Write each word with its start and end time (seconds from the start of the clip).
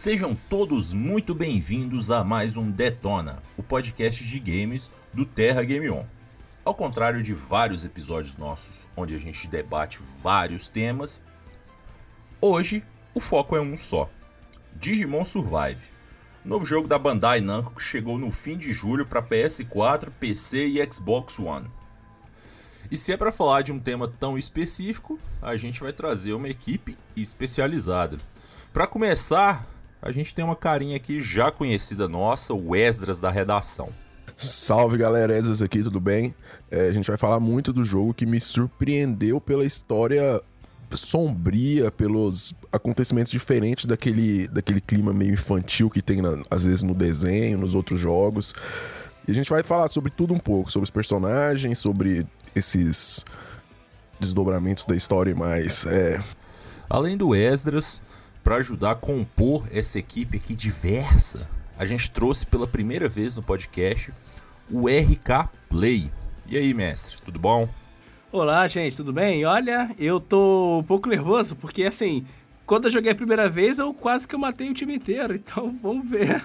Sejam 0.00 0.34
todos 0.34 0.94
muito 0.94 1.34
bem-vindos 1.34 2.10
a 2.10 2.24
mais 2.24 2.56
um 2.56 2.70
Detona, 2.70 3.42
o 3.54 3.62
podcast 3.62 4.24
de 4.24 4.40
games 4.40 4.90
do 5.12 5.26
Terra 5.26 5.62
Game 5.62 5.90
On. 5.90 6.06
Ao 6.64 6.74
contrário 6.74 7.22
de 7.22 7.34
vários 7.34 7.84
episódios 7.84 8.34
nossos, 8.38 8.86
onde 8.96 9.14
a 9.14 9.18
gente 9.18 9.46
debate 9.46 9.98
vários 10.22 10.68
temas, 10.68 11.20
hoje 12.40 12.82
o 13.12 13.20
foco 13.20 13.54
é 13.54 13.60
um 13.60 13.76
só: 13.76 14.08
Digimon 14.74 15.22
Survive. 15.22 15.82
Novo 16.42 16.64
jogo 16.64 16.88
da 16.88 16.98
Bandai 16.98 17.42
Namco 17.42 17.74
que 17.74 17.82
chegou 17.82 18.16
no 18.16 18.32
fim 18.32 18.56
de 18.56 18.72
julho 18.72 19.04
para 19.04 19.22
PS4, 19.22 20.08
PC 20.18 20.64
e 20.64 20.90
Xbox 20.90 21.38
One. 21.38 21.68
E 22.90 22.96
se 22.96 23.12
é 23.12 23.18
para 23.18 23.30
falar 23.30 23.60
de 23.60 23.70
um 23.70 23.78
tema 23.78 24.08
tão 24.08 24.38
específico, 24.38 25.18
a 25.42 25.58
gente 25.58 25.78
vai 25.78 25.92
trazer 25.92 26.32
uma 26.32 26.48
equipe 26.48 26.96
especializada. 27.14 28.18
Para 28.72 28.86
começar, 28.86 29.66
a 30.02 30.10
gente 30.12 30.34
tem 30.34 30.44
uma 30.44 30.56
carinha 30.56 30.96
aqui 30.96 31.20
já 31.20 31.50
conhecida 31.50 32.08
nossa, 32.08 32.54
o 32.54 32.74
Esdras 32.74 33.20
da 33.20 33.30
redação. 33.30 33.90
Salve 34.36 34.96
galera, 34.96 35.36
Esdras 35.36 35.60
aqui, 35.60 35.82
tudo 35.82 36.00
bem? 36.00 36.34
É, 36.70 36.88
a 36.88 36.92
gente 36.92 37.06
vai 37.06 37.16
falar 37.16 37.38
muito 37.38 37.72
do 37.72 37.84
jogo 37.84 38.14
que 38.14 38.24
me 38.24 38.40
surpreendeu 38.40 39.40
pela 39.40 39.64
história 39.64 40.40
sombria, 40.90 41.90
pelos 41.90 42.54
acontecimentos 42.72 43.30
diferentes 43.30 43.84
daquele, 43.84 44.48
daquele 44.48 44.80
clima 44.80 45.12
meio 45.12 45.34
infantil 45.34 45.88
que 45.90 46.02
tem 46.02 46.20
na, 46.20 46.42
às 46.50 46.64
vezes 46.64 46.82
no 46.82 46.94
desenho, 46.94 47.58
nos 47.58 47.74
outros 47.74 48.00
jogos. 48.00 48.54
E 49.28 49.32
a 49.32 49.34
gente 49.34 49.50
vai 49.50 49.62
falar 49.62 49.88
sobre 49.88 50.10
tudo 50.10 50.34
um 50.34 50.38
pouco, 50.38 50.72
sobre 50.72 50.84
os 50.84 50.90
personagens, 50.90 51.78
sobre 51.78 52.26
esses 52.54 53.24
desdobramentos 54.18 54.84
da 54.84 54.96
história 54.96 55.30
e 55.30 55.34
mais. 55.34 55.86
É... 55.86 56.20
Além 56.88 57.16
do 57.16 57.34
Esdras, 57.34 58.00
para 58.42 58.56
ajudar 58.56 58.92
a 58.92 58.94
compor 58.94 59.66
essa 59.70 59.98
equipe 59.98 60.36
aqui 60.36 60.54
diversa, 60.54 61.48
a 61.78 61.86
gente 61.86 62.10
trouxe 62.10 62.46
pela 62.46 62.66
primeira 62.66 63.08
vez 63.08 63.36
no 63.36 63.42
podcast 63.42 64.12
o 64.70 64.86
RK 64.88 65.48
Play. 65.68 66.10
E 66.46 66.56
aí, 66.56 66.74
mestre, 66.74 67.18
tudo 67.24 67.38
bom? 67.38 67.68
Olá, 68.32 68.66
gente, 68.68 68.96
tudo 68.96 69.12
bem? 69.12 69.44
Olha, 69.44 69.94
eu 69.98 70.20
tô 70.20 70.78
um 70.78 70.82
pouco 70.82 71.08
nervoso, 71.08 71.56
porque 71.56 71.84
assim, 71.84 72.24
quando 72.66 72.86
eu 72.86 72.90
joguei 72.90 73.12
a 73.12 73.14
primeira 73.14 73.48
vez, 73.48 73.78
eu 73.78 73.92
quase 73.92 74.26
que 74.26 74.34
eu 74.34 74.38
matei 74.38 74.70
o 74.70 74.74
time 74.74 74.94
inteiro, 74.94 75.34
então 75.36 75.76
vamos 75.82 76.08
ver. 76.08 76.42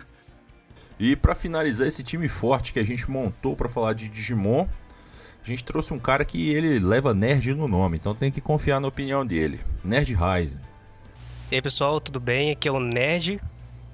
E 1.00 1.16
para 1.16 1.36
finalizar 1.36 1.88
esse 1.88 2.04
time 2.04 2.28
forte 2.28 2.74
que 2.74 2.80
a 2.80 2.86
gente 2.86 3.10
montou 3.10 3.56
para 3.56 3.70
falar 3.70 3.94
de 3.94 4.08
Digimon, 4.08 4.68
a 5.44 5.48
gente 5.48 5.64
trouxe 5.64 5.94
um 5.94 6.00
cara 6.00 6.26
que 6.26 6.50
ele 6.50 6.80
leva 6.80 7.14
nerd 7.14 7.54
no 7.54 7.68
nome, 7.68 7.98
então 7.98 8.16
tem 8.16 8.32
que 8.32 8.42
confiar 8.42 8.80
na 8.80 8.88
opinião 8.88 9.26
dele. 9.26 9.60
Nerd 9.84 10.14
Ryzen. 10.16 10.75
E 11.52 11.56
aí 11.56 11.62
pessoal, 11.62 12.02
tudo 12.02 12.20
bem? 12.20 12.50
Aqui 12.50 12.68
é 12.68 12.72
o 12.72 12.80
Nerd, 12.80 13.40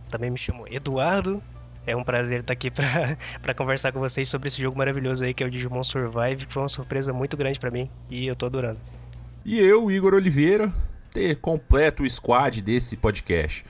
também 0.09 0.29
me 0.29 0.37
chamo 0.37 0.65
Eduardo. 0.69 1.43
É 1.85 1.93
um 1.93 2.03
prazer 2.03 2.39
estar 2.39 2.53
aqui 2.53 2.71
para 3.41 3.53
conversar 3.53 3.91
com 3.91 3.99
vocês 3.99 4.29
sobre 4.29 4.47
esse 4.47 4.63
jogo 4.63 4.77
maravilhoso 4.77 5.25
aí 5.25 5.33
que 5.33 5.43
é 5.43 5.47
o 5.47 5.51
Digimon 5.51 5.83
Survive, 5.83 6.45
que 6.45 6.53
foi 6.53 6.61
uma 6.61 6.69
surpresa 6.69 7.11
muito 7.11 7.35
grande 7.35 7.59
para 7.59 7.69
mim 7.69 7.89
e 8.09 8.25
eu 8.25 8.35
tô 8.35 8.45
adorando. 8.45 8.79
E 9.43 9.59
eu, 9.59 9.91
Igor 9.91 10.13
Oliveira, 10.13 10.71
ter 11.11 11.41
completo 11.41 12.03
o 12.03 12.09
squad 12.09 12.61
desse 12.61 12.95
podcast. 12.95 13.65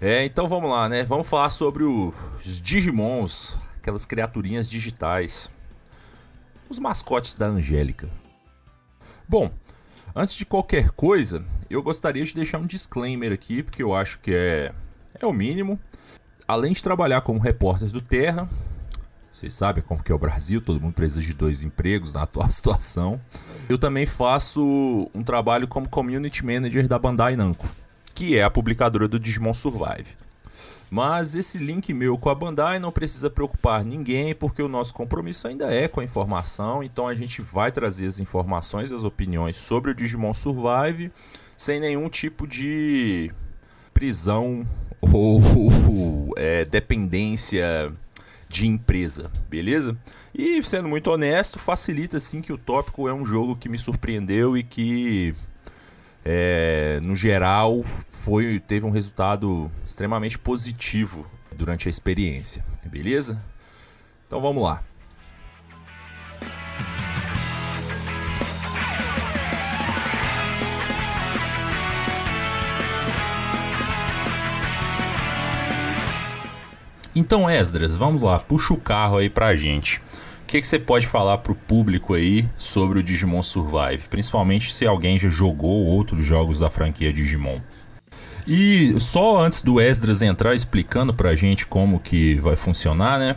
É, 0.00 0.24
então 0.24 0.48
vamos 0.48 0.68
lá, 0.68 0.88
né? 0.88 1.04
Vamos 1.04 1.28
falar 1.28 1.50
sobre 1.50 1.84
os 1.84 2.60
Digimons, 2.60 3.56
aquelas 3.76 4.04
criaturinhas 4.04 4.68
digitais. 4.68 5.48
Os 6.68 6.80
mascotes 6.80 7.36
da 7.36 7.46
Angélica. 7.46 8.08
Bom, 9.28 9.52
Antes 10.14 10.34
de 10.34 10.44
qualquer 10.44 10.90
coisa, 10.90 11.44
eu 11.70 11.82
gostaria 11.82 12.24
de 12.24 12.34
deixar 12.34 12.58
um 12.58 12.66
disclaimer 12.66 13.32
aqui, 13.32 13.62
porque 13.62 13.82
eu 13.82 13.94
acho 13.94 14.18
que 14.18 14.34
é, 14.34 14.72
é 15.20 15.24
o 15.24 15.32
mínimo. 15.32 15.78
Além 16.46 16.72
de 16.72 16.82
trabalhar 16.82 17.20
como 17.20 17.38
repórter 17.38 17.88
do 17.90 18.00
Terra, 18.00 18.50
vocês 19.32 19.54
sabem 19.54 19.82
como 19.82 20.02
que 20.02 20.10
é 20.10 20.14
o 20.14 20.18
Brasil, 20.18 20.60
todo 20.60 20.80
mundo 20.80 20.94
precisa 20.94 21.22
de 21.22 21.32
dois 21.32 21.62
empregos 21.62 22.12
na 22.12 22.22
atual 22.24 22.50
situação. 22.50 23.20
Eu 23.68 23.78
também 23.78 24.04
faço 24.04 25.08
um 25.14 25.22
trabalho 25.22 25.68
como 25.68 25.88
Community 25.88 26.44
Manager 26.44 26.88
da 26.88 26.98
Bandai 26.98 27.36
Namco, 27.36 27.68
que 28.12 28.36
é 28.36 28.42
a 28.42 28.50
publicadora 28.50 29.06
do 29.06 29.20
Digimon 29.20 29.54
Survive. 29.54 30.18
Mas 30.90 31.36
esse 31.36 31.56
link 31.56 31.94
meu 31.94 32.18
com 32.18 32.30
a 32.30 32.34
Bandai 32.34 32.80
não 32.80 32.90
precisa 32.90 33.30
preocupar 33.30 33.84
ninguém, 33.84 34.34
porque 34.34 34.60
o 34.60 34.66
nosso 34.66 34.92
compromisso 34.92 35.46
ainda 35.46 35.72
é 35.72 35.86
com 35.86 36.00
a 36.00 36.04
informação. 36.04 36.82
Então 36.82 37.06
a 37.06 37.14
gente 37.14 37.40
vai 37.40 37.70
trazer 37.70 38.08
as 38.08 38.18
informações, 38.18 38.90
as 38.90 39.04
opiniões 39.04 39.56
sobre 39.56 39.92
o 39.92 39.94
Digimon 39.94 40.34
Survive, 40.34 41.12
sem 41.60 41.78
nenhum 41.78 42.08
tipo 42.08 42.46
de 42.46 43.30
prisão 43.92 44.66
ou 44.98 46.32
é, 46.34 46.64
dependência 46.64 47.92
de 48.48 48.66
empresa, 48.66 49.30
beleza? 49.46 49.94
E 50.34 50.62
sendo 50.62 50.88
muito 50.88 51.10
honesto, 51.10 51.58
facilita 51.58 52.18
sim 52.18 52.40
que 52.40 52.50
o 52.50 52.56
tópico 52.56 53.06
é 53.06 53.12
um 53.12 53.26
jogo 53.26 53.56
que 53.56 53.68
me 53.68 53.78
surpreendeu 53.78 54.56
e 54.56 54.62
que 54.62 55.34
é, 56.24 56.98
no 57.02 57.14
geral, 57.14 57.84
foi 58.08 58.58
teve 58.58 58.86
um 58.86 58.90
resultado 58.90 59.70
extremamente 59.84 60.38
positivo 60.38 61.30
durante 61.54 61.88
a 61.88 61.90
experiência, 61.90 62.64
beleza? 62.86 63.44
Então 64.26 64.40
vamos 64.40 64.62
lá. 64.62 64.82
Então, 77.14 77.48
Esdras, 77.50 77.96
vamos 77.96 78.22
lá, 78.22 78.38
puxa 78.38 78.72
o 78.72 78.76
carro 78.76 79.18
aí 79.18 79.28
pra 79.28 79.54
gente 79.56 80.00
que, 80.50 80.60
que 80.60 80.66
você 80.66 80.80
pode 80.80 81.06
falar 81.06 81.38
para 81.38 81.52
o 81.52 81.54
público 81.54 82.14
aí 82.14 82.44
sobre 82.58 82.98
o 82.98 83.02
Digimon 83.04 83.42
Survive? 83.42 84.08
Principalmente 84.08 84.74
se 84.74 84.84
alguém 84.84 85.16
já 85.16 85.28
jogou 85.28 85.86
outros 85.86 86.24
jogos 86.24 86.58
da 86.58 86.68
franquia 86.68 87.12
Digimon. 87.12 87.60
E 88.48 88.98
só 88.98 89.40
antes 89.40 89.62
do 89.62 89.80
Esdras 89.80 90.22
entrar 90.22 90.54
explicando 90.54 91.14
pra 91.14 91.36
gente 91.36 91.66
como 91.66 92.00
que 92.00 92.34
vai 92.40 92.56
funcionar, 92.56 93.16
né? 93.16 93.36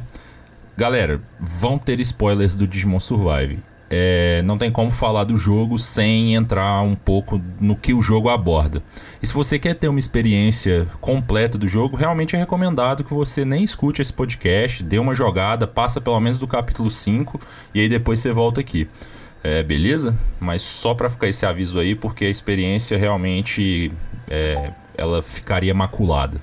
Galera, 0.76 1.22
vão 1.40 1.78
ter 1.78 2.00
spoilers 2.00 2.56
do 2.56 2.66
Digimon 2.66 3.00
Survive 3.00 3.60
é, 3.96 4.42
não 4.42 4.58
tem 4.58 4.72
como 4.72 4.90
falar 4.90 5.24
do 5.24 5.38
jogo 5.38 5.78
sem 5.78 6.34
entrar 6.34 6.82
um 6.82 6.96
pouco 6.96 7.40
no 7.60 7.76
que 7.76 7.94
o 7.94 8.02
jogo 8.02 8.28
aborda. 8.28 8.82
E 9.22 9.28
se 9.28 9.32
você 9.32 9.60
quer 9.60 9.76
ter 9.76 9.88
uma 9.88 10.00
experiência 10.00 10.88
completa 11.00 11.60
do 11.60 11.68
jogo, 11.68 11.96
realmente 11.96 12.36
é 12.36 12.40
recomendado 12.40 13.04
que 13.04 13.14
você 13.14 13.46
nem 13.46 13.64
escute 13.64 14.02
esse 14.02 14.12
podcast, 14.12 14.82
dê 14.84 14.98
uma 14.98 15.14
jogada, 15.14 15.68
passa 15.68 16.02
pelo 16.02 16.20
menos 16.20 16.40
do 16.40 16.48
capítulo 16.48 16.90
5 16.90 17.40
e 17.72 17.82
aí 17.82 17.88
depois 17.88 18.20
você 18.20 18.34
volta 18.34 18.62
aqui. 18.62 18.90
É, 19.44 19.62
beleza? 19.62 20.18
Mas 20.40 20.64
só 20.64 20.96
para 20.96 21.08
ficar 21.08 21.28
esse 21.28 21.46
aviso 21.46 21.78
aí, 21.78 21.94
porque 21.94 22.26
a 22.26 22.30
experiência 22.30 22.98
realmente 22.98 23.92
é, 24.28 24.72
ela 24.98 25.22
ficaria 25.22 25.74
maculada. 25.74 26.42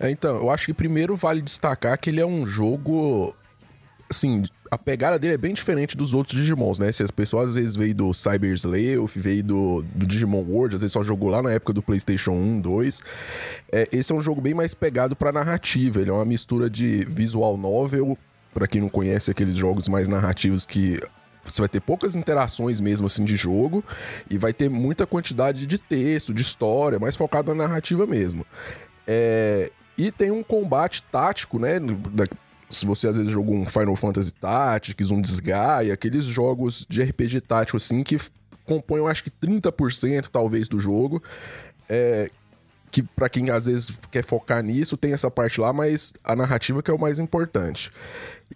É, 0.00 0.10
então, 0.10 0.36
eu 0.36 0.50
acho 0.50 0.64
que 0.64 0.72
primeiro 0.72 1.16
vale 1.16 1.42
destacar 1.42 1.98
que 1.98 2.08
ele 2.08 2.20
é 2.20 2.26
um 2.26 2.46
jogo 2.46 3.34
assim, 4.08 4.44
a 4.70 4.78
pegada 4.78 5.18
dele 5.18 5.34
é 5.34 5.38
bem 5.38 5.54
diferente 5.54 5.96
dos 5.96 6.14
outros 6.14 6.38
Digimons, 6.38 6.78
né? 6.78 6.90
Se 6.92 7.02
as 7.02 7.10
pessoas 7.10 7.50
às 7.50 7.56
vezes 7.56 7.76
veio 7.76 7.94
do 7.94 8.12
Cyber 8.12 8.52
Sleuth, 8.54 9.12
veio 9.16 9.42
do, 9.42 9.84
do 9.94 10.06
Digimon 10.06 10.42
World, 10.42 10.76
às 10.76 10.80
vezes 10.80 10.92
só 10.92 11.02
jogou 11.02 11.28
lá 11.28 11.42
na 11.42 11.52
época 11.52 11.72
do 11.72 11.82
PlayStation 11.82 12.32
1, 12.32 12.60
2. 12.60 13.02
É, 13.72 13.88
esse 13.92 14.12
é 14.12 14.14
um 14.14 14.22
jogo 14.22 14.40
bem 14.40 14.54
mais 14.54 14.74
pegado 14.74 15.16
pra 15.16 15.32
narrativa. 15.32 16.00
Ele 16.00 16.10
é 16.10 16.12
uma 16.12 16.24
mistura 16.24 16.68
de 16.70 17.04
visual 17.04 17.56
novel, 17.56 18.16
para 18.54 18.66
quem 18.66 18.80
não 18.80 18.88
conhece 18.88 19.30
aqueles 19.30 19.56
jogos 19.56 19.88
mais 19.88 20.08
narrativos 20.08 20.64
que 20.64 21.00
você 21.44 21.62
vai 21.62 21.68
ter 21.68 21.80
poucas 21.80 22.16
interações 22.16 22.80
mesmo 22.80 23.06
assim 23.06 23.24
de 23.24 23.36
jogo 23.36 23.84
e 24.28 24.36
vai 24.36 24.52
ter 24.52 24.68
muita 24.68 25.06
quantidade 25.06 25.66
de 25.66 25.78
texto, 25.78 26.34
de 26.34 26.42
história, 26.42 26.98
mais 26.98 27.14
focado 27.14 27.54
na 27.54 27.66
narrativa 27.66 28.06
mesmo. 28.06 28.44
É, 29.06 29.70
e 29.96 30.10
tem 30.10 30.30
um 30.30 30.42
combate 30.42 31.02
tático, 31.04 31.58
né? 31.58 31.78
Se 32.68 32.84
você 32.84 33.08
às 33.08 33.16
vezes 33.16 33.32
jogou 33.32 33.54
um 33.54 33.66
Final 33.66 33.96
Fantasy 33.96 34.32
Tactics, 34.32 35.10
um 35.10 35.20
Disgaea, 35.20 35.92
aqueles 35.92 36.24
jogos 36.24 36.86
de 36.88 37.02
RPG 37.02 37.40
tático 37.42 37.76
assim 37.76 38.02
que 38.02 38.18
compõem, 38.64 38.98
eu 38.98 39.08
acho 39.08 39.22
que 39.22 39.30
30% 39.30 40.28
talvez 40.30 40.68
do 40.68 40.80
jogo. 40.80 41.22
É, 41.88 42.28
que 42.90 43.02
para 43.02 43.28
quem 43.28 43.50
às 43.50 43.66
vezes 43.66 43.92
quer 44.10 44.24
focar 44.24 44.62
nisso, 44.62 44.96
tem 44.96 45.12
essa 45.12 45.30
parte 45.30 45.60
lá, 45.60 45.72
mas 45.72 46.14
a 46.24 46.34
narrativa 46.34 46.82
que 46.82 46.90
é 46.90 46.94
o 46.94 46.98
mais 46.98 47.18
importante. 47.18 47.92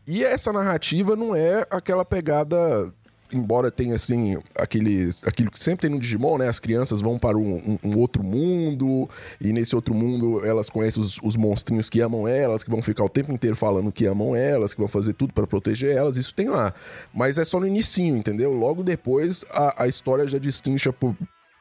E 0.07 0.25
essa 0.25 0.53
narrativa 0.53 1.15
não 1.15 1.35
é 1.35 1.67
aquela 1.71 2.05
pegada 2.05 2.93
embora 3.33 3.71
tenha 3.71 3.95
assim 3.95 4.37
aqueles, 4.57 5.25
aquilo 5.25 5.51
que 5.51 5.59
sempre 5.59 5.83
tem 5.83 5.91
no 5.91 6.01
Digimon, 6.01 6.39
né? 6.39 6.49
As 6.49 6.59
crianças 6.59 7.01
vão 7.01 7.19
para 7.19 7.37
um, 7.37 7.57
um, 7.57 7.79
um 7.85 7.99
outro 7.99 8.23
mundo 8.23 9.09
e 9.41 9.53
nesse 9.53 9.75
outro 9.75 9.95
mundo 9.95 10.45
elas 10.45 10.69
conhecem 10.69 11.03
os, 11.03 11.19
os, 11.23 11.37
monstrinhos 11.37 11.89
que 11.89 12.01
amam 12.01 12.27
elas, 12.27 12.63
que 12.63 12.71
vão 12.71 12.83
ficar 12.83 13.05
o 13.05 13.09
tempo 13.09 13.33
inteiro 13.33 13.57
falando 13.57 13.93
que 13.93 14.07
amam 14.07 14.35
elas, 14.35 14.75
que 14.75 14.81
vão 14.81 14.89
fazer 14.89 15.15
tudo 15.15 15.33
para 15.33 15.47
proteger 15.47 15.95
elas. 15.95 16.17
Isso 16.17 16.35
tem 16.35 16.49
lá, 16.49 16.75
mas 17.13 17.39
é 17.39 17.45
só 17.45 17.61
no 17.61 17.67
inicinho, 17.67 18.17
entendeu? 18.17 18.53
Logo 18.53 18.83
depois 18.83 19.45
a, 19.51 19.85
a 19.85 19.89
história 19.89 20.27
já 20.27 20.39
distincha 20.39 20.93
por, 20.93 21.17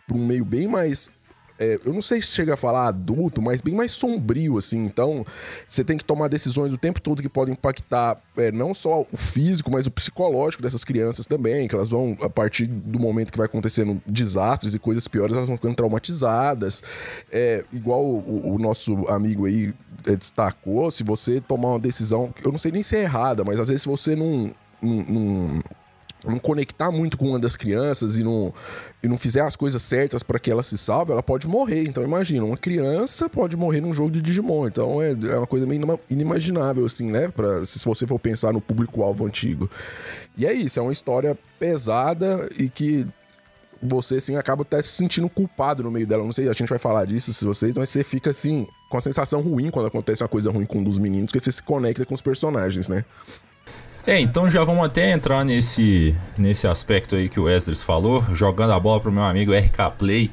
por 0.07 0.18
um 0.18 0.25
meio 0.25 0.45
bem 0.45 0.68
mais 0.68 1.10
é, 1.59 1.77
eu 1.83 1.94
não 1.94 2.01
sei 2.01 2.21
se 2.21 2.29
chega 2.29 2.53
a 2.53 2.57
falar 2.57 2.88
adulto, 2.88 3.41
mas 3.41 3.61
bem 3.61 3.75
mais 3.75 3.91
sombrio, 3.91 4.57
assim. 4.57 4.85
Então, 4.85 5.25
você 5.67 5.83
tem 5.83 5.97
que 5.97 6.06
tomar 6.06 6.29
decisões 6.29 6.71
o 6.71 6.77
tempo 6.77 7.01
todo 7.01 7.21
que 7.21 7.27
podem 7.27 7.53
impactar 7.53 8.17
é, 8.38 8.50
não 8.51 8.73
só 8.73 9.06
o 9.11 9.17
físico, 9.17 9.69
mas 9.69 9.85
o 9.85 9.91
psicológico 9.91 10.63
dessas 10.63 10.85
crianças 10.85 11.27
também, 11.27 11.67
que 11.67 11.75
elas 11.75 11.89
vão, 11.89 12.17
a 12.21 12.29
partir 12.29 12.65
do 12.65 12.97
momento 12.97 13.31
que 13.31 13.38
vai 13.38 13.45
acontecendo 13.45 14.01
desastres 14.06 14.73
e 14.73 14.79
coisas 14.79 15.07
piores, 15.07 15.35
elas 15.35 15.47
vão 15.47 15.57
ficando 15.57 15.75
traumatizadas. 15.75 16.81
É, 17.29 17.65
igual 17.73 18.06
o, 18.06 18.56
o 18.56 18.57
nosso 18.57 19.06
amigo 19.09 19.45
aí 19.45 19.73
é, 20.07 20.15
destacou, 20.15 20.89
se 20.91 21.03
você 21.03 21.41
tomar 21.41 21.69
uma 21.69 21.79
decisão, 21.79 22.33
eu 22.44 22.51
não 22.51 22.57
sei 22.57 22.71
nem 22.71 22.81
se 22.81 22.95
é 22.95 23.01
errada, 23.01 23.44
mas 23.44 23.59
às 23.59 23.67
vezes 23.67 23.81
se 23.81 23.88
você 23.88 24.15
não, 24.15 24.53
não, 24.81 25.03
não 25.03 25.63
não 26.25 26.38
conectar 26.38 26.92
muito 26.92 27.18
com 27.18 27.30
uma 27.30 27.39
das 27.39 27.56
crianças 27.56 28.18
e 28.18 28.24
não, 28.24 28.54
e 29.01 29.07
não 29.07 29.18
fizer 29.18 29.42
as 29.42 29.56
coisas 29.56 29.81
certas 29.81 30.21
para 30.21 30.39
que 30.39 30.51
ela 30.51 30.62
se 30.62 30.77
salve, 30.77 31.12
ela 31.12 31.24
pode 31.24 31.48
morrer. 31.48 31.83
Então 31.83 32.04
imagina, 32.04 32.45
uma 32.45 32.57
criança 32.57 33.30
pode 33.30 33.56
morrer 33.56 33.81
num 33.81 33.94
jogo 33.94 34.12
de 34.12 34.21
Digimon. 34.21 34.68
Então 34.68 35.01
é, 35.01 35.12
é 35.12 35.38
uma 35.38 35.48
coisa 35.48 35.66
meio 35.66 36.00
inimaginável, 36.10 36.86
assim, 36.86 37.10
né? 37.10 37.30
Pra, 37.30 37.66
se 37.66 37.83
você 37.86 38.06
for 38.06 38.19
pensar 38.19 38.51
no 38.51 38.60
público-alvo 38.60 39.25
antigo. 39.25 39.69
E 40.38 40.45
é 40.45 40.54
isso, 40.54 40.80
é 40.80 40.83
uma 40.83 40.94
história 40.94 41.38
pesada 41.57 42.50
e 42.57 42.69
que 42.69 43.06
você, 43.81 44.18
assim, 44.18 44.36
acaba 44.36 44.63
até 44.63 44.81
se 44.81 44.89
sentindo 44.89 45.30
culpado 45.30 45.83
no 45.83 45.92
meio 45.92 46.06
dela. 46.06 46.24
Não 46.24 46.33
sei, 46.33 46.50
a 46.50 46.54
gente 46.54 46.68
vai 46.68 46.80
falar 46.80 47.06
disso 47.06 47.33
se 47.33 47.45
vocês, 47.45 47.77
mas 47.77 47.89
você 47.89 48.04
fica, 48.04 48.30
assim, 48.30 48.68
com 48.89 48.98
a 48.98 49.01
sensação 49.01 49.42
ruim 49.42 49.71
quando 49.71 49.88
acontece 49.88 50.21
uma 50.21 50.27
coisa 50.27 50.51
ruim 50.51 50.66
com 50.66 50.80
um 50.80 50.83
dos 50.83 50.98
meninos, 50.98 51.27
porque 51.27 51.39
você 51.39 51.51
se 51.51 51.63
conecta 51.63 52.06
com 52.06 52.13
os 52.13 52.21
personagens, 52.21 52.89
né? 52.89 53.06
É, 54.07 54.19
então 54.19 54.50
já 54.50 54.63
vamos 54.63 54.86
até 54.86 55.12
entrar 55.12 55.44
nesse, 55.46 56.16
nesse 56.38 56.66
aspecto 56.68 57.16
aí 57.16 57.30
que 57.30 57.40
o 57.40 57.48
Esdras 57.48 57.84
falou, 57.84 58.24
jogando 58.34 58.74
a 58.74 58.80
bola 58.80 59.00
pro 59.00 59.12
meu 59.12 59.24
amigo 59.24 59.54
RK 59.54 59.98
Play. 59.98 60.31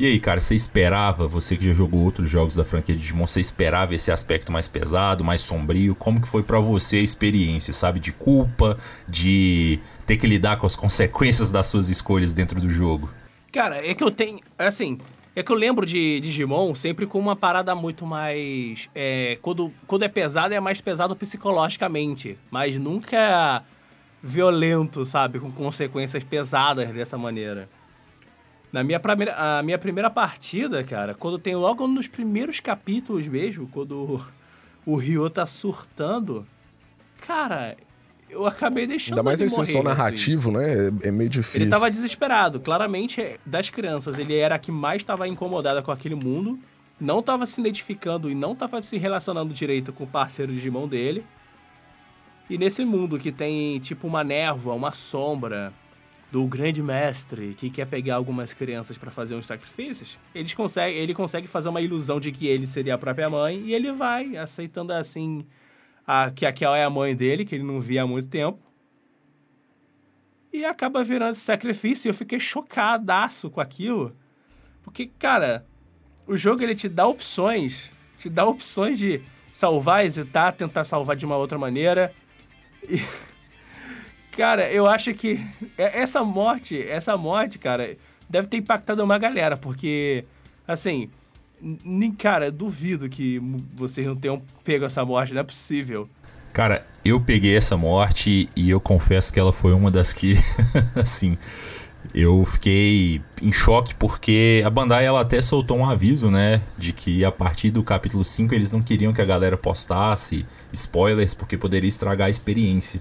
E 0.00 0.06
aí, 0.06 0.20
cara, 0.20 0.40
você 0.40 0.54
esperava, 0.54 1.26
você 1.26 1.56
que 1.56 1.66
já 1.66 1.72
jogou 1.72 2.04
outros 2.04 2.30
jogos 2.30 2.54
da 2.54 2.64
franquia 2.64 2.94
Digimon, 2.94 3.26
você 3.26 3.40
esperava 3.40 3.96
esse 3.96 4.12
aspecto 4.12 4.52
mais 4.52 4.68
pesado, 4.68 5.24
mais 5.24 5.40
sombrio? 5.40 5.92
Como 5.96 6.20
que 6.20 6.28
foi 6.28 6.44
para 6.44 6.60
você 6.60 6.98
a 6.98 7.02
experiência, 7.02 7.74
sabe? 7.74 7.98
De 7.98 8.12
culpa, 8.12 8.76
de 9.08 9.80
ter 10.06 10.16
que 10.16 10.26
lidar 10.26 10.56
com 10.56 10.66
as 10.66 10.76
consequências 10.76 11.50
das 11.50 11.66
suas 11.66 11.88
escolhas 11.88 12.32
dentro 12.32 12.60
do 12.60 12.70
jogo? 12.70 13.10
Cara, 13.50 13.84
é 13.84 13.92
que 13.92 14.04
eu 14.04 14.10
tenho, 14.12 14.38
assim, 14.56 14.98
é 15.34 15.42
que 15.42 15.52
eu 15.52 15.56
lembro 15.56 15.86
de 15.86 16.20
Digimon 16.20 16.74
sempre 16.74 17.06
com 17.06 17.18
uma 17.18 17.36
parada 17.36 17.74
muito 17.74 18.04
mais. 18.04 18.88
É, 18.94 19.38
quando, 19.40 19.72
quando 19.86 20.02
é 20.02 20.08
pesado, 20.08 20.54
é 20.54 20.60
mais 20.60 20.80
pesado 20.80 21.14
psicologicamente. 21.14 22.38
Mas 22.50 22.76
nunca 22.76 23.62
violento, 24.22 25.04
sabe? 25.04 25.38
Com 25.38 25.50
consequências 25.52 26.24
pesadas 26.24 26.90
dessa 26.90 27.16
maneira. 27.16 27.68
Na 28.72 28.84
minha 28.84 29.00
primeira, 29.00 29.58
a 29.58 29.62
minha 29.62 29.78
primeira 29.78 30.10
partida, 30.10 30.84
cara, 30.84 31.14
quando 31.14 31.38
tem 31.38 31.56
logo 31.56 31.86
nos 31.86 32.06
primeiros 32.06 32.60
capítulos 32.60 33.26
mesmo, 33.26 33.66
quando 33.68 34.20
o 34.84 34.96
Ryo 34.96 35.30
tá 35.30 35.46
surtando, 35.46 36.46
cara, 37.26 37.76
eu 38.30 38.46
acabei 38.46 38.86
deixando 38.86 39.14
Ainda 39.14 39.22
mais 39.22 39.40
ele 39.40 39.46
esse 39.46 39.56
morrer, 39.56 39.72
só 39.72 39.78
assim. 39.78 39.88
narrativo, 39.88 40.50
né? 40.50 40.88
É, 41.04 41.08
é 41.08 41.10
meio 41.10 41.30
difícil. 41.30 41.62
Ele 41.62 41.70
tava 41.70 41.90
desesperado. 41.90 42.60
Claramente, 42.60 43.38
das 43.44 43.70
crianças, 43.70 44.18
ele 44.18 44.36
era 44.36 44.54
a 44.54 44.58
que 44.58 44.70
mais 44.70 45.02
estava 45.02 45.26
incomodada 45.26 45.82
com 45.82 45.90
aquele 45.90 46.14
mundo. 46.14 46.58
Não 47.00 47.22
tava 47.22 47.46
se 47.46 47.60
identificando 47.60 48.30
e 48.30 48.34
não 48.34 48.54
tava 48.54 48.82
se 48.82 48.96
relacionando 48.98 49.54
direito 49.54 49.92
com 49.92 50.04
o 50.04 50.06
parceiro 50.06 50.52
de 50.54 50.70
mão 50.70 50.88
dele. 50.88 51.24
E 52.50 52.56
nesse 52.58 52.84
mundo 52.84 53.18
que 53.18 53.30
tem, 53.30 53.78
tipo, 53.80 54.06
uma 54.06 54.24
névoa, 54.24 54.74
uma 54.74 54.92
sombra 54.92 55.72
do 56.30 56.44
grande 56.46 56.82
mestre 56.82 57.54
que 57.58 57.70
quer 57.70 57.86
pegar 57.86 58.16
algumas 58.16 58.52
crianças 58.52 58.98
para 58.98 59.10
fazer 59.10 59.34
uns 59.34 59.46
sacrifícios, 59.46 60.18
eles 60.34 60.52
conseguem, 60.52 60.98
ele 60.98 61.14
consegue 61.14 61.46
fazer 61.46 61.68
uma 61.68 61.80
ilusão 61.80 62.20
de 62.20 62.30
que 62.30 62.46
ele 62.46 62.66
seria 62.66 62.94
a 62.94 62.98
própria 62.98 63.30
mãe 63.30 63.62
e 63.64 63.74
ele 63.74 63.92
vai 63.92 64.36
aceitando 64.36 64.92
assim 64.92 65.44
a, 66.08 66.30
que 66.30 66.46
aquela 66.46 66.78
é 66.78 66.84
a 66.84 66.88
mãe 66.88 67.14
dele, 67.14 67.44
que 67.44 67.54
ele 67.54 67.64
não 67.64 67.82
via 67.82 68.02
há 68.02 68.06
muito 68.06 68.30
tempo. 68.30 68.58
E 70.50 70.64
acaba 70.64 71.04
virando 71.04 71.34
sacrifício. 71.34 72.08
E 72.08 72.10
eu 72.10 72.14
fiquei 72.14 72.40
chocadaço 72.40 73.50
com 73.50 73.60
aquilo. 73.60 74.16
Porque, 74.82 75.10
cara, 75.18 75.66
o 76.26 76.34
jogo 76.34 76.62
ele 76.62 76.74
te 76.74 76.88
dá 76.88 77.06
opções. 77.06 77.90
Te 78.16 78.30
dá 78.30 78.46
opções 78.46 78.98
de 78.98 79.20
salvar, 79.52 80.06
hesitar, 80.06 80.54
tentar 80.54 80.84
salvar 80.84 81.14
de 81.14 81.26
uma 81.26 81.36
outra 81.36 81.58
maneira. 81.58 82.10
E, 82.88 83.02
cara, 84.34 84.72
eu 84.72 84.86
acho 84.86 85.12
que 85.12 85.38
essa 85.76 86.24
morte, 86.24 86.82
essa 86.88 87.18
morte, 87.18 87.58
cara, 87.58 87.98
deve 88.30 88.48
ter 88.48 88.56
impactado 88.56 89.04
uma 89.04 89.18
galera. 89.18 89.58
Porque, 89.58 90.24
assim, 90.66 91.10
nem, 91.60 92.12
cara, 92.12 92.50
duvido 92.50 93.08
que 93.08 93.40
vocês 93.74 94.06
não 94.06 94.16
tenham 94.16 94.42
pego 94.64 94.84
essa 94.84 95.04
morte, 95.04 95.32
não 95.32 95.40
é 95.40 95.44
possível. 95.44 96.08
Cara, 96.52 96.86
eu 97.04 97.20
peguei 97.20 97.56
essa 97.56 97.76
morte 97.76 98.48
e 98.56 98.70
eu 98.70 98.80
confesso 98.80 99.32
que 99.32 99.38
ela 99.38 99.52
foi 99.52 99.72
uma 99.72 99.90
das 99.90 100.12
que, 100.12 100.34
assim, 100.96 101.36
eu 102.14 102.44
fiquei 102.44 103.20
em 103.42 103.52
choque 103.52 103.94
porque 103.94 104.62
a 104.64 104.70
Bandai 104.70 105.04
ela 105.04 105.20
até 105.20 105.40
soltou 105.42 105.76
um 105.76 105.88
aviso, 105.88 106.30
né, 106.30 106.62
de 106.76 106.92
que 106.92 107.24
a 107.24 107.30
partir 107.30 107.70
do 107.70 107.82
capítulo 107.82 108.24
5 108.24 108.54
eles 108.54 108.72
não 108.72 108.82
queriam 108.82 109.12
que 109.12 109.20
a 109.20 109.24
galera 109.24 109.56
postasse 109.56 110.46
spoilers 110.72 111.34
porque 111.34 111.56
poderia 111.56 111.88
estragar 111.88 112.28
a 112.28 112.30
experiência. 112.30 113.00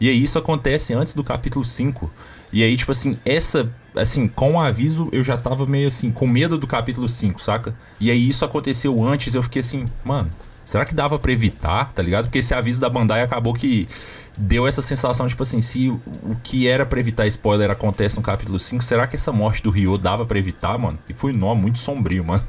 E 0.00 0.08
aí 0.08 0.22
isso 0.22 0.38
acontece 0.38 0.92
antes 0.92 1.14
do 1.14 1.24
capítulo 1.24 1.64
5. 1.64 2.10
E 2.52 2.62
aí, 2.62 2.76
tipo 2.76 2.92
assim, 2.92 3.14
essa. 3.24 3.72
Assim, 3.96 4.28
com 4.28 4.52
o 4.52 4.60
aviso 4.60 5.08
eu 5.10 5.24
já 5.24 5.36
tava 5.36 5.66
meio 5.66 5.88
assim, 5.88 6.12
com 6.12 6.26
medo 6.26 6.58
do 6.58 6.66
capítulo 6.66 7.08
5, 7.08 7.40
saca? 7.40 7.74
E 7.98 8.10
aí 8.10 8.28
isso 8.28 8.44
aconteceu 8.44 9.02
antes, 9.02 9.34
eu 9.34 9.42
fiquei 9.42 9.60
assim, 9.60 9.86
mano, 10.04 10.30
será 10.64 10.84
que 10.84 10.94
dava 10.94 11.18
pra 11.18 11.32
evitar, 11.32 11.92
tá 11.92 12.02
ligado? 12.02 12.24
Porque 12.24 12.38
esse 12.38 12.54
aviso 12.54 12.80
da 12.80 12.90
Bandai 12.90 13.22
acabou 13.22 13.54
que 13.54 13.88
deu 14.36 14.66
essa 14.66 14.82
sensação, 14.82 15.26
tipo 15.26 15.42
assim, 15.42 15.60
se 15.60 15.88
o, 15.88 16.00
que 16.42 16.68
era 16.68 16.84
pra 16.84 17.00
evitar 17.00 17.26
spoiler 17.26 17.70
acontece 17.70 18.16
no 18.16 18.22
capítulo 18.22 18.58
5, 18.58 18.84
será 18.84 19.06
que 19.06 19.16
essa 19.16 19.32
morte 19.32 19.62
do 19.62 19.70
Ryo 19.70 19.96
dava 19.96 20.26
pra 20.26 20.38
evitar, 20.38 20.76
mano? 20.78 20.98
E 21.08 21.14
foi 21.14 21.32
nó 21.32 21.54
muito 21.54 21.78
sombrio, 21.78 22.24
mano. 22.24 22.44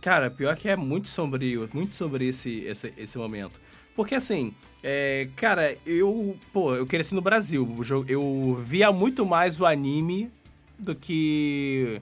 Cara, 0.00 0.30
pior 0.30 0.56
que 0.56 0.68
é 0.68 0.76
muito 0.76 1.08
sombrio, 1.08 1.68
muito 1.74 1.94
sombrio 1.94 2.30
esse, 2.30 2.60
esse, 2.60 2.94
esse 2.96 3.18
momento. 3.18 3.60
Porque 3.94 4.14
assim, 4.14 4.54
é, 4.82 5.28
cara, 5.36 5.76
eu, 5.84 6.36
pô, 6.52 6.74
eu 6.74 6.86
cresci 6.86 7.14
no 7.14 7.20
Brasil. 7.20 7.68
Eu 8.08 8.58
via 8.64 8.90
muito 8.90 9.26
mais 9.26 9.60
o 9.60 9.66
anime 9.66 10.30
do 10.80 10.94
que 10.94 12.00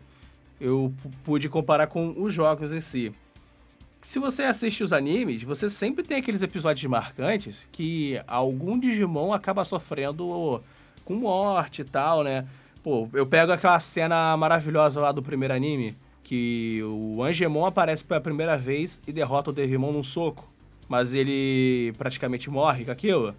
eu 0.60 0.92
pude 1.24 1.48
comparar 1.48 1.86
com 1.86 2.14
os 2.22 2.32
jogos 2.32 2.72
em 2.72 2.80
si. 2.80 3.12
Se 4.00 4.18
você 4.18 4.44
assiste 4.44 4.82
os 4.82 4.92
animes, 4.92 5.42
você 5.42 5.68
sempre 5.68 6.04
tem 6.04 6.18
aqueles 6.18 6.42
episódios 6.42 6.88
marcantes 6.88 7.64
que 7.72 8.20
algum 8.26 8.78
Digimon 8.78 9.32
acaba 9.32 9.64
sofrendo 9.64 10.62
com 11.04 11.14
morte 11.14 11.82
e 11.82 11.84
tal, 11.84 12.22
né? 12.22 12.46
Pô, 12.82 13.08
eu 13.12 13.26
pego 13.26 13.52
aquela 13.52 13.80
cena 13.80 14.36
maravilhosa 14.36 15.00
lá 15.00 15.10
do 15.10 15.22
primeiro 15.22 15.52
anime, 15.52 15.96
que 16.22 16.80
o 16.84 17.22
Angemon 17.22 17.66
aparece 17.66 18.04
pela 18.04 18.20
primeira 18.20 18.56
vez 18.56 19.00
e 19.06 19.12
derrota 19.12 19.50
o 19.50 19.52
Devimon 19.52 19.92
num 19.92 20.02
soco 20.02 20.48
mas 20.88 21.12
ele 21.12 21.92
praticamente 21.98 22.48
morre 22.48 22.84
com 22.84 22.90
aquilo. 22.90 23.34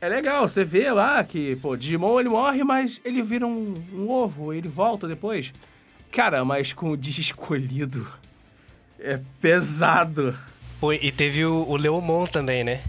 É 0.00 0.08
legal, 0.08 0.48
você 0.48 0.64
vê 0.64 0.90
lá 0.90 1.22
que, 1.22 1.56
pô, 1.56 1.76
Digimon 1.76 2.18
ele 2.18 2.30
morre, 2.30 2.64
mas 2.64 3.00
ele 3.04 3.20
vira 3.20 3.46
um, 3.46 3.74
um 3.92 4.08
ovo, 4.08 4.52
ele 4.52 4.68
volta 4.68 5.06
depois. 5.06 5.52
Cara, 6.10 6.44
mas 6.44 6.72
com 6.72 6.90
o 6.90 6.96
Digi 6.96 7.20
escolhido 7.20 8.10
é 8.98 9.20
pesado. 9.40 10.36
Pô, 10.80 10.92
e 10.92 11.12
teve 11.12 11.44
o, 11.44 11.68
o 11.68 11.76
Leomon 11.76 12.26
também, 12.26 12.64
né? 12.64 12.80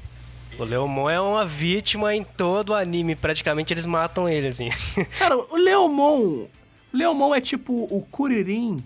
O 0.58 0.64
Leomon 0.64 1.10
é 1.10 1.20
uma 1.20 1.46
vítima 1.46 2.16
em 2.16 2.24
todo 2.24 2.70
o 2.70 2.76
anime, 2.76 3.16
praticamente 3.16 3.74
eles 3.74 3.86
matam 3.86 4.30
ele, 4.30 4.48
assim. 4.48 4.70
Cara, 5.20 5.36
o 5.38 5.58
Leomon. 5.58 6.20
O 6.20 6.50
Leomon 6.94 7.36
é 7.36 7.42
tipo 7.42 7.88
o 7.92 8.02
Kuririn 8.10 8.82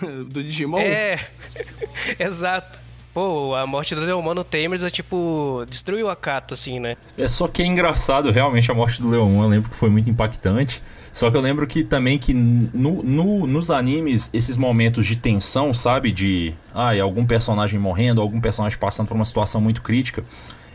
do 0.28 0.42
Digimon. 0.44 0.78
É, 0.78 1.18
exato. 2.20 2.83
Pô, 3.14 3.54
a 3.54 3.64
morte 3.64 3.94
do 3.94 4.00
Leomon 4.00 4.34
no 4.34 4.42
Tamers 4.42 4.82
é 4.82 4.90
tipo. 4.90 5.64
destruiu 5.68 6.10
a 6.10 6.16
Kato, 6.16 6.52
assim, 6.52 6.80
né? 6.80 6.96
É 7.16 7.28
só 7.28 7.46
que 7.46 7.62
é 7.62 7.64
engraçado, 7.64 8.32
realmente, 8.32 8.68
a 8.72 8.74
morte 8.74 9.00
do 9.00 9.08
Leomon. 9.08 9.44
Eu 9.44 9.48
lembro 9.48 9.70
que 9.70 9.76
foi 9.76 9.88
muito 9.88 10.10
impactante. 10.10 10.82
Só 11.12 11.30
que 11.30 11.36
eu 11.36 11.40
lembro 11.40 11.64
que 11.64 11.84
também 11.84 12.18
que 12.18 12.34
no, 12.34 13.04
no, 13.04 13.46
nos 13.46 13.70
animes, 13.70 14.30
esses 14.34 14.56
momentos 14.56 15.06
de 15.06 15.14
tensão, 15.14 15.72
sabe? 15.72 16.10
De. 16.10 16.54
Ah, 16.74 16.90
algum 17.00 17.24
personagem 17.24 17.78
morrendo, 17.78 18.20
algum 18.20 18.40
personagem 18.40 18.76
passando 18.76 19.06
por 19.06 19.14
uma 19.14 19.24
situação 19.24 19.60
muito 19.60 19.80
crítica. 19.80 20.24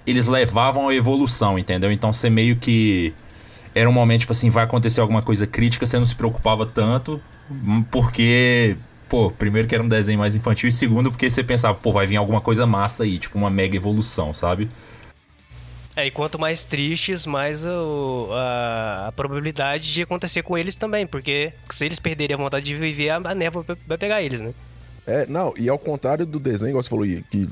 Eles 0.08 0.28
levavam 0.28 0.88
a 0.88 0.96
evolução, 0.96 1.60
entendeu? 1.60 1.92
Então 1.92 2.14
você 2.14 2.30
meio 2.30 2.56
que. 2.56 3.14
Era 3.76 3.90
um 3.90 3.94
momento, 3.94 4.22
tipo 4.22 4.32
assim, 4.32 4.50
vai 4.50 4.64
acontecer 4.64 5.02
alguma 5.02 5.22
coisa 5.22 5.46
crítica, 5.46 5.86
você 5.86 6.00
não 6.00 6.06
se 6.06 6.16
preocupava 6.16 6.66
tanto, 6.66 7.22
porque 7.92 8.78
pô, 9.10 9.32
primeiro 9.32 9.68
que 9.68 9.74
era 9.74 9.84
um 9.84 9.90
desenho 9.90 10.20
mais 10.20 10.36
infantil, 10.36 10.70
e 10.70 10.72
segundo 10.72 11.10
porque 11.10 11.30
você 11.30 11.44
pensava, 11.44 11.78
pô, 11.80 11.92
vai 11.92 12.06
vir 12.06 12.18
alguma 12.18 12.40
coisa 12.40 12.66
massa 12.66 13.04
aí, 13.04 13.18
tipo 13.18 13.38
uma 13.38 13.50
mega 13.50 13.76
evolução, 13.76 14.32
sabe? 14.32 14.70
É, 15.96 16.06
e 16.06 16.12
quanto 16.12 16.40
mais 16.40 16.64
tristes, 16.64 17.26
mais 17.26 17.66
o, 17.66 18.30
a, 18.32 19.08
a, 19.08 19.12
probabilidade 19.12 19.92
de 19.92 20.04
acontecer 20.04 20.44
com 20.44 20.58
eles 20.58 20.78
também, 20.78 21.06
porque 21.06 21.52
se 21.70 21.86
eles 21.86 22.00
perderem 22.00 22.36
a 22.36 22.38
vontade 22.38 22.66
de 22.66 22.76
viver, 22.76 23.10
a, 23.10 23.36
névoa 23.36 23.66
vai 23.86 23.98
pegar 23.98 24.22
eles, 24.22 24.40
né? 24.40 24.54
É, 25.06 25.26
não, 25.26 25.54
e 25.58 25.68
ao 25.68 25.80
contrário 25.80 26.26
do 26.26 26.40
desenho, 26.40 26.70
igual 26.70 26.84
você 26.84 26.90
falou, 26.90 27.06
que 27.06 27.50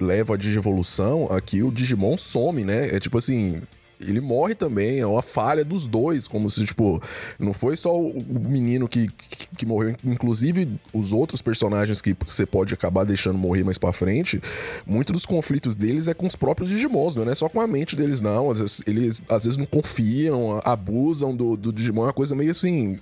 leva 0.00 0.34
a 0.34 0.36
Digivolução, 0.36 1.28
aqui 1.30 1.62
o 1.62 1.70
Digimon 1.70 2.16
some, 2.16 2.64
né? 2.64 2.96
É 2.96 2.98
tipo 2.98 3.18
assim, 3.18 3.62
ele 4.00 4.20
morre 4.20 4.54
também, 4.54 5.00
é 5.00 5.06
uma 5.06 5.22
falha 5.22 5.64
dos 5.64 5.86
dois, 5.86 6.26
como 6.26 6.48
se, 6.48 6.64
tipo, 6.64 7.02
não 7.38 7.52
foi 7.52 7.76
só 7.76 7.94
o 7.94 8.24
menino 8.48 8.88
que, 8.88 9.08
que, 9.08 9.48
que, 9.56 9.66
morreu, 9.66 9.94
inclusive 10.04 10.68
os 10.92 11.12
outros 11.12 11.42
personagens 11.42 12.00
que 12.00 12.16
você 12.26 12.46
pode 12.46 12.72
acabar 12.74 13.04
deixando 13.04 13.38
morrer 13.38 13.64
mais 13.64 13.78
pra 13.78 13.92
frente, 13.92 14.40
muito 14.86 15.12
dos 15.12 15.26
conflitos 15.26 15.74
deles 15.74 16.08
é 16.08 16.14
com 16.14 16.26
os 16.26 16.36
próprios 16.36 16.70
Digimons, 16.70 17.16
não 17.16 17.30
é 17.30 17.34
só 17.34 17.48
com 17.48 17.60
a 17.60 17.66
mente 17.66 17.96
deles, 17.96 18.20
não. 18.20 18.50
Às 18.50 18.60
vezes, 18.60 18.82
eles 18.86 19.22
às 19.28 19.44
vezes 19.44 19.58
não 19.58 19.66
confiam, 19.66 20.60
abusam 20.64 21.34
do, 21.34 21.56
do 21.56 21.72
Digimon, 21.72 22.02
é 22.02 22.06
uma 22.06 22.12
coisa 22.12 22.34
meio 22.34 22.50
assim. 22.50 22.98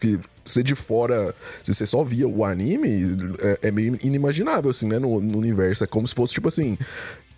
Que 0.00 0.18
ser 0.46 0.62
de 0.62 0.74
fora, 0.74 1.34
se 1.62 1.74
você 1.74 1.84
só 1.84 2.02
via 2.02 2.26
o 2.26 2.44
anime, 2.44 3.16
é, 3.38 3.68
é 3.68 3.70
meio 3.70 3.98
inimaginável, 4.02 4.70
assim, 4.70 4.88
né? 4.88 4.98
No, 4.98 5.20
no, 5.20 5.38
universo. 5.38 5.84
É 5.84 5.86
como 5.86 6.08
se 6.08 6.14
fosse, 6.14 6.32
tipo 6.32 6.48
assim, 6.48 6.78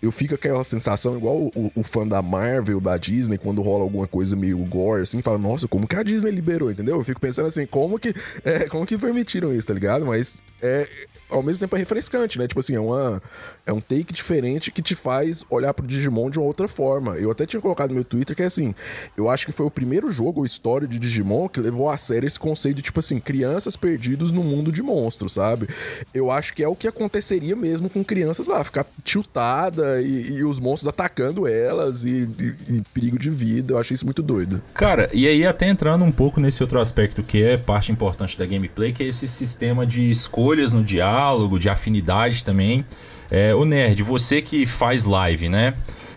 eu 0.03 0.11
fico 0.11 0.35
aquela 0.35 0.65
sensação, 0.65 1.15
igual 1.15 1.49
o, 1.55 1.71
o, 1.73 1.81
fã 1.81 2.05
da 2.05 2.21
Marvel, 2.21 2.81
da 2.81 2.97
Disney, 2.97 3.37
quando 3.37 3.61
rola 3.61 3.83
alguma 3.83 4.05
coisa 4.05 4.35
meio 4.35 4.57
gore, 4.57 5.03
assim, 5.03 5.21
fala, 5.21 5.37
nossa, 5.37 5.65
como 5.65 5.87
que 5.87 5.95
a 5.95 6.03
Disney 6.03 6.29
liberou, 6.29 6.69
entendeu? 6.69 6.97
Eu 6.97 7.03
fico 7.05 7.21
pensando 7.21 7.47
assim, 7.47 7.65
como 7.65 7.97
que, 7.97 8.13
é, 8.43 8.67
como 8.67 8.85
que 8.85 8.97
permitiram 8.97 9.53
isso, 9.53 9.67
tá 9.67 9.73
ligado? 9.73 10.05
Mas 10.05 10.43
é, 10.61 10.89
ao 11.29 11.41
mesmo 11.41 11.59
tempo 11.59 11.75
é 11.77 11.79
refrescante, 11.79 12.37
né? 12.37 12.47
Tipo 12.47 12.59
assim, 12.59 12.75
é, 12.75 12.79
uma, 12.81 13.21
é 13.65 13.71
um 13.71 13.79
take 13.79 14.11
diferente 14.11 14.71
que 14.71 14.81
te 14.81 14.93
faz 14.93 15.45
olhar 15.49 15.73
pro 15.73 15.87
Digimon 15.87 16.29
de 16.29 16.37
uma 16.37 16.47
outra 16.47 16.67
forma. 16.67 17.15
Eu 17.15 17.31
até 17.31 17.45
tinha 17.45 17.61
colocado 17.61 17.89
no 17.89 17.95
meu 17.95 18.03
Twitter 18.03 18.35
que 18.35 18.43
é 18.43 18.45
assim, 18.45 18.75
eu 19.15 19.29
acho 19.29 19.45
que 19.45 19.53
foi 19.53 19.65
o 19.65 19.71
primeiro 19.71 20.11
jogo 20.11 20.41
ou 20.41 20.45
história 20.45 20.85
de 20.85 20.99
Digimon 20.99 21.47
que 21.47 21.61
levou 21.61 21.89
a 21.89 21.95
sério 21.95 22.27
esse 22.27 22.37
conceito 22.37 22.77
de, 22.77 22.81
tipo 22.81 22.99
assim, 22.99 23.21
crianças 23.21 23.77
perdidos 23.77 24.33
no 24.33 24.43
mundo 24.43 24.69
de 24.69 24.81
monstros, 24.83 25.33
sabe? 25.33 25.69
Eu 26.13 26.29
acho 26.29 26.53
que 26.53 26.61
é 26.61 26.67
o 26.67 26.75
que 26.75 26.89
aconteceria 26.89 27.55
mesmo 27.55 27.89
com 27.89 28.03
crianças 28.03 28.47
lá, 28.47 28.63
ficar 28.63 28.85
tiltada 29.03 29.92
e, 30.01 30.37
e 30.37 30.43
os 30.43 30.59
monstros 30.59 30.87
atacando 30.87 31.47
elas 31.47 32.05
e, 32.05 32.29
e, 32.39 32.75
e 32.75 32.81
perigo 32.93 33.17
de 33.17 33.29
vida. 33.29 33.73
Eu 33.73 33.79
achei 33.79 33.95
isso 33.95 34.05
muito 34.05 34.21
doido. 34.21 34.61
Cara, 34.73 35.09
e 35.13 35.27
aí 35.27 35.45
até 35.45 35.67
entrando 35.67 36.03
um 36.03 36.11
pouco 36.11 36.39
nesse 36.39 36.61
outro 36.63 36.79
aspecto 36.79 37.23
que 37.23 37.43
é 37.43 37.57
parte 37.57 37.91
importante 37.91 38.37
da 38.37 38.45
gameplay, 38.45 38.91
que 38.91 39.03
é 39.03 39.07
esse 39.07 39.27
sistema 39.27 39.85
de 39.85 40.09
escolhas 40.09 40.73
no 40.73 40.83
diálogo 40.83 41.59
de 41.59 41.69
afinidade 41.69 42.43
também. 42.43 42.85
É, 43.29 43.53
o 43.55 43.65
Nerd, 43.65 44.01
você 44.03 44.41
que 44.41 44.65
faz 44.65 45.05
live, 45.05 45.49
né? 45.49 45.73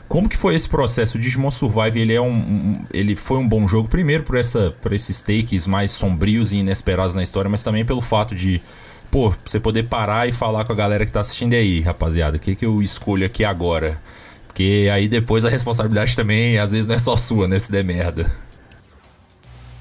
Como 0.08 0.28
que 0.28 0.36
foi 0.36 0.54
esse 0.54 0.68
processo? 0.68 1.16
O 1.16 1.20
Digimon 1.20 1.50
Survive 1.50 2.00
ele 2.00 2.14
é 2.14 2.20
um, 2.20 2.32
um, 2.32 2.84
ele 2.92 3.16
foi 3.16 3.38
um 3.38 3.48
bom 3.48 3.66
jogo 3.66 3.88
primeiro 3.88 4.22
por 4.22 4.36
essa 4.36 4.70
por 4.80 4.92
esses 4.92 5.20
takes 5.20 5.66
mais 5.66 5.90
sombrios 5.90 6.52
e 6.52 6.58
inesperados 6.58 7.14
na 7.16 7.22
história, 7.22 7.50
mas 7.50 7.62
também 7.62 7.84
pelo 7.84 8.00
fato 8.00 8.34
de 8.34 8.62
pô, 9.10 9.34
você 9.44 9.58
poder 9.60 9.84
parar 9.84 10.28
e 10.28 10.32
falar 10.32 10.64
com 10.64 10.72
a 10.72 10.76
galera 10.76 11.04
que 11.06 11.12
tá 11.12 11.20
assistindo 11.20 11.54
aí, 11.54 11.80
rapaziada, 11.80 12.36
o 12.36 12.40
que 12.40 12.54
que 12.54 12.66
eu 12.66 12.82
escolho 12.82 13.26
aqui 13.26 13.44
agora? 13.44 14.00
Porque 14.46 14.88
aí 14.92 15.08
depois 15.08 15.44
a 15.44 15.48
responsabilidade 15.48 16.16
também 16.16 16.58
às 16.58 16.72
vezes 16.72 16.86
não 16.86 16.94
é 16.94 16.98
só 16.98 17.16
sua, 17.16 17.46
né, 17.46 17.58
se 17.58 17.70
der 17.70 17.84
merda. 17.84 18.30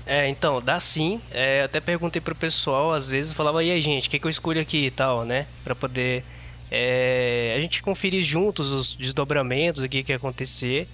É, 0.06 0.30
então, 0.30 0.62
dá 0.62 0.80
sim. 0.80 1.20
É, 1.32 1.64
até 1.64 1.80
perguntei 1.80 2.22
pro 2.22 2.36
pessoal, 2.36 2.94
às 2.94 3.10
vezes, 3.10 3.32
falava, 3.32 3.64
e 3.64 3.72
aí, 3.72 3.82
gente, 3.82 4.08
o 4.08 4.12
que, 4.12 4.20
que 4.20 4.26
eu 4.26 4.30
escolho 4.30 4.62
aqui 4.62 4.86
e 4.86 4.92
tal, 4.92 5.26
né? 5.26 5.48
Pra 5.64 5.74
poder 5.74 6.24
é, 6.70 7.56
a 7.58 7.60
gente 7.60 7.82
conferir 7.82 8.24
juntos 8.24 8.72
os 8.72 8.96
desdobramentos, 8.96 9.82
o 9.82 9.90
que, 9.90 10.04
que 10.04 10.12
ia 10.12 10.18
acontecer. 10.18 10.88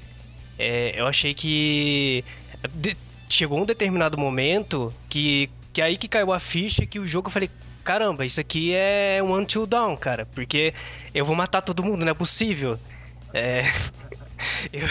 É, 0.58 0.94
eu 0.96 1.08
achei 1.08 1.34
que 1.34 2.24
de, 2.74 2.96
chegou 3.28 3.60
um 3.60 3.66
determinado 3.66 4.18
momento 4.18 4.94
que, 5.10 5.50
que 5.74 5.82
aí 5.82 5.98
que 5.98 6.08
caiu 6.08 6.32
a 6.32 6.40
ficha 6.40 6.86
que 6.86 7.00
o 7.00 7.06
jogo 7.06 7.28
eu 7.28 7.32
falei, 7.32 7.50
caramba, 7.84 8.26
isso 8.26 8.40
aqui 8.40 8.74
é 8.74 9.22
um 9.24 9.36
until 9.36 9.66
down, 9.66 9.96
cara, 9.96 10.26
porque 10.34 10.74
eu 11.14 11.26
vou 11.26 11.36
matar 11.36 11.62
todo 11.62 11.84
mundo, 11.84 12.04
não 12.06 12.12
é 12.12 12.14
possível. 12.14 12.80
É, 13.34 13.62
eu, 14.72 14.88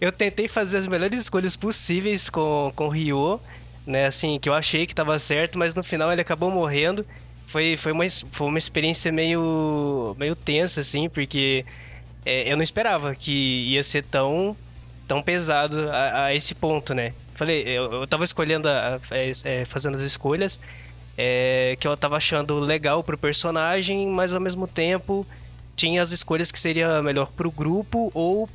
eu 0.00 0.12
tentei 0.12 0.48
fazer 0.48 0.78
as 0.78 0.86
melhores 0.86 1.20
escolhas 1.20 1.56
possíveis 1.56 2.28
com, 2.28 2.72
com 2.74 2.86
o 2.86 2.88
Ryo, 2.88 3.40
né? 3.86 4.06
Assim, 4.06 4.38
que 4.38 4.48
eu 4.48 4.54
achei 4.54 4.86
que 4.86 4.94
tava 4.94 5.18
certo, 5.18 5.58
mas 5.58 5.74
no 5.74 5.82
final 5.82 6.12
ele 6.12 6.20
acabou 6.20 6.50
morrendo. 6.50 7.06
Foi, 7.46 7.76
foi, 7.76 7.92
uma, 7.92 8.04
foi 8.32 8.46
uma 8.48 8.58
experiência 8.58 9.12
meio, 9.12 10.16
meio 10.18 10.34
tensa, 10.34 10.80
assim, 10.80 11.08
porque 11.08 11.64
é, 12.24 12.50
eu 12.50 12.56
não 12.56 12.62
esperava 12.62 13.14
que 13.14 13.72
ia 13.72 13.82
ser 13.84 14.02
tão, 14.04 14.56
tão 15.06 15.22
pesado 15.22 15.88
a, 15.90 16.24
a 16.24 16.34
esse 16.34 16.54
ponto, 16.54 16.92
né? 16.92 17.14
Falei, 17.34 17.62
eu, 17.62 17.92
eu 17.92 18.06
tava 18.06 18.24
escolhendo, 18.24 18.68
a, 18.68 18.98
é, 19.12 19.30
é, 19.44 19.64
fazendo 19.64 19.94
as 19.94 20.00
escolhas 20.00 20.58
é, 21.16 21.76
que 21.80 21.88
eu 21.88 21.96
tava 21.96 22.16
achando 22.16 22.58
legal 22.58 23.02
pro 23.02 23.16
personagem, 23.16 24.08
mas 24.08 24.34
ao 24.34 24.40
mesmo 24.40 24.66
tempo 24.66 25.26
tinha 25.74 26.02
as 26.02 26.12
escolhas 26.12 26.50
que 26.50 26.58
seria 26.58 27.02
melhor 27.02 27.30
pro 27.32 27.50
grupo 27.50 28.10
ou 28.14 28.48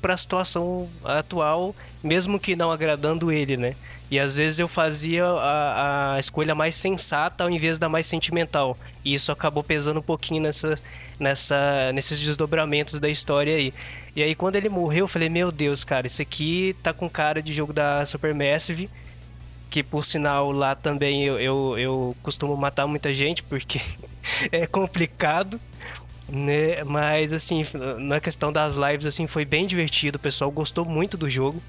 para 0.00 0.12
a 0.12 0.16
situação 0.16 0.88
atual, 1.02 1.74
mesmo 2.02 2.38
que 2.38 2.54
não 2.54 2.70
agradando 2.70 3.32
ele, 3.32 3.56
né? 3.56 3.74
E 4.10 4.18
às 4.18 4.36
vezes 4.36 4.58
eu 4.58 4.68
fazia 4.68 5.24
a, 5.24 6.14
a 6.16 6.18
escolha 6.18 6.54
mais 6.54 6.74
sensata 6.74 7.44
ao 7.44 7.50
invés 7.50 7.78
da 7.78 7.88
mais 7.88 8.06
sentimental. 8.06 8.76
E 9.02 9.14
isso 9.14 9.32
acabou 9.32 9.64
pesando 9.64 10.00
um 10.00 10.02
pouquinho 10.02 10.42
nessa, 10.42 10.74
nessa, 11.18 11.90
nesses 11.94 12.20
desdobramentos 12.20 13.00
da 13.00 13.08
história 13.08 13.56
aí. 13.56 13.72
E 14.14 14.22
aí 14.22 14.34
quando 14.34 14.56
ele 14.56 14.68
morreu, 14.68 15.04
eu 15.04 15.08
falei, 15.08 15.30
meu 15.30 15.50
Deus, 15.50 15.82
cara, 15.82 16.06
isso 16.06 16.20
aqui 16.20 16.76
tá 16.82 16.92
com 16.92 17.08
cara 17.08 17.40
de 17.40 17.54
jogo 17.54 17.72
da 17.72 18.04
Supermassive. 18.04 18.90
Que 19.72 19.82
por 19.82 20.04
sinal 20.04 20.52
lá 20.52 20.74
também 20.74 21.24
eu, 21.24 21.40
eu, 21.40 21.78
eu 21.78 22.16
costumo 22.22 22.54
matar 22.54 22.86
muita 22.86 23.14
gente, 23.14 23.42
porque 23.42 23.80
é 24.52 24.66
complicado. 24.66 25.58
Né? 26.28 26.84
Mas 26.84 27.32
assim, 27.32 27.64
na 27.98 28.20
questão 28.20 28.52
das 28.52 28.74
lives 28.74 29.06
assim, 29.06 29.26
foi 29.26 29.46
bem 29.46 29.66
divertido, 29.66 30.16
o 30.16 30.20
pessoal 30.20 30.50
gostou 30.50 30.84
muito 30.84 31.16
do 31.16 31.28
jogo. 31.30 31.62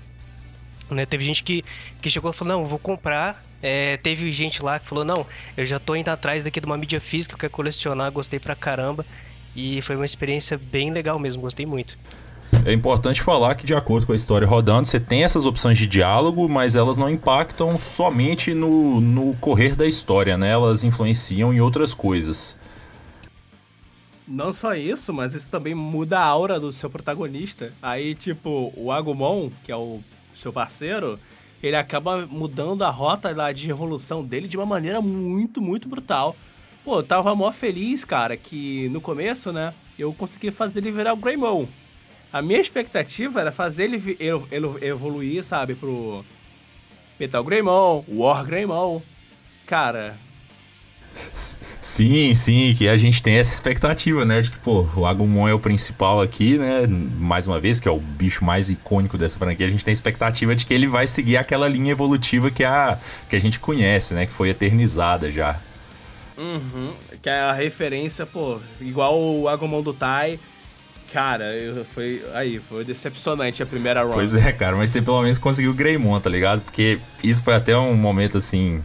Né? 0.89 1.05
Teve 1.05 1.23
gente 1.23 1.45
que, 1.45 1.63
que 2.01 2.09
chegou 2.09 2.31
e 2.31 2.33
falou, 2.33 2.57
não, 2.57 2.65
vou 2.65 2.77
comprar. 2.77 3.41
É, 3.61 3.95
teve 3.95 4.29
gente 4.33 4.61
lá 4.61 4.77
que 4.79 4.85
falou, 4.85 5.05
não, 5.05 5.25
eu 5.55 5.65
já 5.65 5.79
tô 5.79 5.95
indo 5.95 6.09
atrás 6.09 6.43
daqui 6.43 6.59
de 6.59 6.65
uma 6.65 6.77
mídia 6.77 6.99
física, 6.99 7.35
eu 7.35 7.39
quero 7.39 7.53
colecionar, 7.53 8.11
gostei 8.11 8.37
pra 8.37 8.53
caramba. 8.53 9.05
E 9.55 9.81
foi 9.81 9.95
uma 9.95 10.03
experiência 10.03 10.57
bem 10.57 10.91
legal 10.91 11.17
mesmo, 11.17 11.41
gostei 11.41 11.65
muito. 11.65 11.97
É 12.65 12.71
importante 12.71 13.21
falar 13.21 13.55
que, 13.55 13.65
de 13.65 13.75
acordo 13.75 14.07
com 14.07 14.13
a 14.13 14.15
história 14.15 14.47
rodando, 14.47 14.87
você 14.87 14.99
tem 14.99 15.23
essas 15.23 15.45
opções 15.45 15.77
de 15.77 15.85
diálogo, 15.85 16.47
mas 16.47 16.75
elas 16.75 16.97
não 16.97 17.09
impactam 17.09 17.77
somente 17.77 18.53
no, 18.53 19.01
no 19.01 19.35
correr 19.35 19.75
da 19.75 19.85
história, 19.85 20.37
né? 20.37 20.51
Elas 20.51 20.83
influenciam 20.83 21.53
em 21.53 21.59
outras 21.59 21.93
coisas. 21.93 22.57
Não 24.25 24.53
só 24.53 24.73
isso, 24.73 25.13
mas 25.13 25.33
isso 25.33 25.49
também 25.49 25.75
muda 25.75 26.19
a 26.19 26.25
aura 26.25 26.59
do 26.59 26.71
seu 26.71 26.89
protagonista. 26.89 27.73
Aí, 27.81 28.15
tipo, 28.15 28.73
o 28.77 28.91
Agumon, 28.91 29.49
que 29.65 29.71
é 29.71 29.75
o 29.75 29.99
seu 30.35 30.53
parceiro, 30.53 31.19
ele 31.61 31.75
acaba 31.75 32.25
mudando 32.25 32.83
a 32.83 32.89
rota 32.89 33.35
lá 33.35 33.51
de 33.51 33.69
evolução 33.69 34.23
dele 34.23 34.47
de 34.47 34.57
uma 34.57 34.65
maneira 34.65 35.01
muito, 35.01 35.61
muito 35.61 35.89
brutal. 35.89 36.35
Pô, 36.83 36.99
eu 36.99 37.03
tava 37.03 37.35
mó 37.35 37.51
feliz, 37.51 38.03
cara, 38.03 38.35
que 38.35 38.89
no 38.89 38.99
começo, 38.99 39.51
né, 39.51 39.73
eu 39.99 40.13
consegui 40.13 40.51
fazer 40.51 40.79
ele 40.79 40.91
virar 40.91 41.13
o 41.13 41.17
Greymon. 41.17 41.67
A 42.33 42.41
minha 42.41 42.59
expectativa 42.59 43.39
era 43.39 43.51
fazer 43.51 43.83
ele, 43.83 44.17
ele 44.19 44.85
evoluir, 44.85 45.45
sabe, 45.45 45.75
pro 45.75 46.25
Metal 47.19 47.43
Greymon, 47.43 48.03
War 48.07 48.43
Greymon. 48.43 49.01
Cara, 49.67 50.17
Sim, 51.81 52.33
sim, 52.33 52.73
que 52.77 52.87
a 52.87 52.97
gente 52.97 53.21
tem 53.21 53.35
essa 53.35 53.53
expectativa, 53.53 54.25
né? 54.25 54.41
De 54.41 54.49
que, 54.49 54.59
pô, 54.59 54.87
o 54.95 55.05
Agumon 55.05 55.47
é 55.47 55.53
o 55.53 55.59
principal 55.59 56.21
aqui, 56.21 56.57
né? 56.57 56.87
Mais 56.87 57.47
uma 57.47 57.59
vez, 57.59 57.79
que 57.79 57.87
é 57.87 57.91
o 57.91 57.99
bicho 57.99 58.43
mais 58.43 58.69
icônico 58.69 59.17
dessa 59.17 59.37
franquia, 59.37 59.67
a 59.67 59.69
gente 59.69 59.83
tem 59.83 59.91
a 59.91 59.93
expectativa 59.93 60.55
de 60.55 60.65
que 60.65 60.73
ele 60.73 60.87
vai 60.87 61.05
seguir 61.05 61.37
aquela 61.37 61.67
linha 61.67 61.91
evolutiva 61.91 62.49
que 62.49 62.63
a, 62.63 62.97
que 63.29 63.35
a 63.35 63.39
gente 63.39 63.59
conhece, 63.59 64.13
né? 64.13 64.25
Que 64.25 64.33
foi 64.33 64.49
eternizada 64.49 65.31
já. 65.31 65.59
Uhum, 66.37 66.93
que 67.21 67.29
é 67.29 67.41
a 67.41 67.51
referência, 67.51 68.25
pô, 68.25 68.59
igual 68.81 69.19
o 69.21 69.47
Agumon 69.47 69.81
do 69.81 69.93
Tai. 69.93 70.39
Cara, 71.13 71.45
foi. 71.93 72.25
Aí, 72.33 72.59
foi 72.59 72.83
decepcionante 72.83 73.61
a 73.61 73.65
primeira 73.67 74.01
run. 74.01 74.13
Pois 74.13 74.35
é, 74.35 74.51
cara, 74.51 74.75
mas 74.75 74.89
você 74.89 74.99
pelo 74.99 75.21
menos 75.21 75.37
conseguiu 75.37 75.69
o 75.69 75.73
Greymon, 75.73 76.19
tá 76.19 76.27
ligado? 76.27 76.61
Porque 76.61 76.97
isso 77.23 77.43
foi 77.43 77.53
até 77.53 77.77
um 77.77 77.93
momento 77.93 78.37
assim. 78.39 78.81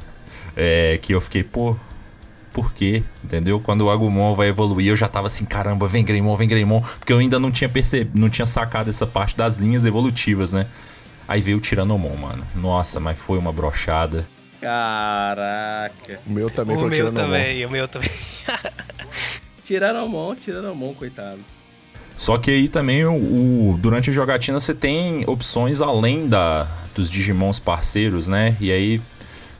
É, 0.54 0.98
que 1.00 1.14
eu 1.14 1.20
fiquei, 1.20 1.44
pô, 1.44 1.76
por 2.52 2.74
quê, 2.74 3.04
entendeu? 3.22 3.60
Quando 3.60 3.82
o 3.82 3.90
Agumon 3.90 4.34
vai 4.34 4.48
evoluir, 4.48 4.88
eu 4.88 4.96
já 4.96 5.06
tava 5.06 5.28
assim, 5.28 5.44
caramba, 5.44 5.86
vem 5.86 6.04
Greymon, 6.04 6.36
vem 6.36 6.48
Greymon, 6.48 6.80
porque 6.98 7.12
eu 7.12 7.18
ainda 7.18 7.38
não 7.38 7.52
tinha 7.52 7.68
percebido, 7.68 8.18
não 8.18 8.28
tinha 8.28 8.44
sacado 8.44 8.90
essa 8.90 9.06
parte 9.06 9.36
das 9.36 9.58
linhas 9.58 9.84
evolutivas, 9.84 10.52
né? 10.52 10.66
Aí 11.28 11.40
veio 11.40 11.58
o 11.58 11.60
Tiranomon, 11.60 12.16
mano. 12.16 12.44
Nossa, 12.56 12.98
mas 12.98 13.16
foi 13.16 13.38
uma 13.38 13.52
brochada. 13.52 14.26
Caraca. 14.60 16.20
O 16.26 16.32
meu 16.32 16.50
também 16.50 16.76
o 16.76 16.80
foi 16.80 16.88
o 16.88 16.90
meu 16.90 17.12
também, 17.12 17.64
o 17.64 17.70
meu 17.70 17.86
também. 17.86 18.10
Tiranomon, 19.64 20.34
Tiranomon, 20.34 20.92
coitado. 20.94 21.38
Só 22.18 22.36
que 22.36 22.50
aí 22.50 22.68
também 22.68 23.04
o, 23.04 23.14
o, 23.14 23.78
durante 23.78 24.10
a 24.10 24.12
jogatina 24.12 24.58
você 24.58 24.74
tem 24.74 25.24
opções 25.28 25.80
além 25.80 26.26
da, 26.26 26.66
dos 26.92 27.08
Digimons 27.08 27.60
parceiros, 27.60 28.26
né? 28.26 28.56
E 28.60 28.72
aí, 28.72 29.00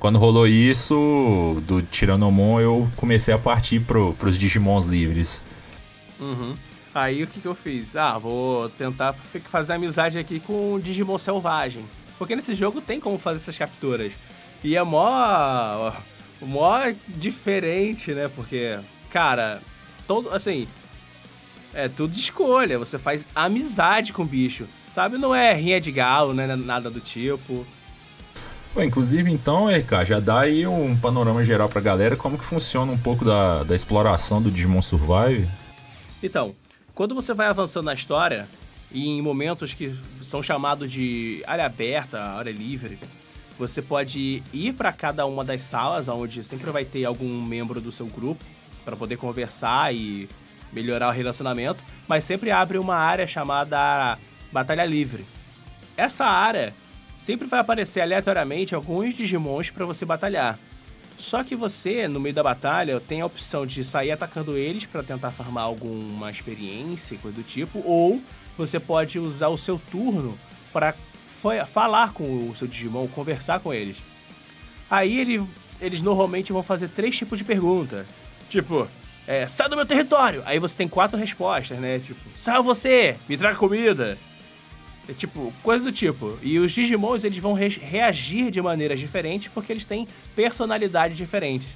quando 0.00 0.18
rolou 0.18 0.44
isso 0.44 1.62
do 1.68 1.80
Tiranomon, 1.80 2.60
eu 2.60 2.90
comecei 2.96 3.32
a 3.32 3.38
partir 3.38 3.78
pro, 3.78 4.12
pros 4.14 4.36
Digimons 4.36 4.88
livres. 4.88 5.40
Uhum. 6.18 6.56
Aí 6.92 7.22
o 7.22 7.28
que, 7.28 7.40
que 7.40 7.46
eu 7.46 7.54
fiz? 7.54 7.94
Ah, 7.94 8.18
vou 8.18 8.68
tentar 8.70 9.14
fazer 9.44 9.74
amizade 9.74 10.18
aqui 10.18 10.40
com 10.40 10.74
o 10.74 10.80
Digimon 10.80 11.16
Selvagem. 11.16 11.84
Porque 12.18 12.34
nesse 12.34 12.56
jogo 12.56 12.80
tem 12.80 12.98
como 12.98 13.18
fazer 13.18 13.36
essas 13.36 13.56
capturas. 13.56 14.10
E 14.64 14.76
é 14.76 14.82
mó. 14.82 15.92
mó 16.42 16.80
diferente, 17.06 18.12
né? 18.12 18.28
Porque, 18.34 18.80
cara, 19.10 19.62
todo. 20.08 20.34
Assim, 20.34 20.66
é 21.74 21.88
tudo 21.88 22.12
de 22.12 22.20
escolha. 22.20 22.78
Você 22.78 22.98
faz 22.98 23.26
amizade 23.34 24.12
com 24.12 24.22
o 24.22 24.26
bicho. 24.26 24.66
Sabe? 24.92 25.16
Não 25.18 25.34
é 25.34 25.54
rinha 25.54 25.80
de 25.80 25.92
galo, 25.92 26.34
né? 26.34 26.56
Nada 26.56 26.90
do 26.90 27.00
tipo. 27.00 27.64
Bom, 28.74 28.82
inclusive, 28.82 29.30
então, 29.30 29.68
RK, 29.68 30.04
já 30.06 30.20
dá 30.20 30.40
aí 30.40 30.66
um 30.66 30.96
panorama 30.96 31.44
geral 31.44 31.68
pra 31.68 31.80
galera 31.80 32.16
como 32.16 32.38
que 32.38 32.44
funciona 32.44 32.92
um 32.92 32.98
pouco 32.98 33.24
da, 33.24 33.64
da 33.64 33.74
exploração 33.74 34.42
do 34.42 34.50
Digimon 34.50 34.82
Survive. 34.82 35.48
Então, 36.22 36.54
quando 36.94 37.14
você 37.14 37.32
vai 37.32 37.46
avançando 37.46 37.86
na 37.86 37.94
história, 37.94 38.48
e 38.90 39.06
em 39.06 39.22
momentos 39.22 39.74
que 39.74 39.94
são 40.22 40.42
chamados 40.42 40.90
de 40.90 41.42
área 41.46 41.66
aberta, 41.66 42.20
área 42.20 42.52
livre, 42.52 42.98
você 43.58 43.82
pode 43.82 44.42
ir 44.52 44.72
para 44.74 44.92
cada 44.92 45.26
uma 45.26 45.44
das 45.44 45.62
salas, 45.62 46.08
onde 46.08 46.44
sempre 46.44 46.70
vai 46.70 46.84
ter 46.84 47.04
algum 47.04 47.42
membro 47.42 47.80
do 47.80 47.90
seu 47.90 48.06
grupo, 48.06 48.44
para 48.84 48.96
poder 48.96 49.16
conversar 49.16 49.94
e 49.94 50.28
melhorar 50.72 51.08
o 51.08 51.12
relacionamento, 51.12 51.82
mas 52.06 52.24
sempre 52.24 52.50
abre 52.50 52.78
uma 52.78 52.96
área 52.96 53.26
chamada 53.26 54.18
Batalha 54.52 54.84
Livre. 54.84 55.24
Essa 55.96 56.24
área 56.24 56.74
sempre 57.18 57.46
vai 57.46 57.60
aparecer 57.60 58.00
aleatoriamente 58.00 58.74
alguns 58.74 59.14
Digimons 59.14 59.70
para 59.70 59.84
você 59.84 60.04
batalhar. 60.04 60.58
Só 61.16 61.42
que 61.42 61.56
você, 61.56 62.06
no 62.06 62.20
meio 62.20 62.34
da 62.34 62.44
batalha, 62.44 63.00
tem 63.00 63.20
a 63.20 63.26
opção 63.26 63.66
de 63.66 63.84
sair 63.84 64.12
atacando 64.12 64.56
eles 64.56 64.86
para 64.86 65.02
tentar 65.02 65.32
farmar 65.32 65.64
alguma 65.64 66.30
experiência, 66.30 67.18
coisa 67.18 67.36
do 67.36 67.42
tipo, 67.42 67.82
ou 67.84 68.22
você 68.56 68.78
pode 68.78 69.18
usar 69.18 69.48
o 69.48 69.58
seu 69.58 69.80
turno 69.90 70.38
para 70.72 70.94
falar 71.72 72.12
com 72.12 72.48
o 72.48 72.56
seu 72.56 72.68
Digimon, 72.68 73.08
conversar 73.08 73.58
com 73.58 73.74
eles. 73.74 73.96
Aí 74.88 75.18
ele, 75.18 75.44
eles 75.80 76.02
normalmente 76.02 76.52
vão 76.52 76.62
fazer 76.62 76.88
três 76.88 77.16
tipos 77.16 77.38
de 77.38 77.44
pergunta. 77.44 78.06
Tipo, 78.48 78.88
é, 79.28 79.46
sai 79.46 79.68
do 79.68 79.76
meu 79.76 79.84
território. 79.84 80.42
Aí 80.46 80.58
você 80.58 80.74
tem 80.74 80.88
quatro 80.88 81.18
respostas, 81.18 81.78
né? 81.78 81.98
Tipo, 81.98 82.18
sai 82.34 82.62
você, 82.62 83.14
me 83.28 83.36
traga 83.36 83.58
comida. 83.58 84.16
É 85.06 85.12
tipo, 85.12 85.52
coisa 85.62 85.84
do 85.84 85.92
tipo. 85.92 86.38
E 86.42 86.58
os 86.58 86.72
Digimons, 86.72 87.24
eles 87.24 87.36
vão 87.36 87.52
re 87.52 87.68
reagir 87.68 88.50
de 88.50 88.62
maneiras 88.62 88.98
diferentes 88.98 89.50
porque 89.52 89.70
eles 89.70 89.84
têm 89.84 90.08
personalidades 90.34 91.14
diferentes. 91.14 91.68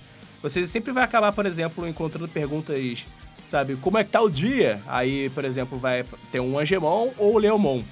Você 0.42 0.66
sempre 0.66 0.92
vai 0.92 1.04
acabar, 1.04 1.30
por 1.30 1.44
exemplo, 1.44 1.86
encontrando 1.86 2.26
perguntas, 2.26 3.04
sabe, 3.46 3.76
como 3.76 3.98
é 3.98 4.04
que 4.04 4.10
tá 4.10 4.22
o 4.22 4.30
dia? 4.30 4.80
Aí, 4.86 5.28
por 5.30 5.44
exemplo, 5.44 5.78
vai 5.78 6.06
ter 6.32 6.40
um 6.40 6.58
Angemon 6.58 7.10
ou 7.18 7.36
Leomon. 7.36 7.82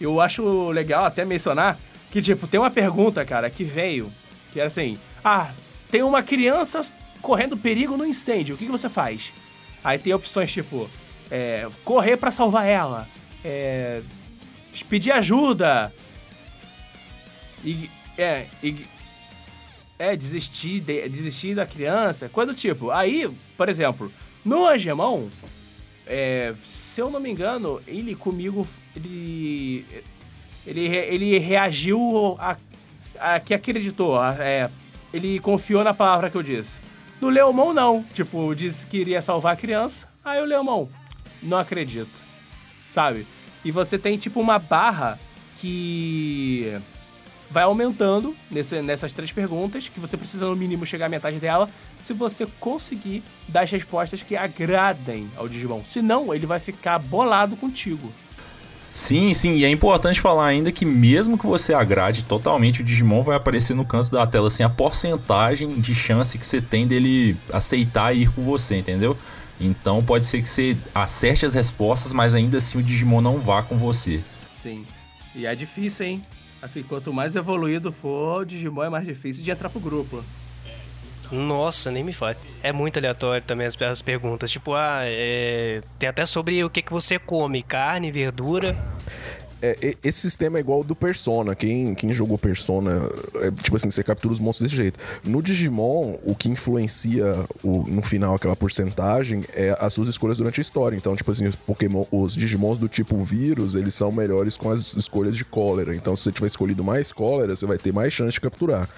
Eu 0.00 0.20
acho 0.20 0.70
legal 0.70 1.04
até 1.04 1.24
mencionar 1.24 1.78
que, 2.10 2.20
tipo, 2.20 2.48
tem 2.48 2.58
uma 2.58 2.70
pergunta, 2.70 3.24
cara, 3.24 3.48
que 3.48 3.62
veio, 3.62 4.12
que 4.52 4.58
é 4.60 4.64
assim, 4.64 4.98
ah, 5.24 5.52
tem 5.88 6.02
uma 6.02 6.20
criança 6.20 6.84
correndo 7.20 7.56
perigo 7.56 7.96
no 7.96 8.06
incêndio, 8.06 8.54
o 8.54 8.58
que, 8.58 8.66
que 8.66 8.70
você 8.70 8.88
faz? 8.88 9.32
Aí 9.82 9.98
tem 9.98 10.12
opções 10.12 10.52
tipo, 10.52 10.88
é, 11.30 11.68
correr 11.84 12.16
para 12.16 12.30
salvar 12.30 12.66
ela, 12.66 13.08
é, 13.44 14.02
pedir 14.88 15.12
ajuda, 15.12 15.92
e, 17.64 17.90
é, 18.16 18.46
e, 18.62 18.86
é 19.98 20.16
desistir, 20.16 20.80
de, 20.80 21.08
desistir 21.08 21.54
da 21.54 21.66
criança, 21.66 22.28
coisa 22.28 22.52
do 22.52 22.58
tipo. 22.58 22.90
Aí, 22.90 23.28
por 23.56 23.68
exemplo, 23.68 24.12
no 24.44 24.66
Angemon, 24.66 25.28
é, 26.06 26.54
se 26.64 27.00
eu 27.00 27.10
não 27.10 27.20
me 27.20 27.30
engano, 27.30 27.80
ele 27.86 28.14
comigo, 28.14 28.66
ele, 28.94 29.84
ele, 30.66 30.86
ele 30.86 31.38
reagiu 31.38 32.36
a, 32.38 32.56
a 33.18 33.40
que 33.40 33.52
acreditou, 33.52 34.18
a, 34.18 34.36
é, 34.38 34.70
ele 35.12 35.38
confiou 35.40 35.82
na 35.82 35.92
palavra 35.92 36.30
que 36.30 36.36
eu 36.36 36.42
disse. 36.42 36.80
No 37.20 37.28
Leomon, 37.28 37.72
não. 37.72 38.04
Tipo, 38.14 38.54
disse 38.54 38.86
que 38.86 38.98
iria 38.98 39.20
salvar 39.20 39.54
a 39.54 39.56
criança. 39.56 40.08
Aí 40.24 40.40
o 40.40 40.44
Leomon, 40.44 40.88
não 41.42 41.58
acredito. 41.58 42.10
Sabe? 42.86 43.26
E 43.64 43.70
você 43.70 43.98
tem, 43.98 44.16
tipo, 44.16 44.40
uma 44.40 44.58
barra 44.58 45.18
que 45.56 46.80
vai 47.50 47.64
aumentando 47.64 48.36
nesse, 48.50 48.80
nessas 48.82 49.12
três 49.12 49.32
perguntas, 49.32 49.88
que 49.88 49.98
você 49.98 50.16
precisa, 50.16 50.46
no 50.46 50.54
mínimo, 50.54 50.86
chegar 50.86 51.06
à 51.06 51.08
metade 51.08 51.38
dela, 51.38 51.68
se 51.98 52.12
você 52.12 52.46
conseguir 52.60 53.22
dar 53.48 53.62
as 53.62 53.70
respostas 53.70 54.22
que 54.22 54.36
agradem 54.36 55.30
ao 55.36 55.48
Digimon. 55.48 55.82
Senão, 55.84 56.32
ele 56.32 56.46
vai 56.46 56.60
ficar 56.60 56.98
bolado 56.98 57.56
contigo. 57.56 58.12
Sim, 58.92 59.32
sim, 59.32 59.54
e 59.54 59.64
é 59.64 59.70
importante 59.70 60.20
falar 60.20 60.46
ainda 60.46 60.72
que 60.72 60.84
mesmo 60.84 61.38
que 61.38 61.46
você 61.46 61.72
agrade 61.72 62.24
totalmente 62.24 62.80
o 62.80 62.84
Digimon, 62.84 63.22
vai 63.22 63.36
aparecer 63.36 63.74
no 63.74 63.84
canto 63.84 64.10
da 64.10 64.26
tela 64.26 64.48
assim 64.48 64.62
a 64.62 64.68
porcentagem 64.68 65.80
de 65.80 65.94
chance 65.94 66.38
que 66.38 66.44
você 66.44 66.60
tem 66.60 66.86
dele 66.86 67.36
aceitar 67.52 68.14
ir 68.14 68.30
com 68.32 68.42
você, 68.44 68.76
entendeu? 68.76 69.16
Então 69.60 70.02
pode 70.02 70.26
ser 70.26 70.42
que 70.42 70.48
você 70.48 70.76
acerte 70.94 71.46
as 71.46 71.54
respostas, 71.54 72.12
mas 72.12 72.34
ainda 72.34 72.58
assim 72.58 72.78
o 72.78 72.82
Digimon 72.82 73.20
não 73.20 73.38
vá 73.38 73.62
com 73.62 73.76
você. 73.76 74.22
Sim. 74.60 74.84
E 75.34 75.46
é 75.46 75.54
difícil, 75.54 76.06
hein? 76.06 76.22
Assim, 76.60 76.82
quanto 76.82 77.12
mais 77.12 77.36
evoluído 77.36 77.92
for, 77.92 78.42
o 78.42 78.44
Digimon 78.44 78.82
é 78.82 78.88
mais 78.88 79.06
difícil 79.06 79.44
de 79.44 79.50
entrar 79.50 79.68
pro 79.68 79.80
grupo. 79.80 80.24
Nossa, 81.30 81.90
nem 81.90 82.02
me 82.02 82.12
fale. 82.12 82.36
É 82.62 82.72
muito 82.72 82.98
aleatório 82.98 83.42
também 83.42 83.66
as, 83.66 83.80
as 83.80 84.02
perguntas. 84.02 84.50
Tipo, 84.50 84.74
ah, 84.74 85.00
é... 85.02 85.82
tem 85.98 86.08
até 86.08 86.24
sobre 86.24 86.62
o 86.64 86.70
que, 86.70 86.82
que 86.82 86.92
você 86.92 87.18
come: 87.18 87.62
carne, 87.62 88.10
verdura 88.10 88.76
é, 89.60 89.96
esse 90.02 90.20
sistema 90.20 90.58
é 90.58 90.60
igual 90.60 90.78
ao 90.78 90.84
do 90.84 90.94
Persona. 90.94 91.54
Quem, 91.54 91.94
quem 91.94 92.12
jogou 92.12 92.38
Persona, 92.38 93.08
é, 93.36 93.50
tipo 93.50 93.76
assim, 93.76 93.90
você 93.90 94.02
captura 94.02 94.32
os 94.32 94.40
monstros 94.40 94.70
desse 94.70 94.82
jeito. 94.82 94.98
No 95.24 95.42
Digimon, 95.42 96.16
o 96.24 96.34
que 96.34 96.48
influencia 96.48 97.34
o, 97.62 97.84
no 97.88 98.02
final 98.02 98.34
aquela 98.34 98.56
porcentagem 98.56 99.44
é 99.54 99.76
as 99.80 99.92
suas 99.92 100.08
escolhas 100.08 100.38
durante 100.38 100.60
a 100.60 100.62
história. 100.62 100.96
Então, 100.96 101.14
tipo 101.16 101.30
assim, 101.30 101.46
os 101.46 101.56
Pokémon, 101.56 102.04
os 102.10 102.34
Digimons 102.34 102.78
do 102.78 102.88
tipo 102.88 103.16
vírus, 103.24 103.74
eles 103.74 103.94
são 103.94 104.12
melhores 104.12 104.56
com 104.56 104.70
as 104.70 104.94
escolhas 104.94 105.36
de 105.36 105.44
cólera. 105.44 105.94
Então, 105.94 106.14
se 106.14 106.24
você 106.24 106.32
tiver 106.32 106.46
escolhido 106.46 106.84
mais 106.84 107.12
cólera, 107.12 107.54
você 107.54 107.66
vai 107.66 107.78
ter 107.78 107.92
mais 107.92 108.12
chance 108.12 108.32
de 108.32 108.40
capturar. 108.40 108.88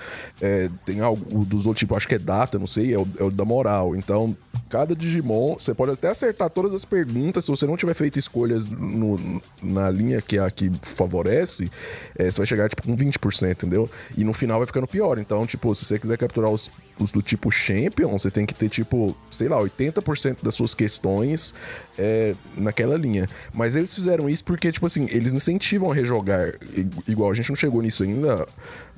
É, 0.41 0.69
tem 0.85 1.01
algo 1.01 1.45
dos 1.45 1.67
outros 1.67 1.81
tipo, 1.81 1.97
acho 1.97 2.07
que 2.07 2.15
é 2.15 2.19
data, 2.19 2.59
não 2.59 2.67
sei, 2.67 2.93
é 2.93 2.99
o, 2.99 3.09
é 3.19 3.25
o 3.25 3.31
da 3.31 3.45
moral. 3.45 3.97
Então, 3.97 4.37
cada 4.69 4.95
Digimon, 4.95 5.57
você 5.59 5.75
pode 5.75 5.93
até 5.93 6.09
acertar 6.09 6.51
todas 6.51 6.75
as 6.75 6.85
perguntas 6.85 7.45
se 7.45 7.51
você 7.51 7.67
não 7.67 7.77
tiver 7.77 7.95
feito 7.95 8.19
escolhas 8.19 8.69
no, 8.69 9.43
na 9.63 9.91
linha 9.91 10.21
que 10.21 10.37
é 10.39 10.50
que 10.51 10.71
favorece, 10.83 11.71
é, 12.17 12.31
você 12.31 12.39
vai 12.39 12.47
chegar 12.47 12.69
tipo 12.69 12.83
com 12.83 12.97
20%, 12.97 13.51
entendeu? 13.51 13.89
E 14.17 14.25
no 14.25 14.33
final 14.33 14.59
vai 14.59 14.67
ficando 14.67 14.87
pior. 14.87 15.19
Então, 15.19 15.47
tipo, 15.47 15.75
se 15.75 15.85
você 15.85 15.99
quiser 15.99 16.17
capturar 16.17 16.51
os 16.51 16.71
os 17.03 17.11
do 17.11 17.23
tipo 17.23 17.51
Champion, 17.51 18.19
você 18.19 18.31
tem 18.31 18.47
que 18.47 18.55
ter, 18.55 18.69
tipo, 18.69 19.17
sei 19.31 19.49
lá, 19.49 19.59
80% 19.59 20.39
das 20.43 20.55
suas 20.55 20.75
questões 20.75 21.55
é, 21.99 22.35
naquela 22.57 22.97
linha. 22.97 23.27
Mas 23.53 23.77
eles 23.77 23.95
fizeram 23.95 24.29
isso 24.29 24.45
porque, 24.45 24.71
tipo 24.71 24.87
assim, 24.87 25.07
eles 25.11 25.33
incentivam 25.33 25.91
a 25.91 25.95
rejogar. 25.95 26.55
Igual, 27.07 27.31
a 27.31 27.35
gente 27.35 27.49
não 27.49 27.57
chegou 27.57 27.83
nisso 27.83 28.03
ainda, 28.03 28.47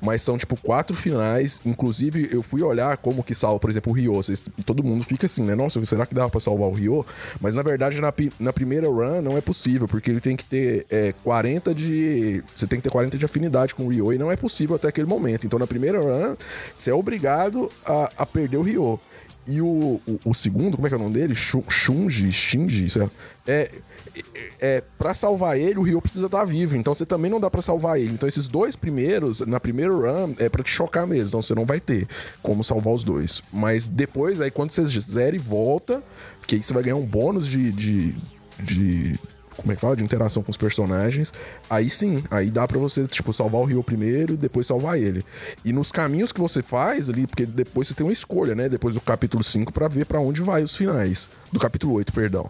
mas 0.01 0.21
são, 0.21 0.37
tipo, 0.37 0.55
quatro 0.57 0.95
finais. 0.95 1.61
Inclusive, 1.65 2.29
eu 2.31 2.43
fui 2.43 2.61
olhar 2.61 2.97
como 2.97 3.23
que 3.23 3.33
salva, 3.33 3.59
por 3.59 3.69
exemplo, 3.69 3.91
o 3.91 3.95
Ryo. 3.95 4.13
Vocês, 4.13 4.43
todo 4.65 4.83
mundo 4.83 5.03
fica 5.03 5.25
assim, 5.25 5.43
né? 5.43 5.55
Nossa, 5.55 5.83
será 5.85 6.05
que 6.05 6.13
dá 6.13 6.27
pra 6.29 6.39
salvar 6.39 6.69
o 6.69 6.73
Ryo? 6.73 7.05
Mas, 7.39 7.55
na 7.55 7.61
verdade, 7.61 7.99
na, 7.99 8.13
na 8.39 8.53
primeira 8.53 8.87
run 8.87 9.21
não 9.21 9.37
é 9.37 9.41
possível, 9.41 9.87
porque 9.87 10.11
ele 10.11 10.21
tem 10.21 10.35
que 10.35 10.45
ter 10.45 10.85
é, 10.89 11.13
40 11.23 11.42
de... 11.73 12.43
Você 12.55 12.67
tem 12.67 12.79
que 12.79 12.83
ter 12.83 12.89
40 12.89 13.17
de 13.17 13.25
afinidade 13.25 13.73
com 13.73 13.85
o 13.85 13.89
Ryo, 13.89 14.13
e 14.13 14.17
não 14.17 14.31
é 14.31 14.35
possível 14.35 14.75
até 14.75 14.89
aquele 14.89 15.07
momento. 15.07 15.45
Então, 15.45 15.57
na 15.57 15.67
primeira 15.67 15.99
run, 15.99 16.35
você 16.75 16.91
é 16.91 16.93
obrigado 16.93 17.69
a 17.85 17.93
a, 17.93 18.11
a 18.17 18.25
perder 18.25 18.57
o 18.57 18.61
Ryo. 18.63 18.99
E 19.45 19.61
o, 19.61 20.01
o, 20.07 20.19
o, 20.25 20.33
segundo, 20.33 20.77
como 20.77 20.87
é 20.87 20.89
que 20.89 20.95
é 20.95 20.97
o 20.97 21.01
nome 21.01 21.13
dele? 21.13 21.35
Shunji, 21.35 22.31
Shinji, 22.31 22.89
sei 22.89 23.01
lá. 23.01 23.09
É, 23.45 23.69
é, 24.15 24.21
é, 24.59 24.83
pra 24.97 25.13
salvar 25.13 25.59
ele, 25.59 25.77
o 25.77 25.83
Ryo 25.83 26.01
precisa 26.01 26.27
estar 26.27 26.39
tá 26.39 26.45
vivo. 26.45 26.77
Então 26.77 26.95
você 26.95 27.05
também 27.05 27.29
não 27.29 27.41
dá 27.41 27.51
para 27.51 27.61
salvar 27.61 27.99
ele. 27.99 28.13
Então 28.13 28.27
esses 28.27 28.47
dois 28.47 28.75
primeiros, 28.75 29.41
na 29.41 29.59
primeira 29.59 29.91
run, 29.91 30.33
é 30.39 30.47
para 30.47 30.63
te 30.63 30.71
chocar 30.71 31.05
mesmo. 31.05 31.27
Então 31.27 31.41
você 31.41 31.53
não 31.53 31.65
vai 31.65 31.81
ter 31.81 32.07
como 32.41 32.63
salvar 32.63 32.93
os 32.93 33.03
dois. 33.03 33.43
Mas 33.51 33.85
depois, 33.85 34.39
aí 34.39 34.49
quando 34.49 34.71
você 34.71 34.85
zera 34.85 35.35
e 35.35 35.39
volta, 35.39 36.01
que 36.47 36.55
aí 36.55 36.63
você 36.63 36.73
vai 36.73 36.83
ganhar 36.83 36.95
um 36.95 37.05
bônus 37.05 37.45
de, 37.45 37.69
de, 37.73 38.15
de 38.59 39.19
como 39.57 39.71
é 39.71 39.75
que 39.75 39.81
fala? 39.81 39.95
De 39.95 40.03
interação 40.03 40.43
com 40.43 40.51
os 40.51 40.57
personagens. 40.57 41.33
Aí 41.69 41.89
sim, 41.89 42.23
aí 42.29 42.49
dá 42.49 42.67
para 42.67 42.77
você, 42.77 43.07
tipo, 43.07 43.31
salvar 43.31 43.61
o 43.61 43.65
Rio 43.65 43.83
primeiro, 43.83 44.35
depois 44.35 44.67
salvar 44.67 44.99
ele. 44.99 45.23
E 45.63 45.71
nos 45.71 45.91
caminhos 45.91 46.31
que 46.31 46.39
você 46.39 46.61
faz 46.61 47.09
ali, 47.09 47.27
porque 47.27 47.45
depois 47.45 47.87
você 47.87 47.93
tem 47.93 48.05
uma 48.05 48.13
escolha, 48.13 48.55
né? 48.55 48.67
Depois 48.69 48.95
do 48.95 49.01
capítulo 49.01 49.43
5 49.43 49.71
para 49.71 49.87
ver 49.87 50.05
para 50.05 50.19
onde 50.19 50.41
vai 50.41 50.63
os 50.63 50.75
finais. 50.75 51.29
Do 51.51 51.59
capítulo 51.59 51.93
8, 51.93 52.11
perdão. 52.11 52.49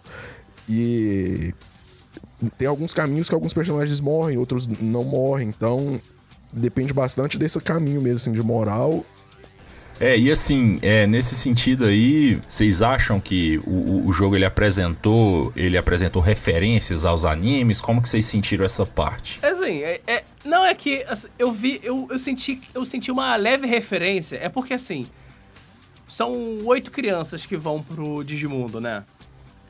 E 0.68 1.54
tem 2.58 2.68
alguns 2.68 2.94
caminhos 2.94 3.28
que 3.30 3.36
alguns 3.36 3.54
personagens 3.54 4.00
morrem, 4.00 4.38
outros 4.38 4.68
não 4.68 5.04
morrem. 5.04 5.50
Então, 5.50 6.00
depende 6.52 6.94
bastante 6.94 7.38
desse 7.38 7.60
caminho 7.60 8.02
mesmo, 8.02 8.18
assim, 8.18 8.32
de 8.32 8.44
moral. 8.44 9.06
É, 10.04 10.20
e 10.20 10.30
assim, 10.30 10.80
é, 10.82 11.08
nesse 11.08 11.34
sentido 11.34 11.86
aí, 11.86 12.38
vocês 12.46 12.82
acham 12.82 13.22
que 13.22 13.58
o, 13.60 14.06
o 14.06 14.12
jogo 14.12 14.36
ele 14.36 14.44
apresentou, 14.44 15.54
ele 15.56 15.78
apresentou 15.78 16.22
referências 16.22 17.06
aos 17.06 17.24
animes? 17.24 17.80
Como 17.80 18.02
que 18.02 18.10
vocês 18.10 18.26
sentiram 18.26 18.66
essa 18.66 18.86
parte? 18.86 19.40
Assim, 19.42 19.82
é, 19.82 20.02
é 20.06 20.24
não 20.44 20.66
é 20.66 20.76
que 20.76 21.04
assim, 21.04 21.30
eu 21.40 21.54
vi, 21.54 21.80
eu, 21.82 22.06
eu 22.12 22.20
senti, 22.20 22.60
eu 22.76 22.84
senti 22.84 23.10
uma 23.12 23.34
leve 23.38 23.66
referência. 23.66 24.36
É 24.42 24.50
porque 24.50 24.74
assim, 24.74 25.06
são 26.06 26.34
oito 26.66 26.92
crianças 26.92 27.46
que 27.46 27.56
vão 27.56 27.82
pro 27.82 28.26
Digimundo, 28.26 28.82
né? 28.82 29.06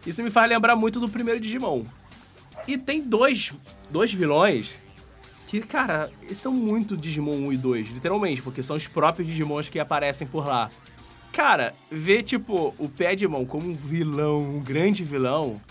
Isso 0.04 0.24
me 0.24 0.32
faz 0.32 0.50
lembrar 0.50 0.76
muito 0.76 1.00
do 1.00 1.08
primeiro 1.08 1.40
Digimon. 1.40 1.84
E 2.68 2.76
tem 2.76 3.04
dois, 3.04 3.54
dois 3.92 4.12
vilões 4.12 4.72
que, 5.54 5.68
cara, 5.68 6.10
são 6.34 6.52
muito 6.52 6.98
Digimon 6.98 7.36
1 7.48 7.54
e 7.54 7.58
2, 7.58 7.88
literalmente, 7.90 8.42
porque 8.42 8.64
são 8.64 8.76
os 8.76 8.88
próprios 8.88 9.28
Digimons 9.28 9.70
que 9.70 9.78
aparecem 9.78 10.26
por 10.26 10.48
lá. 10.48 10.68
Cara, 11.32 11.76
ver, 11.92 12.24
tipo, 12.24 12.74
o 12.80 12.90
Pedimon 12.90 13.46
como 13.46 13.70
um 13.70 13.76
vilão, 13.76 14.42
um 14.42 14.60
grande 14.60 15.04
vilão, 15.04 15.62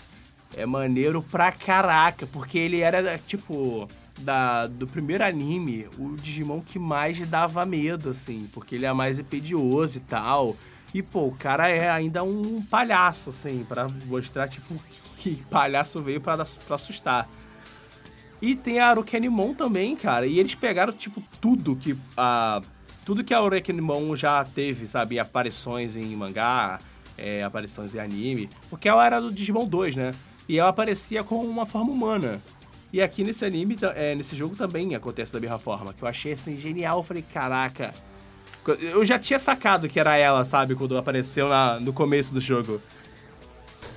é 0.55 0.65
maneiro 0.65 1.21
pra 1.21 1.51
caraca, 1.51 2.25
porque 2.27 2.57
ele 2.57 2.79
era, 2.79 3.17
tipo, 3.27 3.85
da, 4.21 4.67
do 4.67 4.87
primeiro 4.87 5.25
anime, 5.25 5.89
o 5.97 6.15
Digimon 6.15 6.61
que 6.61 6.79
mais 6.79 7.19
dava 7.27 7.65
medo, 7.65 8.11
assim, 8.11 8.47
porque 8.53 8.75
ele 8.75 8.85
é 8.85 8.93
mais 8.93 9.19
impedioso 9.19 9.97
e 9.97 10.01
tal. 10.01 10.55
E, 10.93 11.03
pô, 11.03 11.25
o 11.25 11.35
cara 11.35 11.67
é 11.67 11.89
ainda 11.89 12.23
um 12.23 12.61
palhaço, 12.61 13.31
assim, 13.31 13.65
para 13.67 13.89
mostrar, 14.05 14.47
tipo, 14.47 14.75
que 15.19 15.35
palhaço 15.49 16.01
veio 16.01 16.21
para 16.21 16.47
assustar. 16.69 17.27
E 18.43 18.57
tem 18.57 18.77
a 18.77 18.89
Arukenimon 18.89 19.53
também, 19.53 19.95
cara. 19.95 20.27
E 20.27 20.37
eles 20.37 20.53
pegaram, 20.53 20.91
tipo, 20.91 21.23
tudo 21.39 21.77
que 21.77 21.95
a. 22.17 22.61
Tudo 23.05 23.23
que 23.23 23.33
a 23.33 23.37
Arukenimon 23.37 24.17
já 24.17 24.43
teve, 24.43 24.85
sabe? 24.85 25.17
Aparições 25.17 25.95
em 25.95 26.13
mangá, 26.13 26.77
é, 27.17 27.41
aparições 27.41 27.95
em 27.95 27.99
anime. 27.99 28.49
Porque 28.69 28.89
ela 28.89 29.05
era 29.05 29.21
do 29.21 29.31
Digimon 29.31 29.65
2, 29.65 29.95
né? 29.95 30.11
E 30.47 30.59
ela 30.59 30.67
aparecia 30.67 31.23
com 31.23 31.37
uma 31.37 31.65
forma 31.65 31.89
humana. 31.89 32.41
E 32.91 33.01
aqui 33.01 33.23
nesse 33.23 33.45
anime, 33.45 33.77
é, 33.95 34.13
nesse 34.13 34.35
jogo 34.35 34.57
também 34.57 34.93
acontece 34.93 35.31
da 35.31 35.39
mesma 35.39 35.57
forma. 35.57 35.93
Que 35.93 36.03
eu 36.03 36.07
achei 36.09 36.33
assim 36.33 36.59
genial. 36.59 36.97
Eu 36.97 37.03
falei, 37.03 37.23
caraca. 37.33 37.93
Eu 38.81 39.05
já 39.05 39.17
tinha 39.17 39.39
sacado 39.39 39.87
que 39.87 40.01
era 40.01 40.17
ela, 40.17 40.43
sabe? 40.43 40.75
Quando 40.75 40.97
apareceu 40.97 41.47
na, 41.47 41.79
no 41.79 41.93
começo 41.93 42.33
do 42.33 42.41
jogo. 42.41 42.81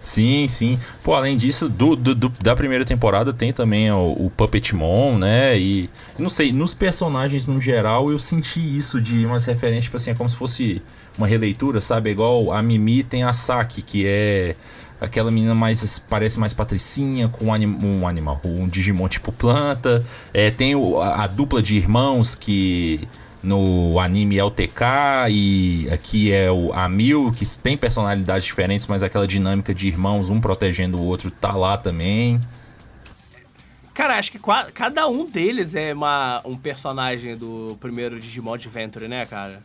Sim, 0.00 0.46
sim. 0.48 0.78
Pô, 1.02 1.14
além 1.14 1.36
disso, 1.36 1.68
do, 1.68 1.96
do, 1.96 2.14
do, 2.14 2.28
da 2.40 2.54
primeira 2.54 2.84
temporada 2.84 3.32
tem 3.32 3.52
também 3.52 3.90
o, 3.90 4.12
o 4.12 4.32
Puppetmon, 4.36 5.18
né? 5.18 5.58
E 5.58 5.90
não 6.18 6.28
sei, 6.28 6.52
nos 6.52 6.72
personagens 6.74 7.46
no 7.46 7.60
geral 7.60 8.10
eu 8.10 8.18
senti 8.18 8.60
isso 8.60 9.00
de 9.00 9.26
umas 9.26 9.44
referências, 9.46 9.84
tipo 9.84 9.96
assim, 9.96 10.10
é 10.10 10.14
como 10.14 10.30
se 10.30 10.36
fosse 10.36 10.80
uma 11.18 11.26
releitura, 11.26 11.80
sabe? 11.80 12.10
Igual 12.10 12.52
a 12.52 12.62
Mimi 12.62 13.02
tem 13.02 13.24
a 13.24 13.32
Saki, 13.32 13.82
que 13.82 14.06
é 14.06 14.54
aquela 15.00 15.30
menina 15.30 15.54
mais 15.54 15.98
parece 15.98 16.38
mais 16.38 16.54
patricinha 16.54 17.28
com 17.28 17.46
um, 17.46 17.54
anim, 17.54 17.66
um 17.82 18.06
animal, 18.06 18.40
um 18.44 18.68
Digimon 18.68 19.08
tipo 19.08 19.32
planta. 19.32 20.04
É, 20.32 20.50
tem 20.50 20.74
o, 20.74 21.00
a, 21.00 21.24
a 21.24 21.26
dupla 21.26 21.62
de 21.62 21.76
irmãos 21.76 22.34
que 22.34 23.08
no 23.46 24.00
anime 24.00 24.36
é 24.36 24.42
o 24.42 24.50
TK 24.50 25.30
e 25.30 25.88
aqui 25.92 26.32
é 26.32 26.50
o 26.50 26.72
Amil, 26.72 27.30
que 27.30 27.46
tem 27.58 27.76
personalidades 27.76 28.44
diferentes, 28.44 28.88
mas 28.88 29.04
aquela 29.04 29.24
dinâmica 29.24 29.72
de 29.72 29.86
irmãos, 29.86 30.28
um 30.30 30.40
protegendo 30.40 30.98
o 30.98 31.04
outro, 31.04 31.30
tá 31.30 31.52
lá 31.52 31.76
também. 31.78 32.40
Cara, 33.94 34.18
acho 34.18 34.32
que 34.32 34.40
cada 34.74 35.06
um 35.06 35.30
deles 35.30 35.76
é 35.76 35.94
uma, 35.94 36.42
um 36.44 36.56
personagem 36.56 37.36
do 37.36 37.78
primeiro 37.80 38.18
Digimon 38.18 38.54
Adventure, 38.54 39.06
né, 39.06 39.24
cara? 39.24 39.62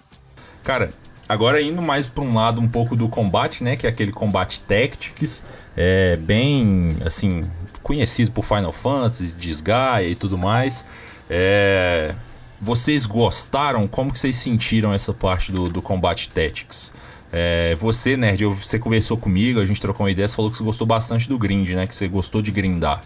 Cara, 0.63 0.91
agora 1.28 1.60
indo 1.60 1.82
mais 1.82 2.08
para 2.08 2.24
um 2.24 2.36
lado 2.36 2.62
um 2.62 2.67
pouco 2.67 2.96
do 2.96 3.10
combate, 3.10 3.63
né, 3.63 3.76
que 3.76 3.88
é 3.88 3.89
aquele 3.89 4.12
combate 4.12 4.62
Tactics, 4.62 5.44
é 5.76 6.17
bem, 6.17 6.96
assim, 7.04 7.50
conhecido 7.82 8.30
por 8.30 8.46
Final 8.46 8.72
Fantasy, 8.72 9.36
Disgaea 9.36 10.08
e 10.08 10.13
tudo 10.13 10.38
mais. 10.38 10.86
É, 11.28 12.13
vocês 12.62 13.08
gostaram? 13.08 13.88
Como 13.88 14.13
que 14.13 14.19
vocês 14.19 14.36
sentiram 14.36 14.93
essa 14.93 15.12
parte 15.12 15.52
do, 15.52 15.67
do 15.67 15.82
combate 15.82 16.30
Tactics? 16.30 16.93
É, 17.32 17.76
você, 17.76 18.15
Nerd, 18.15 18.43
você 18.45 18.78
conversou 18.78 19.17
comigo, 19.17 19.60
a 19.60 19.65
gente 19.65 19.82
trocou 19.82 20.06
uma 20.06 20.12
ideia, 20.12 20.28
você 20.28 20.36
falou 20.36 20.52
que 20.52 20.58
você 20.58 20.63
gostou 20.63 20.86
bastante 20.86 21.28
do 21.28 21.39
grind, 21.39 21.69
né? 21.69 21.88
Que 21.88 21.95
você 21.95 22.08
gostou 22.08 22.41
de 22.41 22.52
grindar. 22.52 23.02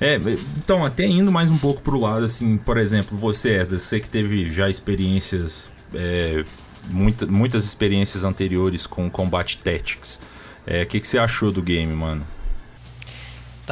É, 0.00 0.16
então, 0.56 0.84
até 0.84 1.06
indo 1.06 1.32
mais 1.32 1.50
um 1.50 1.58
pouco 1.58 1.80
pro 1.80 1.98
lado, 1.98 2.24
assim, 2.24 2.56
por 2.56 2.76
exemplo, 2.76 3.16
você, 3.16 3.54
Ezra, 3.54 3.78
você 3.78 4.00
que 4.00 4.08
teve 4.08 4.52
já 4.52 4.68
experiências, 4.68 5.70
é, 5.94 6.44
muita, 6.90 7.26
muitas 7.26 7.64
experiências 7.64 8.22
anteriores 8.22 8.86
com 8.86 9.10
combate 9.10 9.58
Tactics, 9.58 10.20
é, 10.66 10.80
o 10.80 10.82
é, 10.82 10.84
que, 10.84 11.00
que 11.00 11.06
você 11.06 11.18
achou 11.18 11.50
do 11.50 11.62
game, 11.62 11.92
mano? 11.92 12.24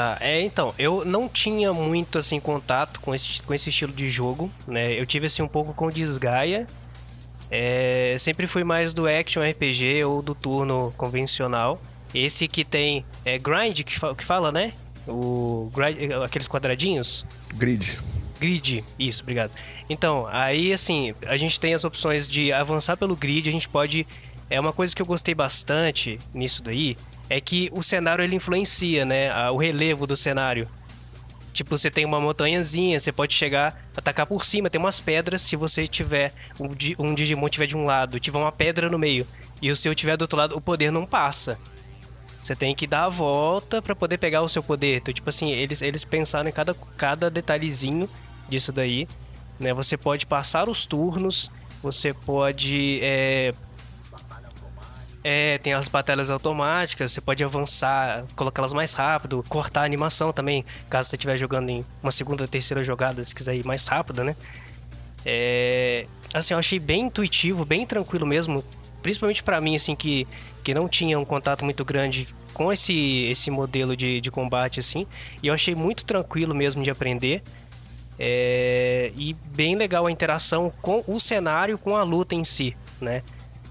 Tá, 0.01 0.17
é, 0.19 0.41
então, 0.41 0.75
eu 0.79 1.05
não 1.05 1.29
tinha 1.29 1.75
muito, 1.75 2.17
assim, 2.17 2.41
contato 2.41 3.01
com 3.01 3.15
esse, 3.15 3.43
com 3.43 3.53
esse 3.53 3.69
estilo 3.69 3.93
de 3.93 4.09
jogo, 4.09 4.51
né? 4.67 4.99
Eu 4.99 5.05
tive, 5.05 5.27
assim, 5.27 5.43
um 5.43 5.49
pouco 5.49 5.75
com 5.75 5.91
Desgaia. 5.91 6.67
É, 7.51 8.17
sempre 8.19 8.47
fui 8.47 8.65
mais 8.65 8.95
do 8.95 9.07
action 9.07 9.43
RPG 9.43 10.03
ou 10.05 10.23
do 10.23 10.35
turno 10.35 10.91
convencional. 10.97 11.79
Esse 12.15 12.49
que 12.49 12.65
tem 12.65 13.05
é 13.27 13.39
grind, 13.39 13.83
que, 13.83 13.99
fala, 13.99 14.15
que 14.15 14.25
fala 14.25 14.51
né? 14.51 14.73
O 15.07 15.71
grind, 15.75 16.13
aqueles 16.25 16.49
quadradinhos. 16.49 17.27
Grid. 17.57 18.01
Grid, 18.41 18.83
isso, 18.99 19.23
obrigado. 19.23 19.53
Então, 19.87 20.27
aí, 20.31 20.73
assim, 20.73 21.15
a 21.27 21.37
gente 21.37 21.61
tem 21.61 21.75
as 21.75 21.85
opções 21.85 22.27
de 22.27 22.55
avançar 22.55 22.97
pelo 22.97 23.15
grid, 23.15 23.51
a 23.51 23.53
gente 23.53 23.69
pode... 23.69 24.07
É 24.49 24.59
uma 24.59 24.73
coisa 24.73 24.97
que 24.97 25.03
eu 25.03 25.07
gostei 25.07 25.35
bastante 25.35 26.19
nisso 26.33 26.63
daí, 26.63 26.97
é 27.31 27.41
que 27.41 27.71
o 27.73 27.81
cenário 27.81 28.25
ele 28.25 28.35
influencia, 28.35 29.05
né? 29.05 29.31
O 29.51 29.57
relevo 29.57 30.05
do 30.05 30.17
cenário. 30.17 30.69
Tipo, 31.53 31.79
você 31.79 31.91
tem 31.91 32.05
uma 32.05 32.21
montanhazinha, 32.21 32.99
você 32.99 33.13
pode 33.13 33.35
chegar, 33.35 33.89
atacar 33.97 34.27
por 34.27 34.45
cima, 34.45 34.69
tem 34.69 34.81
umas 34.81 34.99
pedras. 34.99 35.41
Se 35.43 35.55
você 35.55 35.87
tiver, 35.87 36.33
um 36.99 37.15
Digimon 37.15 37.49
tiver 37.49 37.67
de 37.67 37.77
um 37.77 37.85
lado, 37.85 38.19
tiver 38.19 38.39
uma 38.39 38.51
pedra 38.51 38.91
no 38.91 38.99
meio, 38.99 39.27
e 39.63 39.71
o 39.71 39.77
seu 39.77 39.95
tiver 39.95 40.17
do 40.17 40.23
outro 40.23 40.37
lado, 40.37 40.57
o 40.57 40.61
poder 40.61 40.91
não 40.91 41.07
passa. 41.07 41.57
Você 42.43 42.57
tem 42.57 42.75
que 42.75 42.87
dar 42.87 43.05
a 43.05 43.09
volta 43.09 43.81
para 43.81 43.95
poder 43.95 44.19
pegar 44.19 44.43
o 44.43 44.49
seu 44.49 44.63
poder. 44.63 44.97
Então, 44.97 45.15
tipo 45.15 45.29
assim, 45.29 45.53
eles, 45.53 45.83
eles 45.83 46.05
pensaram 46.05 46.49
em 46.49 46.53
cada, 46.53 46.75
cada 46.97 47.31
detalhezinho 47.31 48.09
disso 48.49 48.73
daí. 48.73 49.07
Né? 49.59 49.73
Você 49.75 49.97
pode 49.97 50.27
passar 50.27 50.69
os 50.69 50.87
turnos, 50.87 51.51
você 51.83 52.15
pode 52.15 52.99
é, 53.03 53.53
é, 55.23 55.59
tem 55.59 55.75
as 55.75 55.89
batalhas 55.89 56.31
automáticas, 56.31 57.13
você 57.13 57.21
pode 57.21 57.45
avançar, 57.45 58.25
colocá-las 58.35 58.73
mais 58.73 58.93
rápido, 58.95 59.45
cortar 59.49 59.83
a 59.83 59.85
animação 59.85 60.33
também, 60.33 60.65
caso 60.89 61.11
você 61.11 61.17
estiver 61.17 61.37
jogando 61.37 61.69
em 61.69 61.85
uma 62.03 62.11
segunda 62.11 62.45
ou 62.45 62.49
terceira 62.49 62.83
jogada, 62.83 63.23
se 63.23 63.35
quiser 63.35 63.55
ir 63.55 63.65
mais 63.65 63.85
rápido, 63.85 64.25
né? 64.25 64.35
É, 65.25 66.07
assim, 66.33 66.55
eu 66.55 66.59
achei 66.59 66.79
bem 66.79 67.03
intuitivo, 67.03 67.65
bem 67.67 67.85
tranquilo 67.85 68.27
mesmo, 68.27 68.65
principalmente 69.03 69.43
para 69.43 69.61
mim, 69.61 69.77
assim, 69.77 69.95
que, 69.95 70.27
que 70.65 70.73
não 70.73 70.89
tinha 70.89 71.19
um 71.19 71.25
contato 71.25 71.65
muito 71.65 71.85
grande 71.85 72.35
com 72.55 72.73
esse, 72.73 73.27
esse 73.31 73.51
modelo 73.51 73.95
de, 73.95 74.23
de 74.23 74.31
combate, 74.31 74.81
assim, 74.81 75.07
e 75.43 75.49
eu 75.49 75.55
achei 75.55 75.75
muito 75.75 76.05
tranquilo 76.05 76.55
mesmo 76.55 76.83
de 76.83 76.91
aprender. 76.91 77.43
É, 78.23 79.13
e 79.17 79.35
bem 79.55 79.75
legal 79.77 80.07
a 80.07 80.11
interação 80.11 80.71
com 80.83 81.03
o 81.07 81.19
cenário, 81.19 81.79
com 81.79 81.97
a 81.97 82.03
luta 82.03 82.35
em 82.35 82.45
si, 82.45 82.77
né? 83.01 83.23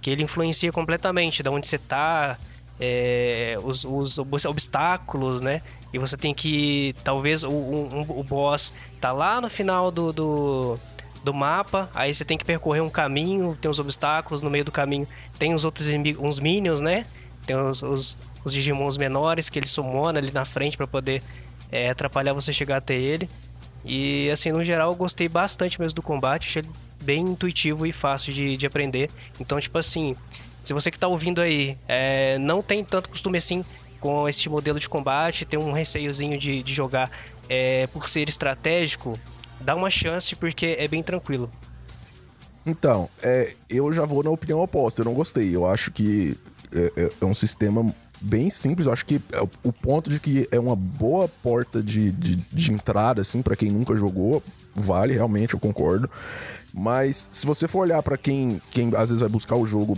Que 0.01 0.09
ele 0.09 0.23
influencia 0.23 0.71
completamente 0.71 1.43
da 1.43 1.51
onde 1.51 1.67
você 1.67 1.77
tá, 1.77 2.37
é, 2.79 3.57
os, 3.63 3.83
os, 3.85 4.17
obstáculos, 4.45 5.41
né? 5.41 5.61
E 5.91 5.97
você 5.97 6.15
tem 6.15 6.33
que. 6.33 6.95
Talvez 7.03 7.43
o, 7.43 7.49
um, 7.49 8.01
o 8.07 8.23
boss 8.23 8.73
tá 9.01 9.11
lá 9.11 9.41
no 9.41 9.49
final 9.49 9.91
do, 9.91 10.13
do, 10.13 10.79
do, 11.23 11.33
mapa, 11.33 11.89
aí 11.93 12.13
você 12.13 12.23
tem 12.23 12.37
que 12.37 12.45
percorrer 12.45 12.81
um 12.81 12.89
caminho, 12.89 13.57
tem 13.59 13.69
os 13.69 13.79
obstáculos 13.79 14.41
no 14.41 14.49
meio 14.49 14.63
do 14.63 14.71
caminho, 14.71 15.07
tem 15.37 15.53
os 15.53 15.65
outros 15.65 15.87
uns 16.19 16.39
minions, 16.39 16.81
né? 16.81 17.05
Tem 17.45 17.55
os, 17.55 17.81
os, 17.81 18.17
os 18.45 18.53
Digimons 18.53 18.97
menores 18.97 19.49
que 19.49 19.59
ele 19.59 19.65
sumona 19.65 20.19
ali 20.19 20.31
na 20.31 20.45
frente 20.45 20.77
para 20.77 20.87
poder 20.87 21.23
é, 21.71 21.89
atrapalhar 21.89 22.33
você 22.33 22.53
chegar 22.53 22.77
até 22.77 22.93
ele. 22.93 23.29
E 23.83 24.29
assim, 24.29 24.51
no 24.51 24.63
geral, 24.63 24.91
eu 24.91 24.95
gostei 24.95 25.27
bastante 25.27 25.79
mesmo 25.79 25.95
do 25.95 26.01
combate, 26.01 26.47
achei 26.47 26.63
bem 27.01 27.21
intuitivo 27.21 27.85
e 27.85 27.93
fácil 27.93 28.33
de, 28.33 28.57
de 28.57 28.67
aprender. 28.67 29.09
Então, 29.39 29.59
tipo 29.59 29.77
assim, 29.77 30.15
se 30.63 30.73
você 30.73 30.91
que 30.91 30.97
está 30.97 31.07
ouvindo 31.07 31.41
aí 31.41 31.77
é, 31.87 32.37
não 32.37 32.61
tem 32.61 32.83
tanto 32.83 33.09
costume 33.09 33.37
assim 33.37 33.63
com 33.99 34.27
esse 34.27 34.47
modelo 34.49 34.79
de 34.79 34.87
combate, 34.87 35.45
tem 35.45 35.59
um 35.59 35.71
receiozinho 35.71 36.37
de, 36.37 36.63
de 36.63 36.73
jogar 36.73 37.11
é, 37.49 37.87
por 37.87 38.07
ser 38.07 38.29
estratégico, 38.29 39.19
dá 39.59 39.75
uma 39.75 39.89
chance 39.89 40.35
porque 40.35 40.75
é 40.79 40.87
bem 40.87 41.03
tranquilo. 41.03 41.49
Então, 42.65 43.09
é, 43.21 43.53
eu 43.69 43.91
já 43.91 44.05
vou 44.05 44.23
na 44.23 44.29
opinião 44.29 44.59
oposta, 44.59 45.01
eu 45.01 45.05
não 45.05 45.13
gostei. 45.13 45.55
Eu 45.55 45.65
acho 45.65 45.91
que 45.91 46.37
é, 46.71 46.91
é, 46.95 47.11
é 47.21 47.25
um 47.25 47.33
sistema 47.33 47.93
bem 48.21 48.49
simples. 48.49 48.85
Eu 48.85 48.93
acho 48.93 49.05
que 49.05 49.21
é 49.31 49.41
o 49.63 49.73
ponto 49.73 50.09
de 50.09 50.19
que 50.19 50.47
é 50.51 50.59
uma 50.59 50.75
boa 50.75 51.27
porta 51.27 51.81
de, 51.81 52.11
de, 52.11 52.35
de 52.35 52.71
entrada, 52.73 53.21
assim, 53.21 53.41
para 53.41 53.55
quem 53.55 53.71
nunca 53.71 53.95
jogou, 53.95 54.43
vale, 54.81 55.13
realmente, 55.13 55.53
eu 55.53 55.59
concordo. 55.59 56.09
Mas 56.73 57.27
se 57.31 57.45
você 57.45 57.67
for 57.67 57.79
olhar 57.79 58.01
para 58.03 58.17
quem, 58.17 58.61
quem 58.71 58.87
às 58.95 59.09
vezes 59.09 59.19
vai 59.19 59.29
buscar 59.29 59.55
o 59.55 59.65
jogo 59.65 59.97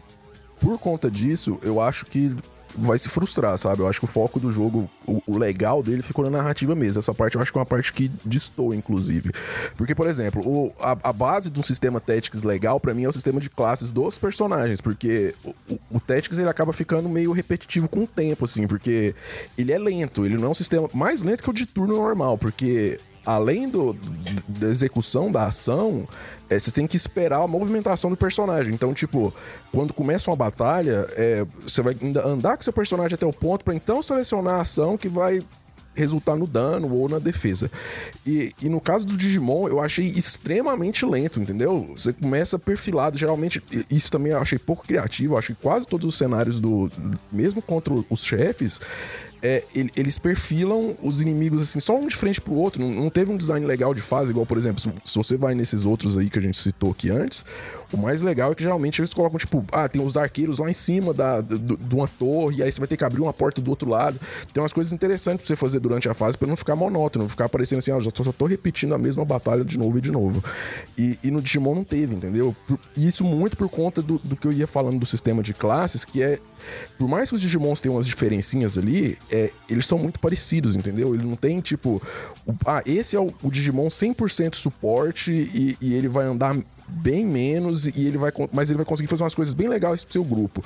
por 0.60 0.80
conta 0.80 1.10
disso, 1.10 1.60
eu 1.63 1.82
acho 1.82 2.06
que 2.06 2.36
vai 2.76 2.98
se 2.98 3.10
frustrar, 3.10 3.58
sabe? 3.58 3.82
Eu 3.82 3.88
acho 3.88 4.00
que 4.00 4.06
o 4.06 4.08
foco 4.08 4.39
do 4.39 4.52
jogo, 4.52 4.89
o, 5.06 5.22
o, 5.28 5.38
legal 5.38 5.84
dele 5.84 6.02
ficou 6.02 6.24
na 6.26 6.32
narrativa 6.32 6.74
mesmo. 6.76 7.00
Essa 7.00 7.13
parte 7.13 7.36
eu 7.36 7.41
acho 7.41 7.52
que 7.52 7.58
é 7.58 7.60
uma 7.60 7.65
parte 7.65 7.91
que 7.91 8.10
distou, 8.26 8.74
inclusive. 8.74 9.32
Porque, 9.76 9.94
por 9.94 10.08
exemplo, 10.08 10.41
o, 10.46 10.74
a, 10.80 10.91
a, 11.04 11.13
base 11.13 11.50
do 11.50 11.62
sistema 11.62 12.00
Tactics 12.00 12.44
legal 12.44 12.80
para 12.80 12.94
mim 12.94 13.04
é 13.04 13.10
o 13.10 13.13
sistema 13.13 13.39
de 13.39 13.50
classes 13.50 13.91
dos 13.91 14.17
personagens, 14.17 14.82
porque 14.82 15.36
o, 15.70 15.80
o 15.91 16.00
Tactics 16.00 16.39
ele 16.39 16.50
acaba 16.50 16.74
ficando 16.74 17.10
meio 17.10 17.32
repetitivo 17.32 17.88
com 17.88 18.04
o 18.04 18.08
tempo, 18.08 18.46
assim, 18.46 18.67
porque 18.67 19.13
ele 19.58 19.72
é 19.72 19.78
lento, 19.78 20.26
ele 20.26 20.38
não 20.38 20.48
é 20.48 20.52
um 20.52 20.56
sistema 20.56 20.89
mais 20.94 21.22
lento 21.22 21.44
que 21.44 21.50
o 21.50 21.54
de 21.54 21.65
turno 21.65 21.96
normal, 21.96 22.38
porque 22.38 23.00
além 23.25 23.69
do, 23.69 23.95
da 24.47 24.67
execução 24.67 25.31
da 25.31 25.45
ação, 25.45 26.07
é, 26.49 26.60
você 26.60 26.71
tem 26.71 26.86
que 26.86 26.97
esperar 26.97 27.41
a 27.41 27.47
movimentação 27.47 28.10
do 28.10 28.17
personagem. 28.17 28.73
Então, 28.73 28.93
tipo, 28.93 29.34
quando 29.71 29.93
começa 29.93 30.29
uma 30.29 30.36
batalha, 30.36 31.07
é, 31.12 31.45
você 31.62 31.81
vai 31.81 31.95
andar 32.25 32.57
com 32.57 32.63
seu 32.63 32.73
personagem 32.73 33.15
até 33.15 33.25
o 33.25 33.34
ponto 33.34 33.63
para 33.63 33.73
então 33.73 34.03
selecionar 34.03 34.55
a 34.55 34.62
ação 34.62 34.97
que 34.97 35.07
vai 35.07 35.41
resultar 35.93 36.36
no 36.36 36.47
dano 36.47 36.93
ou 36.93 37.10
na 37.10 37.19
defesa. 37.19 37.69
E, 38.25 38.53
e, 38.62 38.69
no 38.69 38.79
caso 38.79 39.05
do 39.05 39.17
Digimon, 39.17 39.67
eu 39.67 39.79
achei 39.79 40.07
extremamente 40.07 41.05
lento, 41.05 41.39
entendeu? 41.39 41.91
Você 41.95 42.13
começa 42.13 42.57
perfilado, 42.57 43.17
geralmente, 43.17 43.62
isso 43.89 44.12
também 44.12 44.31
eu 44.31 44.39
achei 44.39 44.57
pouco 44.57 44.86
criativo, 44.86 45.34
eu 45.34 45.38
acho 45.38 45.53
que 45.53 45.62
quase 45.62 45.86
todos 45.86 46.05
os 46.05 46.17
cenários 46.17 46.60
do. 46.60 46.89
Mesmo 47.31 47.62
contra 47.62 47.93
os 48.10 48.23
chefes, 48.23 48.79
é, 49.41 49.63
eles 49.95 50.19
perfilam 50.19 50.95
os 51.01 51.19
inimigos 51.19 51.63
assim, 51.63 51.80
só 51.80 51.97
um 51.97 52.08
de 52.08 52.15
frente 52.15 52.39
pro 52.39 52.54
outro. 52.54 52.82
Não, 52.82 52.91
não, 52.91 53.10
teve 53.10 53.32
um 53.32 53.38
design 53.38 53.65
legal 53.65 53.93
de 53.93 54.01
fase, 54.01 54.32
igual, 54.32 54.45
por 54.45 54.58
exemplo, 54.58 54.82
se 55.04 55.17
você 55.17 55.36
vai 55.36 55.56
nesses 55.56 55.86
outros 55.86 56.17
aí 56.17 56.30
que 56.30 56.38
a 56.38 56.41
gente 56.41 56.58
citou 56.58 56.91
aqui 56.91 57.10
antes, 57.10 57.43
o 57.91 57.97
mais 57.97 58.21
legal 58.21 58.51
é 58.51 58.56
que 58.56 58.62
geralmente 58.62 59.01
eles 59.01 59.13
colocam, 59.13 59.39
tipo, 59.39 59.65
ah, 59.71 59.88
tem 59.88 60.01
os 60.01 60.15
arqueiros 60.15 60.60
lá 60.60 60.69
em 60.69 60.73
cima 60.73 61.13
da, 61.13 61.41
do, 61.41 61.75
de 61.75 61.95
uma 61.95 62.08
torre, 62.08 62.58
e 62.58 62.63
aí 62.63 62.71
você 62.71 62.80
vai 62.80 62.88
ter 62.88 62.97
que 62.97 63.04
abrir 63.04 63.21
uma 63.21 63.34
porta 63.34 63.60
do 63.60 63.69
outro 63.69 63.89
lado. 63.89 64.19
Tem 64.54 64.62
umas 64.62 64.73
coisas 64.73 64.93
interessantes 64.93 65.41
pra 65.41 65.47
você 65.47 65.56
fazer 65.56 65.80
durante 65.80 66.08
a 66.08 66.13
fase 66.13 66.38
para 66.38 66.47
não 66.47 66.56
ficar 66.56 66.75
monótono, 66.75 67.25
não 67.25 67.30
ficar 67.30 67.49
parecendo 67.49 67.80
assim, 67.80 67.91
ah, 67.91 67.99
já 67.99 68.12
tô, 68.12 68.23
só 68.23 68.32
tô 68.32 68.45
repetindo 68.45 68.93
a 68.93 68.97
mesma 68.97 69.25
batalha 69.25 69.65
de 69.65 69.77
novo 69.77 69.97
e 69.97 70.01
de 70.01 70.12
novo. 70.12 70.43
E, 70.95 71.17
e 71.23 71.32
no 71.32 71.41
Digimon 71.41 71.73
não 71.73 71.84
teve, 71.84 72.13
entendeu? 72.13 72.56
E 72.95 73.08
isso 73.08 73.23
muito 73.23 73.58
por 73.58 73.69
conta 73.69 74.04
do, 74.04 74.19
do 74.23 74.36
que 74.36 74.47
eu 74.47 74.51
ia 74.51 74.67
falando 74.67 74.99
do 74.99 75.06
sistema 75.06 75.41
de 75.41 75.54
classes, 75.54 76.06
que 76.06 76.21
é 76.21 76.39
por 76.97 77.08
mais 77.08 77.30
que 77.30 77.36
os 77.36 77.41
Digimons 77.41 77.82
tenham 77.82 77.95
umas 77.95 78.06
diferencinhas 78.06 78.78
ali, 78.78 79.17
é, 79.32 79.52
eles 79.69 79.88
são 79.88 79.97
muito 79.97 80.19
parecidos, 80.19 80.76
entendeu? 80.76 81.13
Ele 81.13 81.26
não 81.26 81.36
tem, 81.36 81.60
tipo, 81.60 82.02
o, 82.45 82.54
ah, 82.65 82.82
esse 82.86 83.15
é 83.15 83.19
o, 83.19 83.34
o 83.41 83.52
Digimon 83.52 83.88
100% 83.88 84.56
suporte 84.56 85.32
e, 85.32 85.78
e, 85.82 85.93
ele 85.93 86.08
vai 86.08 86.26
andar 86.26 86.56
bem 86.88 87.26
menos 87.26 87.88
e 87.88 88.08
ele 88.08 88.17
vai, 88.17 88.32
mas 88.52 88.69
ele 88.69 88.78
vai 88.78 88.86
conseguir 88.86 89.08
fazer 89.08 89.24
umas 89.24 89.36
coisas 89.36 89.54
bem 89.54 89.67
legais 89.67 90.04
pro 90.04 90.13
seu 90.13 90.24
grupo. 90.24 90.63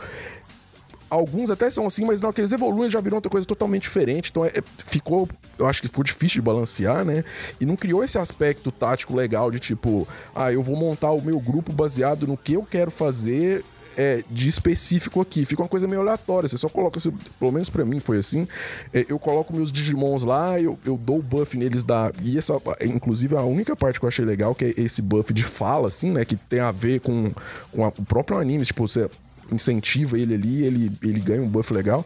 Alguns 1.10 1.52
até 1.52 1.70
são 1.70 1.86
assim, 1.86 2.04
mas 2.04 2.20
não, 2.20 2.34
que 2.34 2.42
eles 2.42 2.52
evoluem 2.52 2.90
já 2.90 3.00
viram 3.00 3.18
outra 3.18 3.30
coisa 3.30 3.46
totalmente 3.46 3.84
diferente. 3.84 4.32
Então 4.32 4.44
é, 4.44 4.50
é, 4.50 4.64
ficou, 4.86 5.30
eu 5.58 5.68
acho 5.68 5.82
que 5.82 5.88
ficou 5.88 6.04
difícil 6.04 6.36
de 6.36 6.42
balancear, 6.42 7.06
né? 7.06 7.24
E 7.62 7.66
não 7.66 7.76
criou 7.76 8.04
esse 8.04 8.18
aspecto 8.18 8.72
tático 8.72 9.16
legal 9.16 9.52
de 9.52 9.60
tipo, 9.60 10.08
ah, 10.36 10.52
eu 10.52 10.64
vou 10.64 10.76
montar 10.76 11.12
o 11.12 11.22
meu 11.22 11.40
grupo 11.40 11.72
baseado 11.72 12.26
no 12.26 12.36
que 12.36 12.54
eu 12.54 12.64
quero 12.64 12.90
fazer 12.90 13.64
é, 13.98 14.24
de 14.30 14.50
específico 14.50 15.22
aqui. 15.22 15.46
Fica 15.46 15.62
uma 15.62 15.68
coisa 15.68 15.88
meio 15.88 16.02
aleatória. 16.02 16.48
Você 16.48 16.58
só 16.58 16.70
coloca, 16.70 17.00
pelo 17.40 17.52
menos 17.52 17.70
para 17.70 17.86
mim 17.86 18.00
foi 18.00 18.20
assim. 18.20 18.48
É, 18.94 19.06
eu 19.08 19.18
coloco 19.20 19.56
meus 19.56 19.72
Digimons 19.72 20.24
lá, 20.24 20.60
eu, 20.60 20.78
eu 20.86 20.98
dou 20.98 21.20
o 21.20 21.22
buff 21.22 21.58
neles 21.58 21.84
da. 21.84 22.12
E 22.22 22.38
essa, 22.38 22.54
inclusive, 22.82 23.36
a 23.36 23.44
única 23.44 23.76
parte 23.76 24.00
que 24.00 24.06
eu 24.06 24.10
achei 24.10 24.26
legal, 24.26 24.54
que 24.54 24.66
é 24.66 24.74
esse 24.78 25.02
buff 25.02 25.34
de 25.34 25.44
fala, 25.44 25.88
assim, 25.88 26.12
né? 26.12 26.26
Que 26.26 26.36
tem 26.36 26.60
a 26.60 26.72
ver 26.72 27.00
com, 27.00 27.32
com 27.72 27.86
a, 27.86 27.88
o 27.90 28.06
próprio 28.06 28.38
anime. 28.38 28.66
Tipo, 28.66 28.88
você 28.88 29.10
incentiva 29.52 30.18
ele 30.18 30.34
ali, 30.34 30.64
ele, 30.64 30.92
ele 31.02 31.20
ganha 31.20 31.42
um 31.42 31.48
buff 31.48 31.74
legal. 31.74 32.06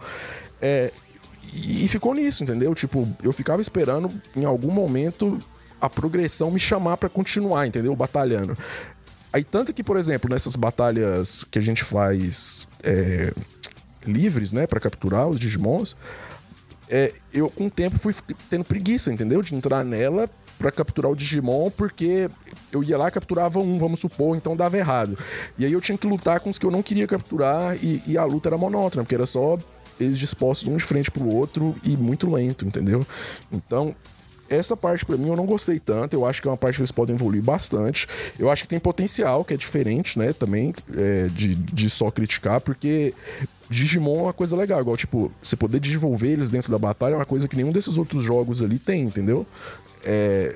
É, 0.62 0.92
e 1.54 1.88
ficou 1.88 2.14
nisso, 2.14 2.44
entendeu? 2.44 2.76
Tipo, 2.76 3.08
eu 3.24 3.34
ficava 3.34 3.62
esperando 3.62 4.12
em 4.36 4.46
algum 4.46 4.72
momento 4.72 5.40
a 5.82 5.90
progressão 5.90 6.52
me 6.52 6.60
chamar 6.60 6.98
para 6.98 7.10
continuar, 7.10 7.66
entendeu? 7.66 7.96
Batalhando. 7.96 8.58
Aí, 9.32 9.44
tanto 9.44 9.74
que, 9.74 9.84
por 9.84 9.98
exemplo, 9.98 10.30
nessas 10.30 10.56
batalhas 10.56 11.44
que 11.44 11.60
a 11.60 11.62
gente 11.62 11.84
faz 11.84 12.68
é, 12.84 13.32
livres, 14.06 14.52
né, 14.52 14.66
para 14.66 14.80
capturar 14.80 15.28
os 15.28 15.40
Digimons, 15.40 15.96
é, 16.90 17.14
eu 17.32 17.50
com 17.50 17.68
o 17.68 17.70
tempo 17.70 18.00
fui 18.00 18.14
tendo 18.50 18.64
preguiça, 18.64 19.14
entendeu? 19.14 19.42
De 19.44 19.54
entrar 19.54 19.86
nela 19.86 20.28
para 20.58 20.72
capturar 20.72 21.12
o 21.12 21.16
Digimon, 21.16 21.70
porque 21.70 22.30
eu 22.72 22.84
ia 22.84 22.98
lá, 22.98 23.10
capturava 23.10 23.60
um, 23.60 23.78
vamos 23.78 24.02
supor, 24.02 24.36
então 24.36 24.56
dava 24.56 24.78
errado. 24.78 25.18
E 25.58 25.66
aí 25.66 25.72
eu 25.72 25.80
tinha 25.80 25.98
que 25.98 26.08
lutar 26.08 26.40
com 26.40 26.50
os 26.50 26.58
que 26.58 26.66
eu 26.66 26.72
não 26.72 26.84
queria 26.84 27.08
capturar 27.08 27.78
e, 27.82 28.02
e 28.08 28.18
a 28.18 28.26
luta 28.26 28.50
era 28.50 28.58
monótona, 28.58 29.04
porque 29.04 29.16
era 29.16 29.26
só 29.26 29.58
eles 30.00 30.18
dispostos 30.18 30.68
um 30.68 30.76
de 30.76 30.84
frente 30.84 31.12
pro 31.12 31.28
outro 31.28 31.76
e 31.84 31.96
muito 31.96 32.30
lento, 32.30 32.66
entendeu? 32.66 33.06
Então, 33.52 33.96
essa 34.50 34.76
parte 34.76 35.06
para 35.06 35.18
mim 35.18 35.30
eu 35.30 35.36
não 35.36 35.46
gostei 35.46 35.80
tanto. 35.80 36.14
Eu 36.14 36.26
acho 36.26 36.42
que 36.42 36.48
é 36.48 36.52
uma 36.52 36.58
parte 36.58 36.76
que 36.76 36.82
eles 36.82 36.92
podem 36.92 37.16
evoluir 37.16 37.42
bastante. 37.42 38.08
Eu 38.38 38.50
acho 38.50 38.64
que 38.64 38.70
tem 38.70 38.80
potencial, 38.80 39.44
que 39.46 39.54
é 39.54 39.58
diferente, 39.58 40.18
né? 40.18 40.34
Também 40.34 40.74
é, 40.96 41.28
de, 41.28 41.56
de 41.56 41.90
só 41.90 42.10
criticar, 42.12 42.60
porque 42.62 43.14
Digimon 43.70 44.20
é 44.20 44.24
uma 44.24 44.34
coisa 44.34 44.56
legal. 44.56 44.82
Igual, 44.82 44.98
tipo, 44.98 45.32
você 45.42 45.56
poder 45.56 45.80
desenvolver 45.80 46.30
eles 46.30 46.50
dentro 46.50 46.72
da 46.72 46.78
batalha 46.78 47.14
é 47.14 47.18
uma 47.18 47.26
coisa 47.26 47.48
que 47.48 47.56
nenhum 47.56 47.72
desses 47.72 47.98
outros 47.98 48.24
jogos 48.24 48.62
ali 48.62 48.80
tem, 48.80 49.04
entendeu? 49.04 49.46
É, 50.04 50.56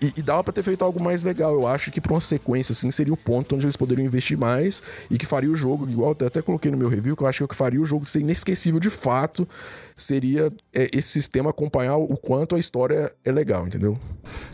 e, 0.00 0.12
e 0.16 0.22
dava 0.22 0.44
pra 0.44 0.52
ter 0.52 0.62
feito 0.62 0.84
algo 0.84 1.02
mais 1.02 1.24
legal. 1.24 1.52
Eu 1.52 1.66
acho 1.66 1.90
que 1.90 2.00
pra 2.00 2.12
uma 2.12 2.20
sequência, 2.20 2.72
assim, 2.72 2.90
seria 2.90 3.12
o 3.12 3.16
ponto 3.16 3.54
onde 3.54 3.64
eles 3.64 3.76
poderiam 3.76 4.06
investir 4.06 4.36
mais 4.36 4.82
e 5.10 5.18
que 5.18 5.26
faria 5.26 5.50
o 5.50 5.56
jogo, 5.56 5.88
igual 5.88 6.16
eu 6.18 6.26
até 6.26 6.42
coloquei 6.42 6.70
no 6.70 6.76
meu 6.76 6.88
review, 6.88 7.16
que 7.16 7.22
eu 7.22 7.26
acho 7.26 7.38
que 7.38 7.44
o 7.44 7.48
que 7.48 7.54
faria 7.54 7.80
o 7.80 7.84
jogo 7.84 8.06
ser 8.06 8.20
inesquecível 8.20 8.78
de 8.80 8.90
fato 8.90 9.48
seria 9.96 10.52
é, 10.74 10.90
esse 10.92 11.08
sistema 11.08 11.50
acompanhar 11.50 11.96
o 11.96 12.16
quanto 12.16 12.54
a 12.54 12.58
história 12.58 13.12
é 13.24 13.32
legal, 13.32 13.66
entendeu? 13.66 13.98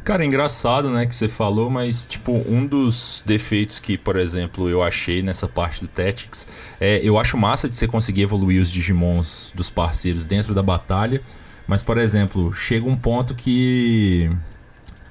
Cara, 0.05 0.23
é 0.23 0.27
engraçado, 0.27 0.89
né, 0.91 1.05
que 1.05 1.15
você 1.15 1.29
falou, 1.29 1.69
mas, 1.69 2.07
tipo, 2.07 2.33
um 2.49 2.65
dos 2.65 3.25
defeitos 3.27 3.81
que, 3.81 3.99
por 3.99 4.17
exemplo, 4.17 4.69
eu 4.69 4.83
achei 4.83 5.23
nessa 5.23 5.49
parte 5.49 5.81
do 5.81 5.89
Tactics 5.89 6.47
é 6.81 7.01
eu 7.03 7.19
acho 7.19 7.37
massa 7.37 7.69
de 7.69 7.77
você 7.77 7.89
conseguir 7.89 8.23
evoluir 8.23 8.63
os 8.63 8.71
Digimons 8.71 9.51
dos 9.55 9.69
parceiros 9.69 10.25
dentro 10.25 10.55
da 10.55 10.63
batalha, 10.63 11.21
mas, 11.67 11.83
por 11.83 11.99
exemplo, 11.99 12.53
chega 12.53 12.89
um 12.89 12.97
ponto 12.97 13.35
que 13.35 14.31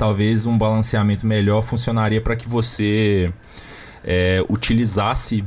talvez 0.02 0.48
um 0.48 0.58
balanceamento 0.58 1.28
melhor 1.28 1.62
funcionaria 1.62 2.20
para 2.20 2.36
que 2.36 2.50
você 2.50 3.32
é, 4.04 4.44
utilizasse 4.50 5.46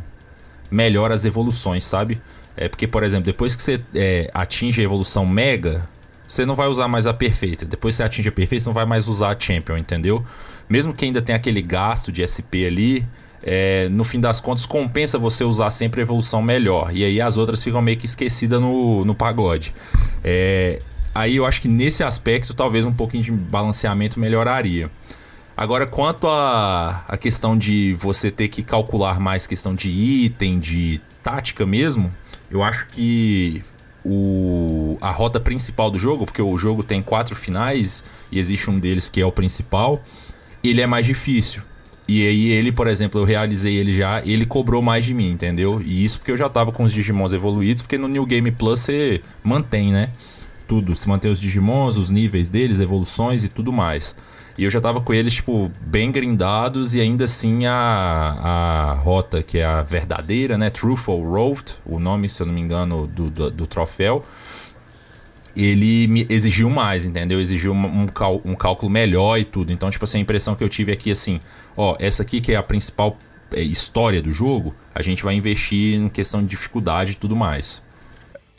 melhor 0.71 1.11
as 1.11 1.25
evoluções, 1.25 1.83
sabe? 1.83 2.23
É 2.57 2.69
porque, 2.69 2.87
por 2.87 3.03
exemplo, 3.03 3.25
depois 3.25 3.57
que 3.57 3.63
você 3.65 3.81
é, 3.93 4.31
atinge 4.33 4.81
a 4.81 4.85
evolução 4.85 5.27
mega, 5.27 5.89
você 6.25 6.47
não 6.47 6.55
vai 6.55 6.69
usar 6.69 6.87
mais 6.87 7.05
a 7.05 7.13
perfeita. 7.13 7.67
Depois 7.67 7.95
que 7.95 7.97
você 7.97 8.03
atinge 8.05 8.29
a 8.29 8.33
perfeita, 8.33 8.63
você 8.63 8.69
não 8.69 8.75
vai 8.75 8.85
mais 8.85 9.09
usar 9.09 9.37
a 9.37 9.37
champion, 9.37 9.77
entendeu? 9.77 10.25
Mesmo 10.69 10.95
que 10.95 11.05
ainda 11.05 11.21
tenha 11.21 11.35
aquele 11.35 11.61
gasto 11.61 12.13
de 12.13 12.23
SP 12.23 12.63
ali, 12.65 13.05
é, 13.43 13.89
no 13.89 14.05
fim 14.05 14.21
das 14.21 14.39
contas 14.39 14.65
compensa 14.65 15.19
você 15.19 15.43
usar 15.43 15.73
sempre 15.73 16.01
a 16.01 16.05
evolução 16.05 16.41
melhor. 16.41 16.95
E 16.95 17.05
aí 17.05 17.21
as 17.21 17.37
outras 17.37 17.61
ficam 17.61 17.83
meio 17.83 17.97
que 17.97 18.07
esquecidas 18.07 18.61
no, 18.61 19.05
no 19.05 19.17
pagode. 19.17 19.75
É, 20.23 20.81
Aí 21.15 21.37
eu 21.37 21.47
acho 21.47 21.61
que 21.61 21.69
nesse 21.69 22.03
aspecto 22.03 22.53
talvez 22.55 22.85
um 22.85 22.93
pouquinho 22.93 23.23
de 23.23 23.31
balanceamento 23.31 24.19
melhoraria. 24.19 24.91
Agora, 25.57 25.87
quanto 25.87 26.27
a, 26.27 27.05
a 27.07 27.17
questão 27.17 27.57
de 27.57 27.95
você 27.95 28.31
ter 28.31 28.49
que 28.49 28.63
calcular 28.63 29.21
mais 29.21 29.47
questão 29.47 29.73
de 29.75 29.89
item, 29.89 30.59
de 30.59 31.01
tática 31.23 31.65
mesmo, 31.65 32.13
eu 32.51 32.63
acho 32.63 32.89
que 32.89 33.63
o, 34.05 34.99
a 35.01 35.11
rota 35.11 35.39
principal 35.39 35.91
do 35.91 35.99
jogo, 35.99 36.25
porque 36.27 36.43
o 36.43 36.59
jogo 36.59 36.83
tem 36.83 37.01
quatro 37.01 37.37
finais 37.37 38.05
e 38.33 38.41
existe 38.41 38.69
um 38.69 38.79
deles 38.79 39.09
que 39.09 39.21
é 39.21 39.27
o 39.27 39.31
principal, 39.31 40.03
ele 40.63 40.81
é 40.81 40.87
mais 40.87 41.07
difícil. 41.07 41.63
E 42.07 42.27
aí 42.27 42.51
ele, 42.51 42.71
por 42.71 42.87
exemplo, 42.87 43.21
eu 43.21 43.25
realizei 43.25 43.77
ele 43.77 43.95
já, 43.95 44.23
ele 44.27 44.45
cobrou 44.45 44.83
mais 44.83 45.05
de 45.05 45.15
mim, 45.15 45.31
entendeu? 45.31 45.81
E 45.83 46.05
isso 46.05 46.19
porque 46.19 46.33
eu 46.33 46.37
já 46.37 46.49
tava 46.49 46.71
com 46.71 46.83
os 46.83 46.93
Digimons 46.93 47.33
evoluídos, 47.33 47.83
porque 47.83 47.97
no 47.97 48.09
New 48.09 48.27
Game 48.27 48.51
Plus 48.51 48.81
você 48.81 49.23
mantém, 49.43 49.91
né? 49.91 50.11
Tudo, 50.67 50.97
se 50.97 51.09
manter 51.09 51.29
os 51.29 51.41
Digimons, 51.41 51.97
os 51.97 52.11
níveis 52.11 52.51
deles, 52.51 52.81
evoluções 52.81 53.45
e 53.45 53.49
tudo 53.49 53.73
mais. 53.73 54.17
E 54.57 54.65
eu 54.65 54.71
já 54.71 54.81
tava 54.81 55.01
com 55.01 55.13
eles, 55.13 55.35
tipo, 55.35 55.71
bem 55.81 56.13
grindados 56.13 56.95
e 56.95 57.01
ainda 57.01 57.25
assim 57.25 57.67
a, 57.67 57.75
a 57.75 58.95
rota, 58.95 59.43
que 59.43 59.59
é 59.59 59.65
a 59.65 59.83
verdadeira, 59.83 60.57
né? 60.57 60.71
Truthful 60.71 61.29
Road, 61.29 61.75
o 61.85 61.99
nome, 61.99 62.29
se 62.29 62.41
eu 62.41 62.47
não 62.47 62.55
me 62.55 62.61
engano, 62.61 63.09
do, 63.09 63.29
do, 63.29 63.51
do 63.51 63.67
troféu. 63.67 64.25
Ele 65.57 66.07
me 66.07 66.27
exigiu 66.29 66.71
mais, 66.71 67.05
entendeu? 67.05 67.41
Exigiu 67.41 67.73
um, 67.73 68.07
cal, 68.07 68.41
um 68.45 68.55
cálculo 68.55 68.91
melhor 68.91 69.39
e 69.39 69.45
tudo. 69.45 69.73
Então, 69.73 69.91
tipo 69.91 70.05
assim, 70.05 70.19
a 70.19 70.21
impressão 70.21 70.55
que 70.55 70.63
eu 70.63 70.69
tive 70.69 70.93
aqui, 70.93 71.11
assim, 71.11 71.41
ó, 71.77 71.97
essa 71.99 72.23
aqui 72.23 72.41
que 72.41 72.53
é 72.53 72.57
a 72.57 72.63
principal 72.63 73.19
é, 73.53 73.61
história 73.61 74.23
do 74.23 74.33
jogo, 74.33 74.75
a 74.95 75.03
gente 75.03 75.23
vai 75.23 75.35
investir 75.35 75.95
em 75.95 76.09
questão 76.09 76.41
de 76.41 76.49
dificuldade 76.49 77.13
e 77.13 77.15
tudo 77.15 77.35
mais. 77.35 77.83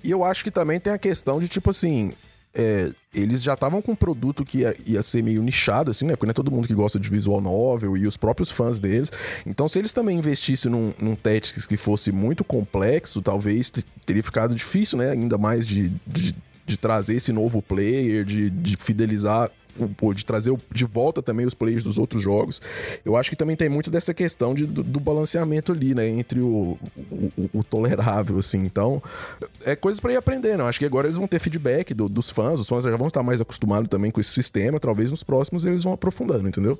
E 0.05 0.11
eu 0.11 0.23
acho 0.23 0.43
que 0.43 0.51
também 0.51 0.79
tem 0.79 0.93
a 0.93 0.97
questão 0.97 1.39
de, 1.39 1.47
tipo 1.47 1.71
assim, 1.71 2.13
é, 2.53 2.89
eles 3.13 3.43
já 3.43 3.53
estavam 3.53 3.81
com 3.81 3.91
um 3.91 3.95
produto 3.95 4.45
que 4.45 4.59
ia, 4.59 4.75
ia, 4.85 5.03
ser 5.03 5.21
meio 5.21 5.43
nichado, 5.43 5.91
assim, 5.91 6.05
né? 6.05 6.13
Porque 6.13 6.25
não 6.25 6.31
é 6.31 6.33
todo 6.33 6.51
mundo 6.51 6.67
que 6.67 6.73
gosta 6.73 6.97
de 6.97 7.09
visual 7.09 7.41
novel 7.41 7.97
e 7.97 8.07
os 8.07 8.15
próprios 8.15 8.49
fãs 8.49 8.79
deles. 8.79 9.11
Então, 9.45 9.67
se 9.67 9.77
eles 9.77 9.91
também 9.91 10.17
investissem 10.17 10.71
num, 10.71 10.93
num 10.97 11.15
Tactics 11.15 11.65
que 11.65 11.75
fosse 11.75 12.11
muito 12.11 12.43
complexo, 12.43 13.21
talvez 13.21 13.71
teria 14.05 14.23
ficado 14.23 14.55
difícil, 14.55 14.97
né? 14.97 15.11
Ainda 15.11 15.37
mais 15.37 15.65
de, 15.65 15.89
de, 16.07 16.33
de 16.65 16.77
trazer 16.77 17.15
esse 17.15 17.33
novo 17.33 17.61
player, 17.61 18.23
de, 18.23 18.49
de 18.49 18.77
fidelizar 18.77 19.51
de 20.15 20.25
trazer 20.25 20.55
de 20.71 20.85
volta 20.85 21.21
também 21.21 21.45
os 21.45 21.53
players 21.53 21.83
dos 21.83 21.97
outros 21.97 22.21
jogos. 22.21 22.61
Eu 23.03 23.15
acho 23.17 23.29
que 23.29 23.35
também 23.35 23.55
tem 23.55 23.69
muito 23.69 23.89
dessa 23.91 24.13
questão 24.13 24.53
de, 24.53 24.65
do, 24.65 24.83
do 24.83 24.99
balanceamento 24.99 25.71
ali, 25.71 25.93
né? 25.93 26.07
Entre 26.07 26.39
o, 26.39 26.77
o, 26.97 27.49
o, 27.53 27.63
tolerável, 27.63 28.37
assim. 28.37 28.59
Então, 28.59 29.01
é 29.63 29.75
coisas 29.75 29.99
para 29.99 30.13
ir 30.13 30.17
aprendendo. 30.17 30.61
Eu 30.61 30.67
acho 30.67 30.79
que 30.79 30.85
agora 30.85 31.07
eles 31.07 31.17
vão 31.17 31.27
ter 31.27 31.39
feedback 31.39 31.93
do, 31.93 32.07
dos 32.07 32.29
fãs, 32.29 32.59
os 32.59 32.67
fãs 32.67 32.83
já 32.83 32.95
vão 32.95 33.07
estar 33.07 33.23
mais 33.23 33.41
acostumados 33.41 33.89
também 33.89 34.11
com 34.11 34.19
esse 34.19 34.31
sistema. 34.31 34.79
Talvez 34.79 35.11
nos 35.11 35.23
próximos 35.23 35.65
eles 35.65 35.83
vão 35.83 35.93
aprofundando, 35.93 36.47
entendeu? 36.47 36.79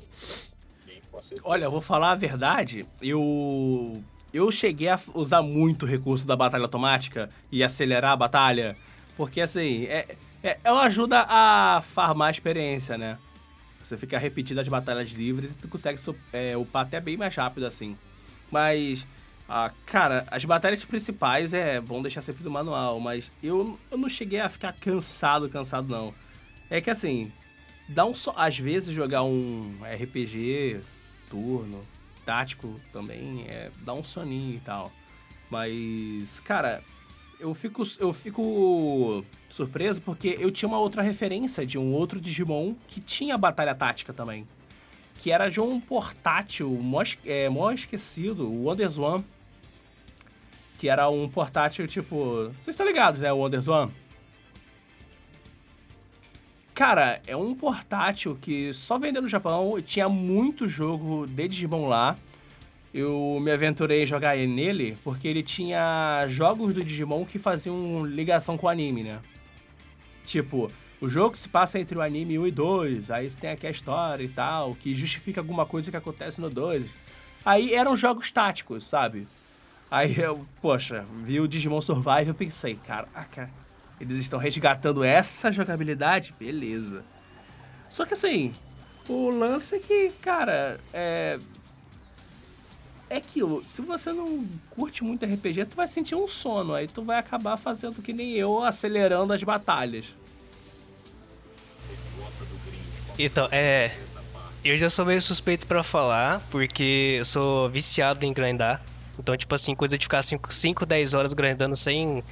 Olha, 1.43 1.65
eu 1.65 1.71
vou 1.71 1.81
falar 1.81 2.11
a 2.11 2.15
verdade. 2.15 2.85
Eu. 3.01 4.01
Eu 4.33 4.51
cheguei 4.51 4.89
a 4.89 4.99
usar 5.13 5.41
muito 5.41 5.83
o 5.83 5.85
recurso 5.85 6.27
da 6.27 6.35
batalha 6.35 6.63
automática 6.63 7.29
e 7.49 7.63
acelerar 7.63 8.11
a 8.11 8.17
batalha. 8.17 8.75
Porque 9.15 9.39
assim, 9.39 9.85
é, 9.85 10.15
é, 10.45 10.59
ela 10.63 10.83
ajuda 10.83 11.25
a 11.27 11.81
farmar 11.81 12.27
a 12.27 12.31
experiência, 12.31 12.97
né? 12.97 13.17
Você 13.83 13.97
fica 13.97 14.17
repetindo 14.19 14.59
as 14.59 14.67
batalhas 14.67 15.09
livres 15.09 15.51
e 15.51 15.55
tu 15.55 15.67
consegue 15.67 15.99
é, 16.31 16.55
upar 16.55 16.85
até 16.85 16.99
bem 16.99 17.17
mais 17.17 17.35
rápido 17.35 17.65
assim. 17.65 17.97
Mas, 18.51 19.05
ah, 19.49 19.71
cara, 19.87 20.25
as 20.29 20.45
batalhas 20.45 20.85
principais 20.85 21.51
é 21.51 21.81
bom 21.81 21.99
deixar 22.01 22.21
sempre 22.21 22.43
no 22.43 22.51
manual, 22.51 22.99
mas 22.99 23.31
eu, 23.41 23.79
eu 23.89 23.97
não 23.97 24.07
cheguei 24.07 24.39
a 24.39 24.47
ficar 24.47 24.73
cansado, 24.73 25.49
cansado 25.49 25.87
não. 25.87 26.13
É 26.69 26.79
que 26.79 26.91
assim, 26.91 27.31
dá 27.89 28.05
um 28.05 28.13
so... 28.13 28.31
às 28.35 28.57
vezes 28.57 28.93
jogar 28.93 29.23
um 29.23 29.75
RPG, 29.83 30.79
turno, 31.27 31.83
tático 32.23 32.79
também, 32.93 33.45
é, 33.47 33.71
dá 33.81 33.93
um 33.93 34.03
soninho 34.03 34.57
e 34.57 34.59
tal. 34.59 34.91
Mas, 35.49 36.39
cara, 36.41 36.83
eu 37.39 37.53
fico, 37.53 37.83
eu 37.99 38.13
fico 38.13 39.23
surpreso 39.49 40.01
porque 40.01 40.37
eu 40.39 40.51
tinha 40.51 40.67
uma 40.67 40.79
outra 40.79 41.01
referência 41.01 41.65
de 41.65 41.77
um 41.77 41.93
outro 41.93 42.19
Digimon 42.19 42.75
que 42.87 42.99
tinha 42.99 43.37
batalha 43.37 43.75
tática 43.75 44.13
também. 44.13 44.47
Que 45.17 45.31
era 45.31 45.49
de 45.49 45.61
um 45.61 45.79
portátil 45.79 46.69
mó, 46.69 47.01
é, 47.25 47.47
mó 47.47 47.71
esquecido, 47.71 48.47
o 48.47 48.65
Wonderswan. 48.65 49.23
Que 50.77 50.89
era 50.89 51.09
um 51.09 51.27
portátil 51.29 51.87
tipo. 51.87 52.51
Vocês 52.61 52.69
estão 52.69 52.85
ligados, 52.85 53.21
né? 53.21 53.31
O 53.31 53.37
Wonderswan? 53.37 53.89
Cara, 56.73 57.21
é 57.25 57.35
um 57.37 57.55
portátil 57.55 58.37
que 58.41 58.73
só 58.73 58.99
vendeu 58.99 59.21
no 59.21 59.29
Japão. 59.29 59.81
Tinha 59.81 60.09
muito 60.09 60.67
jogo 60.67 61.25
de 61.25 61.47
Digimon 61.47 61.87
lá 61.87 62.17
eu 62.97 63.39
me 63.41 63.51
aventurei 63.51 64.03
a 64.03 64.05
jogar 64.05 64.37
nele 64.37 64.97
porque 65.03 65.27
ele 65.27 65.43
tinha 65.43 66.25
jogos 66.29 66.73
do 66.73 66.81
Digimon 66.81 67.25
que 67.25 67.37
faziam 67.37 68.05
ligação 68.05 68.57
com 68.57 68.67
o 68.67 68.69
anime, 68.69 69.03
né? 69.03 69.19
Tipo, 70.25 70.71
o 71.01 71.09
jogo 71.09 71.35
se 71.35 71.49
passa 71.49 71.77
entre 71.77 71.97
o 71.97 72.01
anime 72.01 72.39
1 72.39 72.47
e 72.47 72.51
2, 72.51 73.11
aí 73.11 73.29
tem 73.31 73.49
aqui 73.49 73.67
a 73.67 73.69
história 73.69 74.23
e 74.23 74.29
tal, 74.29 74.75
que 74.75 74.95
justifica 74.95 75.41
alguma 75.41 75.65
coisa 75.65 75.91
que 75.91 75.97
acontece 75.97 76.39
no 76.39 76.49
2. 76.49 76.85
Aí 77.43 77.73
eram 77.73 77.97
jogos 77.97 78.31
táticos, 78.31 78.87
sabe? 78.87 79.27
Aí 79.91 80.17
eu, 80.17 80.45
poxa, 80.61 81.05
vi 81.21 81.41
o 81.41 81.49
Digimon 81.49 81.81
Survive 81.81 82.29
e 82.29 82.33
pensei, 82.33 82.75
caraca, 82.87 83.51
eles 83.99 84.19
estão 84.19 84.39
resgatando 84.39 85.03
essa 85.03 85.51
jogabilidade? 85.51 86.33
Beleza. 86.39 87.03
Só 87.89 88.05
que 88.05 88.13
assim, 88.13 88.53
o 89.09 89.29
lance 89.31 89.75
é 89.75 89.79
que, 89.79 90.11
cara, 90.21 90.79
é, 90.93 91.37
é 93.09 93.17
aquilo, 93.17 93.63
se 93.67 93.81
você 93.81 94.11
não 94.11 94.45
curte 94.71 95.03
muito 95.03 95.25
RPG, 95.25 95.65
tu 95.65 95.75
vai 95.75 95.87
sentir 95.87 96.15
um 96.15 96.27
sono, 96.27 96.73
aí 96.73 96.87
tu 96.87 97.03
vai 97.03 97.19
acabar 97.19 97.57
fazendo 97.57 98.01
que 98.01 98.11
nem 98.11 98.33
eu, 98.33 98.63
acelerando 98.63 99.31
as 99.33 99.43
batalhas. 99.43 100.05
Então, 103.17 103.47
é. 103.51 103.91
Eu 104.63 104.75
já 104.77 104.89
sou 104.89 105.05
meio 105.05 105.21
suspeito 105.21 105.67
para 105.67 105.83
falar, 105.83 106.41
porque 106.49 107.17
eu 107.19 107.25
sou 107.25 107.69
viciado 107.69 108.25
em 108.25 108.33
grindar. 108.33 108.83
Então, 109.17 109.37
tipo 109.37 109.53
assim, 109.53 109.75
coisa 109.75 109.97
de 109.97 110.05
ficar 110.05 110.23
5, 110.23 110.85
10 110.85 111.13
horas 111.13 111.33
grindando 111.33 111.75
sem, 111.75 112.23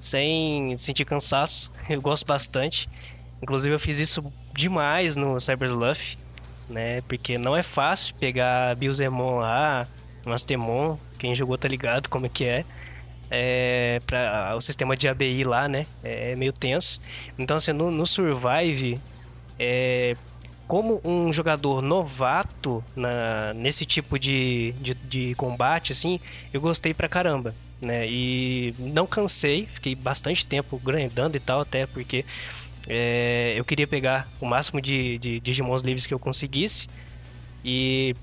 sem 0.00 0.76
sentir 0.76 1.04
cansaço. 1.04 1.72
Eu 1.88 2.02
gosto 2.02 2.26
bastante. 2.26 2.88
Inclusive, 3.40 3.72
eu 3.72 3.78
fiz 3.78 4.00
isso 4.00 4.32
demais 4.52 5.16
no 5.16 5.38
Cyber 5.38 5.68
Sluff, 5.68 6.18
né? 6.68 7.00
Porque 7.02 7.38
não 7.38 7.56
é 7.56 7.62
fácil 7.62 8.16
pegar 8.16 8.74
Bilzemon 8.74 9.38
lá, 9.38 9.86
Mastemon, 10.28 10.96
quem 11.18 11.34
jogou 11.34 11.56
tá 11.58 11.68
ligado 11.68 12.08
como 12.08 12.26
é 12.26 12.28
que 12.28 12.44
é. 12.44 12.64
É, 13.30 14.00
para 14.06 14.56
o 14.56 14.60
sistema 14.60 14.96
de 14.96 15.06
ABI 15.06 15.44
lá, 15.44 15.68
né? 15.68 15.86
É, 16.02 16.32
é 16.32 16.36
meio 16.36 16.52
tenso. 16.52 17.00
Então, 17.38 17.58
assim, 17.58 17.72
no, 17.72 17.90
no 17.90 18.06
Survive, 18.06 18.98
é, 19.58 20.16
como 20.66 21.00
um 21.04 21.32
jogador 21.32 21.82
novato 21.82 22.84
na, 22.94 23.52
nesse 23.54 23.84
tipo 23.84 24.18
de, 24.18 24.72
de, 24.80 24.94
de, 24.94 25.34
combate, 25.34 25.92
assim, 25.92 26.20
eu 26.52 26.60
gostei 26.60 26.94
pra 26.94 27.08
caramba, 27.08 27.54
né? 27.80 28.06
E 28.08 28.74
não 28.78 29.06
cansei, 29.06 29.66
fiquei 29.72 29.94
bastante 29.94 30.46
tempo 30.46 30.78
grindando 30.78 31.36
e 31.36 31.40
tal, 31.40 31.60
até 31.60 31.86
porque 31.86 32.24
é, 32.86 33.54
eu 33.56 33.64
queria 33.64 33.86
pegar 33.86 34.26
o 34.40 34.46
máximo 34.46 34.80
de, 34.80 35.18
de 35.18 35.40
Digimons 35.40 35.82
livres 35.82 36.06
que 36.06 36.14
eu 36.14 36.18
conseguisse. 36.18 36.88
E 37.64 38.14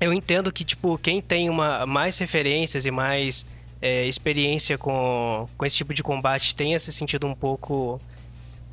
eu 0.00 0.12
entendo 0.12 0.52
que, 0.52 0.64
tipo, 0.64 0.98
quem 0.98 1.20
tem 1.20 1.48
uma, 1.48 1.86
mais 1.86 2.18
referências 2.18 2.84
e 2.84 2.90
mais 2.90 3.46
é, 3.80 4.06
experiência 4.06 4.76
com, 4.76 5.48
com 5.56 5.64
esse 5.64 5.76
tipo 5.76 5.94
de 5.94 6.02
combate 6.02 6.54
tenha 6.54 6.78
se 6.78 6.92
sentido 6.92 7.26
um 7.26 7.34
pouco. 7.34 8.00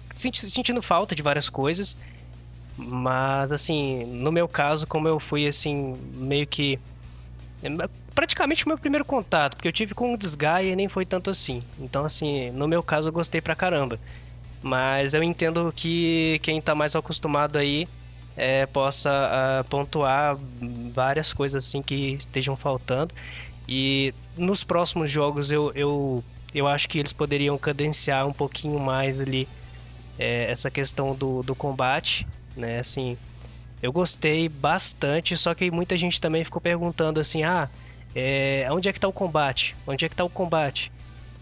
Senti, 0.09 0.49
sentindo 0.49 0.81
falta 0.81 1.15
de 1.15 1.21
várias 1.21 1.49
coisas. 1.49 1.97
Mas, 2.75 3.51
assim, 3.51 4.03
no 4.05 4.31
meu 4.31 4.47
caso, 4.47 4.87
como 4.87 5.07
eu 5.07 5.19
fui, 5.19 5.47
assim, 5.47 5.93
meio 6.13 6.47
que. 6.47 6.79
Praticamente 8.13 8.65
o 8.65 8.69
meu 8.69 8.77
primeiro 8.77 9.05
contato, 9.05 9.55
porque 9.55 9.67
eu 9.67 9.71
tive 9.71 9.93
com 9.93 10.13
o 10.13 10.17
Desgaia 10.17 10.71
e 10.71 10.75
nem 10.75 10.87
foi 10.87 11.05
tanto 11.05 11.29
assim. 11.29 11.61
Então, 11.79 12.03
assim, 12.03 12.51
no 12.51 12.67
meu 12.67 12.83
caso, 12.83 13.09
eu 13.09 13.13
gostei 13.13 13.41
pra 13.41 13.55
caramba. 13.55 13.99
Mas 14.61 15.13
eu 15.13 15.23
entendo 15.23 15.73
que 15.75 16.39
quem 16.43 16.61
tá 16.61 16.75
mais 16.75 16.95
acostumado 16.95 17.57
aí 17.57 17.87
é, 18.35 18.65
possa 18.65 19.11
uh, 19.11 19.63
pontuar 19.69 20.37
várias 20.91 21.33
coisas 21.33 21.65
assim 21.65 21.81
que 21.81 22.13
estejam 22.13 22.55
faltando. 22.55 23.13
E 23.67 24.13
nos 24.35 24.63
próximos 24.63 25.09
jogos 25.09 25.51
eu, 25.51 25.71
eu, 25.73 26.23
eu 26.53 26.67
acho 26.67 26.89
que 26.89 26.99
eles 26.99 27.13
poderiam 27.13 27.57
cadenciar 27.57 28.27
um 28.27 28.33
pouquinho 28.33 28.79
mais 28.79 29.21
ali 29.21 29.47
é, 30.17 30.49
essa 30.51 30.69
questão 30.69 31.15
do, 31.15 31.43
do 31.43 31.55
combate, 31.55 32.27
né? 32.55 32.79
Assim, 32.79 33.17
eu 33.81 33.91
gostei 33.91 34.47
bastante, 34.49 35.35
só 35.35 35.53
que 35.53 35.69
muita 35.71 35.97
gente 35.97 36.19
também 36.19 36.43
ficou 36.43 36.61
perguntando 36.61 37.19
assim, 37.19 37.43
ah, 37.43 37.69
é, 38.15 38.67
onde 38.71 38.89
é 38.89 38.93
que 38.93 38.99
tá 38.99 39.07
o 39.07 39.13
combate? 39.13 39.75
Onde 39.87 40.05
é 40.05 40.09
que 40.09 40.15
tá 40.15 40.23
o 40.23 40.29
combate? 40.29 40.91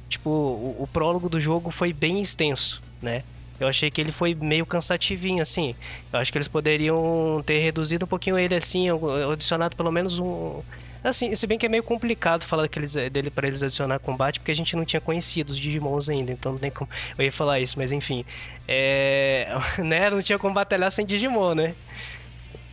Tipo, 0.09 0.29
o, 0.29 0.75
o 0.79 0.87
prólogo 0.87 1.29
do 1.29 1.39
jogo 1.39 1.71
foi 1.71 1.93
bem 1.93 2.21
extenso, 2.21 2.81
né? 3.01 3.23
Eu 3.61 3.67
achei 3.67 3.91
que 3.91 4.01
ele 4.01 4.11
foi 4.11 4.33
meio 4.33 4.65
cansativinho, 4.65 5.39
assim. 5.39 5.75
Eu 6.11 6.19
acho 6.19 6.31
que 6.31 6.37
eles 6.39 6.47
poderiam 6.47 7.43
ter 7.45 7.59
reduzido 7.59 8.05
um 8.05 8.07
pouquinho 8.07 8.37
ele, 8.37 8.55
assim, 8.55 8.87
adicionado 9.31 9.75
pelo 9.75 9.91
menos 9.91 10.17
um. 10.17 10.63
Assim, 11.03 11.35
se 11.35 11.45
bem 11.45 11.59
que 11.59 11.67
é 11.67 11.69
meio 11.69 11.83
complicado 11.83 12.43
falar 12.43 12.63
daqueles, 12.63 12.93
dele 12.93 13.29
para 13.29 13.47
eles 13.47 13.61
adicionar 13.61 13.99
combate, 13.99 14.39
porque 14.39 14.51
a 14.51 14.55
gente 14.55 14.75
não 14.75 14.83
tinha 14.83 14.99
conhecido 14.99 15.51
os 15.51 15.59
Digimons 15.59 16.09
ainda, 16.09 16.31
então 16.31 16.53
não 16.53 16.59
tem 16.59 16.71
como. 16.71 16.89
Eu 17.15 17.23
ia 17.23 17.31
falar 17.31 17.59
isso, 17.59 17.77
mas 17.77 17.91
enfim. 17.91 18.25
É. 18.67 19.47
né? 19.77 20.09
Não 20.09 20.23
tinha 20.23 20.39
como 20.39 20.55
batalhar 20.55 20.91
sem 20.91 21.05
Digimon, 21.05 21.53
né? 21.53 21.75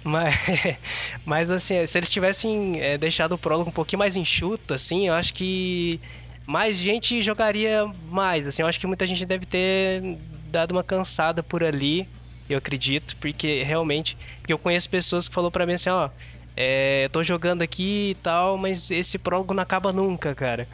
Mas, 0.03 0.35
mas 1.25 1.51
assim, 1.51 1.85
se 1.87 1.99
eles 1.99 2.09
tivessem 2.09 2.81
é, 2.81 2.97
deixado 2.97 3.33
o 3.33 3.39
prólogo 3.39 3.69
um 3.69 3.73
pouquinho 3.73 3.99
mais 3.99 4.17
enxuto, 4.17 4.73
assim, 4.73 5.09
eu 5.09 5.15
acho 5.15 5.35
que 5.35 6.01
mais 6.47 6.79
gente 6.79 7.23
jogaria 7.23 7.85
mais. 8.11 8.49
Assim, 8.49 8.63
eu 8.63 8.69
acho 8.69 8.81
que 8.81 8.87
muita 8.87 9.07
gente 9.07 9.27
deve 9.27 9.45
ter 9.45 10.17
dado 10.49 10.73
uma 10.73 10.83
cansada 10.83 11.43
por 11.43 11.63
ali, 11.63 12.09
eu 12.49 12.59
acredito, 12.59 13.17
porque 13.17 13.63
realmente, 13.63 14.17
eu 14.49 14.59
conheço 14.59 14.89
pessoas 14.89 15.29
que 15.29 15.35
falou 15.35 15.51
para 15.51 15.67
mim 15.67 15.75
assim, 15.75 15.91
ó, 15.91 16.09
é, 16.57 17.09
tô 17.13 17.23
jogando 17.23 17.63
aqui 17.63 18.11
e 18.11 18.15
tal, 18.17 18.57
mas 18.57 18.91
esse 18.91 19.19
prólogo 19.19 19.55
não 19.55 19.63
acaba 19.63 19.93
nunca, 19.93 20.35
cara. 20.35 20.67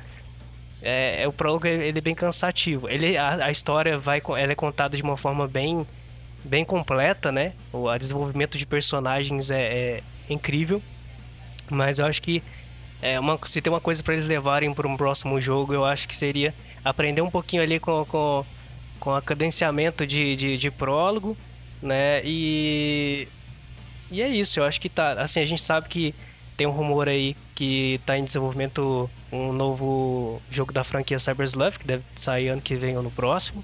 É, 0.81 1.23
é 1.23 1.29
o 1.29 1.33
prólogo 1.33 1.67
ele 1.67 1.99
é 1.99 2.01
bem 2.01 2.15
cansativo. 2.15 2.89
Ele 2.89 3.17
a, 3.17 3.47
a, 3.47 3.51
história 3.51 3.99
vai 3.99 4.23
ela 4.39 4.53
é 4.53 4.55
contada 4.55 4.97
de 4.97 5.03
uma 5.03 5.17
forma 5.17 5.49
bem 5.49 5.87
bem 6.45 6.65
completa, 6.65 7.33
né? 7.33 7.55
O 7.73 7.89
a 7.89 7.97
desenvolvimento 7.99 8.59
de 8.59 8.67
personagens 8.67 9.51
é, 9.51 9.63
é 9.63 10.03
incrível, 10.29 10.83
mas 11.71 11.99
eu 11.99 12.07
acho 12.07 12.21
que 12.21 12.43
é 13.03 13.21
uma, 13.21 13.39
se 13.45 13.61
tem 13.61 13.73
uma 13.73 13.81
coisa 13.81 14.03
para 14.03 14.15
eles 14.15 14.27
levarem 14.27 14.73
para 14.73 14.89
um 14.89 14.97
próximo 14.97 15.41
jogo, 15.41 15.75
eu 15.75 15.85
acho 15.85 16.09
que 16.09 16.15
seria 16.15 16.55
aprender 16.83 17.21
um 17.21 17.31
pouquinho 17.31 17.63
ali 17.63 17.79
com, 17.79 18.05
com, 18.07 18.45
com 19.05 19.15
a 19.15 19.21
cadenciamento 19.21 20.07
de, 20.07 20.35
de, 20.35 20.57
de 20.57 20.71
prólogo, 20.71 21.37
né? 21.83 22.23
E, 22.25 23.29
e 24.11 24.23
é 24.23 24.29
isso, 24.29 24.59
eu 24.59 24.65
acho 24.65 24.81
que 24.81 24.89
tá. 24.89 25.13
Assim, 25.13 25.41
a 25.41 25.47
gente 25.47 25.61
sabe 25.61 25.89
que 25.89 26.15
tem 26.57 26.67
um 26.67 26.71
rumor 26.71 27.07
aí 27.09 27.37
que 27.55 28.01
tá 28.07 28.17
em 28.17 28.25
desenvolvimento 28.25 29.09
um 29.31 29.53
novo 29.53 30.41
jogo 30.51 30.73
da 30.73 30.83
franquia 30.83 31.19
Cyber 31.19 31.47
Sleuth, 31.47 31.79
que 31.79 31.87
deve 31.87 32.03
sair 32.17 32.49
ano 32.49 32.63
que 32.63 32.75
vem 32.75 32.97
ou 32.97 33.03
no 33.03 33.11
próximo. 33.11 33.63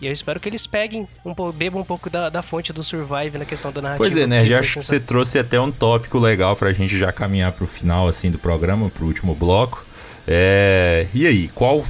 E 0.00 0.06
eu 0.06 0.12
espero 0.12 0.40
que 0.40 0.48
eles 0.48 0.66
peguem, 0.66 1.06
um 1.24 1.32
bebam 1.52 1.80
um 1.80 1.84
pouco 1.84 2.10
da, 2.10 2.28
da 2.28 2.42
fonte 2.42 2.72
do 2.72 2.82
Survive 2.82 3.38
na 3.38 3.44
questão 3.44 3.70
da 3.70 3.80
narrativa. 3.80 4.10
Pois 4.10 4.20
é, 4.20 4.26
né? 4.26 4.44
Já 4.44 4.58
acho 4.58 4.80
que 4.80 4.84
você 4.84 4.98
trouxe 4.98 5.38
até 5.38 5.60
um 5.60 5.70
tópico 5.70 6.18
legal 6.18 6.56
pra 6.56 6.72
gente 6.72 6.98
já 6.98 7.12
caminhar 7.12 7.52
pro 7.52 7.68
final, 7.68 8.08
assim, 8.08 8.28
do 8.28 8.38
programa, 8.38 8.90
pro 8.90 9.06
último 9.06 9.32
bloco. 9.32 9.86
É, 10.26 11.06
e 11.12 11.26
aí, 11.26 11.48
qual, 11.48 11.84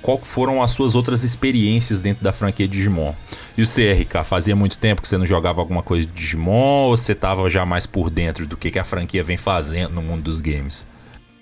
qual 0.00 0.18
foram 0.22 0.62
as 0.62 0.70
suas 0.70 0.94
outras 0.94 1.24
experiências 1.24 2.00
dentro 2.00 2.24
da 2.24 2.32
franquia 2.32 2.66
Digimon? 2.66 3.14
E 3.56 3.62
o 3.62 3.66
CRK, 3.66 4.24
fazia 4.24 4.56
muito 4.56 4.78
tempo 4.78 5.02
que 5.02 5.08
você 5.08 5.18
não 5.18 5.26
jogava 5.26 5.60
alguma 5.60 5.82
coisa 5.82 6.06
de 6.06 6.12
Digimon 6.12 6.88
ou 6.88 6.96
você 6.96 7.14
tava 7.14 7.48
já 7.50 7.66
mais 7.66 7.86
por 7.86 8.08
dentro 8.08 8.46
do 8.46 8.56
que, 8.56 8.70
que 8.70 8.78
a 8.78 8.84
franquia 8.84 9.22
vem 9.22 9.36
fazendo 9.36 9.94
no 9.94 10.02
mundo 10.02 10.22
dos 10.22 10.40
games? 10.40 10.86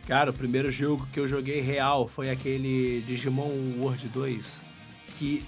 Cara, 0.06 0.30
o 0.30 0.34
primeiro 0.34 0.70
jogo 0.70 1.06
que 1.12 1.18
eu 1.18 1.26
joguei 1.26 1.60
real 1.60 2.06
foi 2.06 2.30
aquele 2.30 3.02
Digimon 3.06 3.78
World 3.78 4.06
2, 4.08 4.44
que 5.18 5.42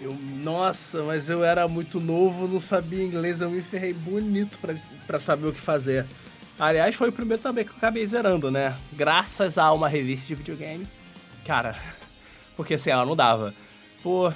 eu, 0.00 0.14
nossa, 0.42 1.02
mas 1.02 1.28
eu 1.28 1.44
era 1.44 1.68
muito 1.68 2.00
novo, 2.00 2.48
não 2.48 2.60
sabia 2.60 3.04
inglês, 3.04 3.40
eu 3.40 3.50
me 3.50 3.62
ferrei 3.62 3.92
bonito 3.92 4.58
para 5.06 5.20
saber 5.20 5.46
o 5.48 5.52
que 5.52 5.60
fazer. 5.60 6.06
Aliás, 6.60 6.94
foi 6.94 7.08
o 7.08 7.12
primeiro 7.12 7.42
também 7.42 7.64
que 7.64 7.70
eu 7.70 7.76
acabei 7.78 8.06
zerando, 8.06 8.50
né? 8.50 8.76
Graças 8.92 9.56
a 9.56 9.72
uma 9.72 9.88
revista 9.88 10.26
de 10.26 10.34
videogame. 10.34 10.86
Cara, 11.46 11.74
porque 12.54 12.74
assim, 12.74 12.90
ela 12.90 13.06
não 13.06 13.16
dava. 13.16 13.54
Pô. 14.02 14.30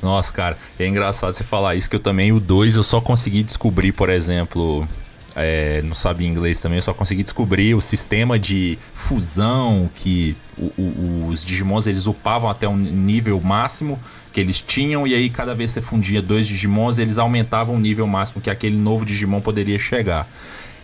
Nossa, 0.00 0.32
cara, 0.32 0.56
é 0.78 0.86
engraçado 0.86 1.32
você 1.32 1.42
falar 1.42 1.74
isso, 1.74 1.90
que 1.90 1.96
eu 1.96 2.00
também, 2.00 2.30
o 2.30 2.38
2, 2.38 2.76
eu 2.76 2.84
só 2.84 3.00
consegui 3.00 3.42
descobrir, 3.42 3.90
por 3.90 4.08
exemplo, 4.08 4.86
é, 5.34 5.82
não 5.82 5.94
sabia 5.94 6.28
inglês 6.28 6.60
também, 6.60 6.78
eu 6.78 6.82
só 6.82 6.94
consegui 6.94 7.24
descobrir 7.24 7.74
o 7.74 7.80
sistema 7.80 8.38
de 8.38 8.78
fusão 8.94 9.90
que 9.96 10.36
o, 10.56 10.66
o, 10.80 11.26
os 11.30 11.44
Digimons 11.44 11.88
eles 11.88 12.06
upavam 12.06 12.48
até 12.48 12.68
um 12.68 12.76
nível 12.76 13.40
máximo 13.40 13.98
que 14.32 14.40
eles 14.40 14.60
tinham, 14.60 15.04
e 15.04 15.16
aí 15.16 15.28
cada 15.28 15.52
vez 15.52 15.72
que 15.74 15.80
você 15.80 15.86
fundia 15.86 16.22
dois 16.22 16.46
Digimons, 16.46 16.98
eles 16.98 17.18
aumentavam 17.18 17.74
o 17.74 17.80
nível 17.80 18.06
máximo 18.06 18.40
que 18.40 18.50
aquele 18.50 18.76
novo 18.76 19.04
Digimon 19.04 19.40
poderia 19.40 19.80
chegar. 19.80 20.28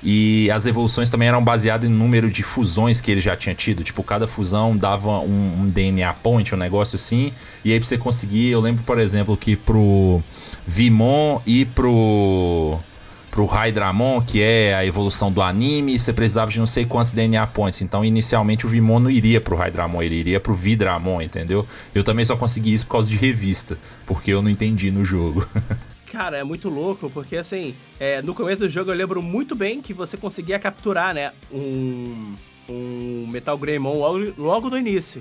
E 0.05 0.51
as 0.51 0.67
evoluções 0.67 1.09
também 1.09 1.29
eram 1.29 1.43
baseadas 1.43 1.89
em 1.89 1.93
número 1.93 2.31
de 2.31 2.43
fusões 2.43 3.01
que 3.01 3.11
ele 3.11 3.23
já 3.23 3.35
tinha 3.35 3.55
tido. 3.55 3.83
Tipo, 3.83 4.03
cada 4.03 4.27
fusão 4.27 4.77
dava 4.77 5.21
um, 5.21 5.63
um 5.63 5.67
DNA 5.67 6.13
point, 6.15 6.55
um 6.55 6.59
negócio 6.59 6.97
assim. 6.97 7.33
E 7.65 7.73
aí 7.73 7.81
pra 7.81 7.89
você 7.89 7.97
conseguir, 7.97 8.51
eu 8.51 8.61
lembro, 8.61 8.85
por 8.85 8.99
exemplo, 8.99 9.35
que 9.35 9.57
pro 9.57 10.23
Vimon 10.67 11.41
e 11.47 11.65
pro 11.65 12.79
pro 13.31 13.47
Hydramon, 13.47 14.21
que 14.21 14.41
é 14.41 14.77
a 14.77 14.87
evolução 14.87 15.33
do 15.33 15.43
anime, 15.43 15.99
você 15.99 16.13
precisava 16.13 16.53
de 16.53 16.59
não 16.61 16.67
sei 16.67 16.85
quantos 16.85 17.13
DNA 17.13 17.45
points. 17.49 17.83
Então, 17.83 18.05
inicialmente 18.05 18.65
o 18.65 18.69
Vimon 18.69 19.01
não 19.01 19.11
iria 19.11 19.41
pro 19.41 19.57
Hydramon, 19.57 20.01
ele 20.03 20.15
iria 20.15 20.39
pro 20.39 20.55
Vidramon, 20.55 21.21
entendeu? 21.21 21.67
Eu 21.93 22.05
também 22.05 22.25
só 22.25 22.37
consegui 22.37 22.73
isso 22.73 22.87
por 22.87 22.93
causa 22.93 23.11
de 23.11 23.17
revista, 23.17 23.77
porque 24.07 24.31
eu 24.31 24.41
não 24.41 24.49
entendi 24.49 24.93
no 24.93 25.05
jogo. 25.05 25.45
Cara, 26.15 26.37
é 26.37 26.45
muito 26.45 26.69
louco, 26.69 27.11
porque 27.11 27.37
assim, 27.37 27.75
é, 27.99 28.23
no 28.23 28.37
começo 28.37 28.61
do 28.61 28.69
jogo 28.69 28.89
eu 28.89 28.95
lembro 28.95 29.21
muito 29.21 29.57
bem 29.57 29.83
que 29.83 29.93
você 29.93 30.17
conseguia 30.17 30.61
capturar, 30.61 31.13
né, 31.13 31.33
um, 31.51 32.37
um 32.69 33.27
Metal 33.27 33.59
Greymon 33.59 33.99
logo, 33.99 34.33
logo 34.39 34.71
do 34.71 34.79
início. 34.79 35.21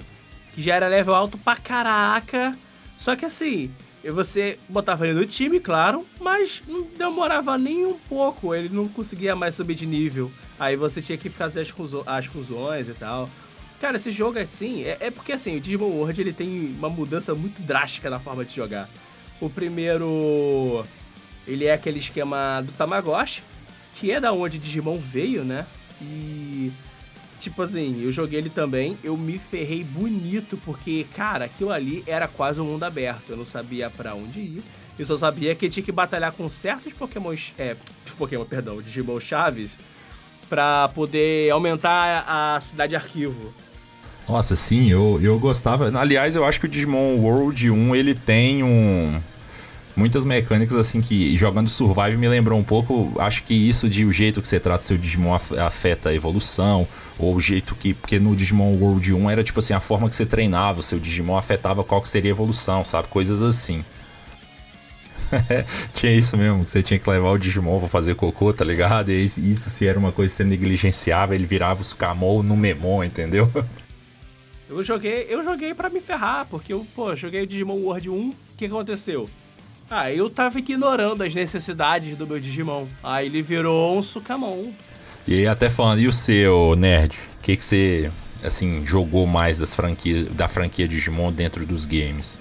Que 0.54 0.62
já 0.62 0.76
era 0.76 0.88
level 0.88 1.16
alto 1.16 1.36
pra 1.36 1.56
caraca. 1.56 2.56
Só 2.96 3.16
que 3.16 3.26
assim, 3.26 3.72
você 4.06 4.60
botava 4.70 5.08
ele 5.08 5.20
no 5.20 5.26
time, 5.26 5.60
claro, 5.60 6.06
mas 6.22 6.62
não 6.68 6.84
demorava 6.84 7.58
nem 7.58 7.88
um 7.88 7.98
pouco, 8.08 8.54
ele 8.54 8.70
não 8.70 8.88
conseguia 8.88 9.36
mais 9.36 9.56
subir 9.56 9.74
de 9.74 9.88
nível. 9.88 10.32
Aí 10.60 10.76
você 10.76 11.02
tinha 11.02 11.18
que 11.18 11.28
fazer 11.28 11.62
as, 11.62 11.70
fuso 11.70 12.04
as 12.06 12.28
fusões 12.28 12.88
e 12.88 12.94
tal. 12.94 13.28
Cara, 13.82 13.98
esse 13.98 14.12
jogo 14.12 14.38
assim, 14.38 14.84
é, 14.84 14.98
é, 15.00 15.10
porque 15.10 15.32
assim, 15.32 15.58
o 15.58 15.60
Digimon 15.60 15.88
World 15.88 16.22
ele 16.22 16.34
tem 16.34 16.76
uma 16.78 16.88
mudança 16.88 17.34
muito 17.34 17.64
drástica 17.64 18.12
na 18.12 18.20
forma 18.20 18.46
de 18.46 18.56
jogar. 18.56 18.88
O 19.44 19.50
primeiro, 19.50 20.86
ele 21.46 21.66
é 21.66 21.74
aquele 21.74 22.00
esquema 22.00 22.62
do 22.62 22.72
Tamagotchi, 22.72 23.44
que 23.94 24.10
é 24.10 24.18
da 24.18 24.32
onde 24.32 24.58
Digimon 24.58 24.98
veio, 24.98 25.44
né? 25.44 25.66
E 26.02 26.72
tipo 27.42 27.62
assim, 27.62 28.02
eu 28.02 28.10
joguei 28.10 28.40
ele 28.40 28.50
também, 28.50 28.98
eu 29.04 29.18
me 29.18 29.38
ferrei 29.38 29.84
bonito, 29.84 30.58
porque, 30.64 31.06
cara, 31.14 31.44
aquilo 31.44 31.72
ali 31.74 32.02
era 32.08 32.26
quase 32.26 32.62
um 32.62 32.64
mundo 32.64 32.84
aberto. 32.84 33.32
Eu 33.32 33.36
não 33.36 33.46
sabia 33.46 33.90
para 33.90 34.16
onde 34.16 34.40
ir. 34.40 34.64
Eu 34.98 35.06
só 35.06 35.18
sabia 35.18 35.54
que 35.54 35.70
tinha 35.70 35.84
que 35.84 35.92
batalhar 35.92 36.32
com 36.32 36.48
certos 36.48 36.94
Pokémon. 36.94 37.36
É, 37.60 37.76
Pokémon, 38.18 38.46
perdão, 38.46 38.82
Digimon 38.82 39.20
Chaves, 39.20 39.72
pra 40.48 40.88
poder 40.96 41.52
aumentar 41.52 42.24
a 42.26 42.62
cidade 42.62 42.96
arquivo. 42.96 43.54
Nossa, 44.30 44.56
sim, 44.56 44.90
eu, 44.90 45.20
eu 45.22 45.38
gostava. 45.38 45.92
Aliás, 46.00 46.34
eu 46.34 46.46
acho 46.46 46.62
que 46.62 46.66
o 46.66 46.70
Digimon 46.70 47.18
World 47.18 47.70
1 47.70 47.94
ele 47.94 48.16
tem 48.16 48.64
um 48.64 49.22
muitas 49.96 50.26
mecânicas 50.26 50.76
assim 50.76 51.02
que 51.02 51.36
jogando 51.38 51.70
Survive 51.70 52.18
me 52.18 52.28
lembrou 52.28 52.60
um 52.60 52.64
pouco. 52.64 53.14
Acho 53.20 53.44
que 53.44 53.54
isso 53.54 53.90
de 53.90 54.06
o 54.06 54.12
jeito 54.12 54.42
que 54.42 54.48
você 54.48 54.60
trata 54.60 54.84
seu 54.84 54.98
Digimon 54.98 55.34
afeta 55.34 56.10
a 56.10 56.14
evolução, 56.14 56.88
ou 57.18 57.36
o 57.36 57.40
jeito 57.40 57.76
que. 57.76 57.94
Porque 57.94 58.20
no 58.20 58.36
Digimon 58.36 58.76
World 58.76 59.14
1 59.14 59.30
era 59.30 59.44
tipo 59.44 59.60
assim, 59.60 59.74
a 59.74 59.80
forma 59.80 60.10
que 60.10 60.16
você 60.16 60.26
treinava 60.26 60.80
o 60.80 60.84
seu 60.84 61.00
Digimon 61.00 61.38
afetava 61.38 61.84
qual 61.84 62.02
que 62.02 62.10
seria 62.10 62.32
a 62.32 62.34
evolução, 62.34 62.84
sabe? 62.84 63.08
Coisas 63.08 63.42
assim. 63.42 63.84
tinha 65.94 66.12
isso 66.12 66.38
mesmo, 66.38 66.64
que 66.64 66.72
você 66.72 66.84
tinha 66.84 67.00
que 67.00 67.10
levar 67.10 67.32
o 67.32 67.38
Digimon 67.38 67.80
pra 67.80 67.90
fazer 67.90 68.16
cocô, 68.16 68.54
tá 68.54 68.64
ligado? 68.64 69.12
E 69.12 69.24
isso 69.24 69.70
se 69.70 69.88
era 69.88 69.98
uma 69.98 70.12
coisa 70.12 70.32
que 70.32 70.38
você 70.38 70.44
negligenciava, 70.44 71.34
ele 71.34 71.46
virava 71.46 71.82
o 71.82 71.84
Sukamon 71.84 72.44
no 72.44 72.56
Memon, 72.56 73.04
entendeu? 73.04 73.50
Eu 74.70 74.84
joguei, 74.84 75.28
eu 75.30 75.44
joguei 75.44 75.74
para 75.74 75.90
me 75.90 76.00
ferrar, 76.00 76.48
porque 76.50 76.74
eu, 76.74 76.86
pô, 76.96 77.16
joguei 77.16 77.44
o 77.44 77.48
Digimon 77.48 77.78
World 77.78 78.10
1, 78.10 78.30
o 78.30 78.36
que 78.58 78.66
aconteceu? 78.66 79.30
Ah, 79.96 80.12
eu 80.12 80.28
tava 80.28 80.58
ignorando 80.58 81.24
as 81.24 81.36
necessidades 81.36 82.18
do 82.18 82.26
meu 82.26 82.40
Digimon. 82.40 82.88
Aí 83.04 83.28
ele 83.28 83.44
virou 83.44 83.96
um 83.96 84.02
Sukamon. 84.02 84.72
E 85.28 85.36
aí 85.36 85.48
até 85.48 85.70
falando, 85.70 86.00
e 86.00 86.08
o 86.08 86.12
seu, 86.12 86.76
nerd? 86.76 87.16
O 87.38 87.42
que, 87.44 87.56
que 87.56 87.64
você, 87.64 88.12
assim, 88.44 88.84
jogou 88.88 89.28
mais 89.28 89.60
das 89.60 89.76
franquia, 89.76 90.24
da 90.32 90.48
franquia 90.48 90.88
Digimon 90.88 91.32
dentro 91.32 91.64
dos 91.64 91.86
games? 91.86 92.40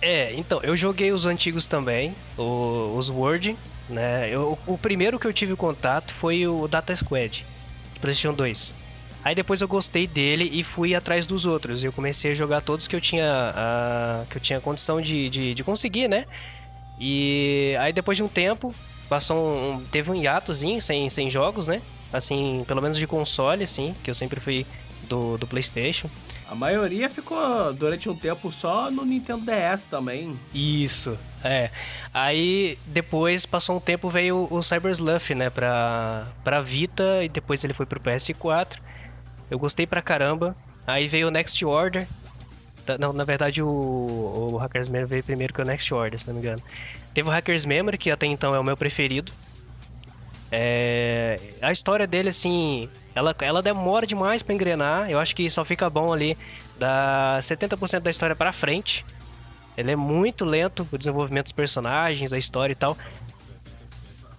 É, 0.00 0.32
então, 0.34 0.62
eu 0.62 0.74
joguei 0.74 1.12
os 1.12 1.26
antigos 1.26 1.66
também, 1.66 2.14
o, 2.38 2.94
os 2.96 3.10
Word, 3.10 3.54
né? 3.90 4.30
Eu, 4.30 4.58
o 4.66 4.78
primeiro 4.78 5.18
que 5.18 5.26
eu 5.26 5.32
tive 5.34 5.54
contato 5.54 6.14
foi 6.14 6.46
o 6.46 6.66
Data 6.66 6.96
Squad, 6.96 7.44
PlayStation 8.00 8.32
2. 8.32 8.74
Aí 9.24 9.34
depois 9.34 9.60
eu 9.60 9.68
gostei 9.68 10.06
dele 10.06 10.50
e 10.52 10.64
fui 10.64 10.94
atrás 10.94 11.26
dos 11.26 11.46
outros. 11.46 11.84
Eu 11.84 11.92
comecei 11.92 12.32
a 12.32 12.34
jogar 12.34 12.60
todos 12.60 12.88
que 12.88 12.96
eu 12.96 13.00
tinha, 13.00 13.54
uh, 13.54 14.26
que 14.26 14.36
eu 14.36 14.40
tinha 14.40 14.60
condição 14.60 15.00
de, 15.00 15.28
de, 15.28 15.54
de, 15.54 15.62
conseguir, 15.62 16.08
né? 16.08 16.26
E 17.04 17.76
aí 17.80 17.92
depois 17.92 18.16
de 18.16 18.22
um 18.22 18.28
tempo, 18.28 18.72
passou 19.08 19.36
um, 19.36 19.84
teve 19.90 20.08
um 20.08 20.14
hiatozinho 20.14 20.80
sem, 20.80 21.08
sem 21.10 21.28
jogos, 21.28 21.66
né? 21.66 21.82
Assim, 22.12 22.64
pelo 22.68 22.80
menos 22.80 22.96
de 22.96 23.08
console, 23.08 23.64
assim, 23.64 23.92
que 24.04 24.10
eu 24.10 24.14
sempre 24.14 24.38
fui 24.38 24.64
do, 25.08 25.36
do 25.36 25.44
PlayStation. 25.44 26.08
A 26.48 26.54
maioria 26.54 27.08
ficou 27.08 27.72
durante 27.72 28.08
um 28.08 28.14
tempo 28.14 28.52
só 28.52 28.88
no 28.88 29.04
Nintendo 29.04 29.42
DS 29.44 29.86
também. 29.86 30.38
Isso, 30.54 31.18
é. 31.42 31.70
Aí 32.14 32.78
depois 32.86 33.44
passou 33.46 33.78
um 33.78 33.80
tempo 33.80 34.08
veio 34.08 34.46
o 34.48 34.62
Cyber 34.62 34.92
Sleuth, 34.92 35.30
né, 35.30 35.50
pra, 35.50 36.28
pra 36.44 36.60
Vita 36.60 37.24
e 37.24 37.28
depois 37.28 37.64
ele 37.64 37.74
foi 37.74 37.86
pro 37.86 37.98
PS4. 37.98 38.78
Eu 39.50 39.58
gostei 39.58 39.88
pra 39.88 40.00
caramba. 40.00 40.54
Aí 40.86 41.08
veio 41.08 41.28
o 41.28 41.30
Next 41.32 41.64
Order, 41.64 42.06
na 43.14 43.24
verdade, 43.24 43.62
o, 43.62 43.68
o 43.68 44.56
Hackers 44.56 44.88
Memory 44.88 45.08
veio 45.08 45.24
primeiro 45.24 45.54
que 45.54 45.60
o 45.60 45.64
Next 45.64 45.92
Order, 45.92 46.18
se 46.18 46.26
não 46.26 46.34
me 46.34 46.40
engano. 46.40 46.62
Teve 47.14 47.28
o 47.28 47.32
Hackers 47.32 47.64
Memory, 47.64 47.98
que 47.98 48.10
até 48.10 48.26
então 48.26 48.54
é 48.54 48.58
o 48.58 48.64
meu 48.64 48.76
preferido. 48.76 49.32
É, 50.50 51.40
a 51.62 51.72
história 51.72 52.06
dele, 52.06 52.28
assim, 52.28 52.88
ela, 53.14 53.34
ela 53.40 53.62
demora 53.62 54.06
demais 54.06 54.42
para 54.42 54.54
engrenar. 54.54 55.10
Eu 55.10 55.18
acho 55.18 55.34
que 55.34 55.48
só 55.48 55.64
fica 55.64 55.88
bom 55.88 56.12
ali 56.12 56.36
da 56.78 57.38
70% 57.40 58.00
da 58.00 58.10
história 58.10 58.36
para 58.36 58.52
frente. 58.52 59.04
Ele 59.76 59.92
é 59.92 59.96
muito 59.96 60.44
lento, 60.44 60.86
o 60.92 60.98
desenvolvimento 60.98 61.44
dos 61.44 61.52
personagens, 61.52 62.32
a 62.32 62.38
história 62.38 62.72
e 62.72 62.76
tal. 62.76 62.96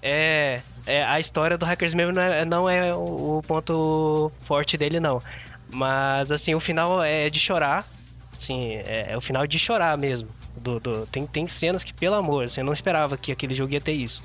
É, 0.01 0.61
é 0.85 1.03
a 1.03 1.19
história 1.19 1.57
do 1.57 1.65
Hackers 1.65 1.93
Memory 1.93 2.15
não 2.15 2.21
é, 2.21 2.45
não 2.45 2.69
é 2.69 2.93
o, 2.93 3.37
o 3.37 3.41
ponto 3.47 4.31
forte 4.41 4.77
dele, 4.77 4.99
não. 4.99 5.21
Mas, 5.71 6.31
assim, 6.31 6.53
o 6.53 6.59
final 6.59 7.01
é 7.01 7.29
de 7.29 7.39
chorar. 7.39 7.87
Assim, 8.35 8.75
é, 8.85 9.07
é 9.09 9.17
o 9.17 9.21
final 9.21 9.45
de 9.45 9.57
chorar 9.57 9.97
mesmo. 9.97 10.29
Do, 10.57 10.79
do, 10.79 11.05
tem, 11.07 11.25
tem 11.25 11.47
cenas 11.47 11.83
que, 11.83 11.93
pelo 11.93 12.15
amor, 12.15 12.45
assim, 12.45 12.61
eu 12.61 12.65
não 12.65 12.73
esperava 12.73 13.17
que 13.17 13.31
aquele 13.31 13.53
jogo 13.53 13.73
ia 13.73 13.81
ter 13.81 13.93
isso. 13.93 14.23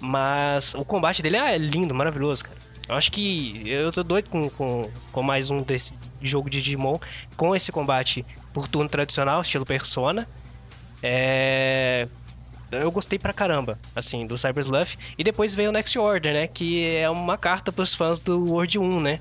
Mas 0.00 0.74
o 0.74 0.84
combate 0.84 1.22
dele 1.22 1.36
ah, 1.36 1.52
é 1.52 1.58
lindo, 1.58 1.94
maravilhoso, 1.94 2.44
cara. 2.44 2.56
Eu 2.88 2.94
acho 2.94 3.12
que 3.12 3.62
eu 3.66 3.92
tô 3.92 4.02
doido 4.02 4.30
com, 4.30 4.48
com, 4.48 4.90
com 5.12 5.22
mais 5.22 5.50
um 5.50 5.62
desse 5.62 5.94
jogo 6.22 6.48
de 6.48 6.62
Digimon 6.62 6.98
com 7.36 7.54
esse 7.54 7.70
combate 7.70 8.24
por 8.52 8.66
turno 8.66 8.88
tradicional, 8.88 9.42
estilo 9.42 9.66
Persona. 9.66 10.26
É... 11.02 12.08
Eu 12.70 12.90
gostei 12.90 13.18
pra 13.18 13.32
caramba, 13.32 13.78
assim, 13.94 14.26
do 14.26 14.36
Cyber 14.36 14.60
Sluff. 14.62 14.98
E 15.16 15.24
depois 15.24 15.54
veio 15.54 15.70
o 15.70 15.72
Next 15.72 15.98
Order, 15.98 16.34
né? 16.34 16.46
Que 16.46 16.96
é 16.96 17.08
uma 17.08 17.38
carta 17.38 17.72
pros 17.72 17.94
fãs 17.94 18.20
do 18.20 18.52
World 18.52 18.78
1, 18.78 19.00
né? 19.00 19.20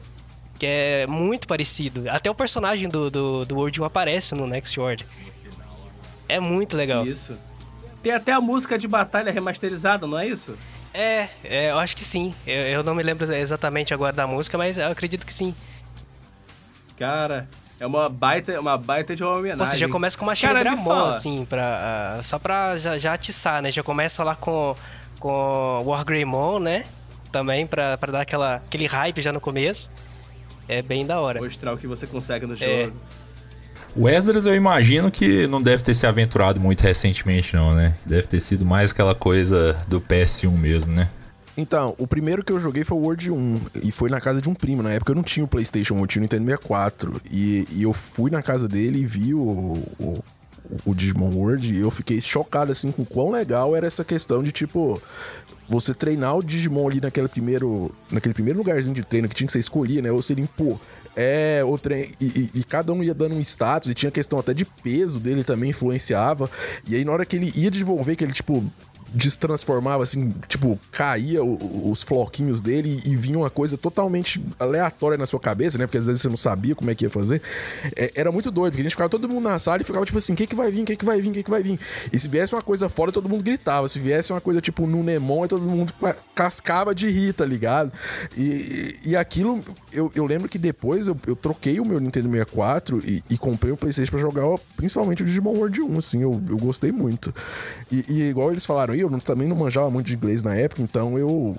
Que 0.60 0.66
é 0.66 1.08
muito 1.08 1.48
parecido. 1.48 2.10
Até 2.10 2.30
o 2.30 2.36
personagem 2.36 2.90
do, 2.90 3.10
do, 3.12 3.46
do 3.46 3.56
World 3.56 3.82
1 3.82 3.86
aparece 3.86 4.36
no 4.36 4.48
Next 4.48 4.80
Order. 4.80 5.06
É 6.28 6.40
muito 6.40 6.76
legal. 6.76 7.06
Isso. 7.06 7.38
Tem 8.02 8.12
até 8.12 8.32
a 8.32 8.42
música 8.42 8.78
de 8.78 8.88
batalha 8.88 9.32
remasterizada, 9.32 10.08
não 10.08 10.18
é 10.18 10.28
isso? 10.28 10.58
É, 10.94 11.30
é 11.44 11.72
eu 11.72 11.80
acho 11.80 11.96
que 11.96 12.04
sim. 12.04 12.34
Eu, 12.46 12.56
eu 12.56 12.84
não 12.84 12.96
me 12.96 13.04
lembro 13.04 13.32
exatamente 13.34 13.94
agora 13.94 14.14
da 14.14 14.26
música, 14.26 14.58
mas 14.58 14.78
eu 14.78 14.88
acredito 14.88 15.26
que 15.26 15.34
sim. 15.34 15.54
Cara, 16.98 17.48
é 17.80 17.86
uma 17.86 18.10
baita, 18.10 18.60
uma 18.60 18.78
baita 18.78 19.16
de 19.16 19.24
uma 19.24 19.34
homenagem. 19.34 19.66
Você 19.66 19.78
já 19.78 19.88
começa 19.88 20.18
com 20.18 20.26
uma 20.26 20.36
Cara, 20.36 20.60
Dramon, 20.60 21.06
assim, 21.06 21.46
pra, 21.46 22.18
uh, 22.20 22.24
só 22.24 22.40
pra 22.40 22.78
já, 22.80 22.98
já 22.98 23.14
atiçar, 23.14 23.62
né? 23.62 23.70
Já 23.70 23.84
começa 23.84 24.24
lá 24.24 24.36
com, 24.36 24.76
com 25.20 25.84
Wargreymon, 25.86 26.60
né? 26.60 26.86
Também 27.32 27.68
pra, 27.68 27.98
pra 27.98 28.12
dar 28.12 28.22
aquela, 28.22 28.56
aquele 28.56 28.88
hype 28.88 29.22
já 29.22 29.32
no 29.32 29.40
começo. 29.40 29.92
É 30.68 30.82
bem 30.82 31.06
da 31.06 31.20
hora. 31.20 31.42
Mostrar 31.42 31.74
o 31.74 31.78
que 31.78 31.88
você 31.88 32.06
consegue 32.06 32.46
no 32.46 32.54
é. 32.54 32.58
jogo. 32.58 32.72
É. 32.72 32.92
O 33.96 34.08
Esdras 34.08 34.46
eu 34.46 34.54
imagino 34.54 35.10
que 35.10 35.48
não 35.48 35.62
deve 35.62 35.82
ter 35.82 35.96
se 35.96 36.06
aventurado 36.06 36.60
muito 36.60 36.82
recentemente, 36.82 37.56
não, 37.56 37.74
né? 37.74 37.96
Deve 38.06 38.28
ter 38.28 38.40
sido 38.40 38.64
mais 38.64 38.92
aquela 38.92 39.16
coisa 39.16 39.74
do 39.88 40.00
PS1 40.00 40.52
mesmo, 40.52 40.94
né? 40.94 41.10
Então, 41.58 41.96
o 41.98 42.06
primeiro 42.06 42.44
que 42.44 42.52
eu 42.52 42.60
joguei 42.60 42.84
foi 42.84 42.96
o 42.96 43.02
World 43.02 43.32
1. 43.32 43.62
E 43.84 43.92
foi 43.92 44.12
na 44.12 44.22
casa 44.22 44.40
de 44.40 44.48
um 44.48 44.54
primo. 44.54 44.84
Na 44.84 44.92
época 44.92 45.12
eu 45.12 45.16
não 45.16 45.24
tinha 45.24 45.44
o 45.44 45.48
PlayStation 45.48 45.96
1, 45.96 46.00
eu 46.00 46.08
tinha 46.08 46.22
o 46.22 46.24
Nintendo 46.24 46.46
64. 46.46 47.22
E, 47.32 47.68
e 47.72 47.82
eu 47.82 47.92
fui 47.92 48.30
na 48.30 48.44
casa 48.44 48.68
dele 48.68 49.00
e 49.00 49.06
vi 49.06 49.34
o, 49.34 49.40
o, 50.00 50.24
o 50.86 50.94
Digimon 50.94 51.34
World. 51.34 51.74
E 51.74 51.80
eu 51.80 51.90
fiquei 51.90 52.22
chocado, 52.22 52.72
assim, 52.72 52.92
com 52.92 53.04
quão 53.04 53.32
legal 53.32 53.76
era 53.76 53.88
essa 53.88 54.04
questão 54.04 54.44
de, 54.44 54.52
tipo, 54.52 55.02
você 55.68 55.94
treinar 55.94 56.36
o 56.38 56.44
Digimon 56.44 56.88
ali 56.88 57.02
naquele 57.02 57.28
primeiro, 57.28 57.92
naquele 58.12 58.34
primeiro 58.34 58.60
lugarzinho 58.60 58.96
de 58.96 59.04
treino 59.04 59.28
que 59.28 59.36
tinha 59.36 59.48
que 59.48 59.54
ser 59.54 59.60
escolher, 59.60 60.02
né? 60.02 60.12
Ou 60.12 60.22
seria, 60.22 60.48
pô, 60.56 60.80
é, 61.16 61.64
o 61.66 61.78
trem. 61.78 62.12
E, 62.22 62.26
e, 62.26 62.60
e, 62.60 62.64
cada 62.64 62.94
um 62.94 63.04
ia 63.04 63.14
dando 63.14 63.36
um 63.36 63.42
status, 63.42 63.90
e 63.90 63.94
tinha 63.94 64.12
questão 64.12 64.40
até 64.40 64.54
de 64.54 64.64
peso 64.64 65.20
dele 65.20 65.44
também 65.44 65.72
influenciava. 65.72 66.50
E 66.88 66.96
aí, 66.96 67.04
na 67.04 67.12
hora 67.12 67.26
que 67.26 67.36
ele 67.36 67.52
ia 67.56 67.72
desenvolver, 67.72 68.16
que 68.16 68.24
ele, 68.24 68.34
tipo, 68.34 68.64
destransformava, 69.14 70.04
assim, 70.04 70.34
tipo, 70.48 70.80
caía 70.92 71.44
o, 71.44 71.90
os 71.92 72.04
floquinhos 72.04 72.62
dele 72.62 73.02
e, 73.06 73.16
vinha 73.16 73.38
uma 73.40 73.50
coisa 73.50 73.78
totalmente 73.78 74.44
aleatória 74.60 75.18
na 75.18 75.26
sua 75.26 75.40
cabeça, 75.40 75.78
né? 75.78 75.86
Porque 75.86 75.98
às 75.98 76.06
vezes 76.06 76.22
você 76.22 76.30
não 76.30 76.38
sabia 76.38 76.76
como 76.76 76.92
é 76.92 76.96
que 76.96 77.06
ia 77.06 77.10
fazer. 77.10 77.42
É, 77.96 78.12
era 78.16 78.32
muito 78.32 78.52
doido, 78.52 78.74
porque 78.74 78.82
a 78.82 78.84
gente 78.84 78.92
ficava 78.92 79.10
todo 79.10 79.28
mundo 79.28 79.44
na 79.44 79.58
sala 79.58 79.82
e 79.82 79.86
ficava 79.86 80.06
tipo 80.06 80.18
assim: 80.18 80.34
o 80.34 80.36
que, 80.36 80.48
que 80.48 80.56
vai 80.56 80.72
vir, 80.72 80.84
o 80.84 80.86
que, 80.86 80.96
que 80.96 81.06
vai 81.06 81.22
vir, 81.22 81.30
o 81.30 81.34
que, 81.34 81.44
que 81.44 81.50
vai 81.50 81.64
vir. 81.64 81.80
E 82.12 82.20
se 82.20 82.28
viesse 82.28 82.54
uma 82.54 82.62
coisa 82.62 82.90
fora, 82.90 83.12
todo 83.12 83.28
mundo 83.28 83.44
gritava. 83.44 83.90
Se 83.90 84.00
viesse 84.00 84.32
uma 84.32 84.42
coisa 84.42 84.62
tipo 84.62 84.86
no 84.86 85.04
Nemon, 85.04 85.48
todo 85.48 85.64
mundo 85.64 85.94
cascava 86.36 86.94
de 86.94 87.10
rir, 87.10 87.34
tá 87.34 87.46
ligado? 87.46 87.92
E, 88.38 88.98
e 89.04 89.16
aquilo, 89.16 89.62
eu, 89.92 90.12
eu 90.16 90.26
lembro 90.26 90.48
que 90.48 90.58
depois 90.58 91.08
eu, 91.08 91.18
eu 91.26 91.36
troquei 91.36 91.80
o 91.80 91.86
meu 91.86 92.00
Nintendo 92.00 92.30
64 92.30 93.00
e, 93.06 93.24
e 93.30 93.38
comprei 93.38 93.72
o 93.72 93.78
PlayStation 93.78 94.12
pra 94.12 94.20
jogar 94.20 94.44
principalmente 94.76 95.24
o 95.24 95.26
Digimon 95.26 95.54
World 95.54 95.82
1, 95.82 95.98
assim, 95.98 96.22
eu, 96.22 96.42
eu 96.48 96.58
gostei 96.58 96.92
muito. 96.92 97.34
E, 97.92 98.06
e 98.08 98.22
igual 98.30 98.52
eles 98.52 98.66
falaram, 98.66 98.94
eu 99.00 99.10
não, 99.10 99.20
também 99.20 99.48
não 99.48 99.56
manjava 99.56 99.90
muito 99.90 100.08
de 100.08 100.16
inglês 100.16 100.44
na 100.44 100.56
época, 100.56 100.82
então 100.82 101.18
eu 101.18 101.56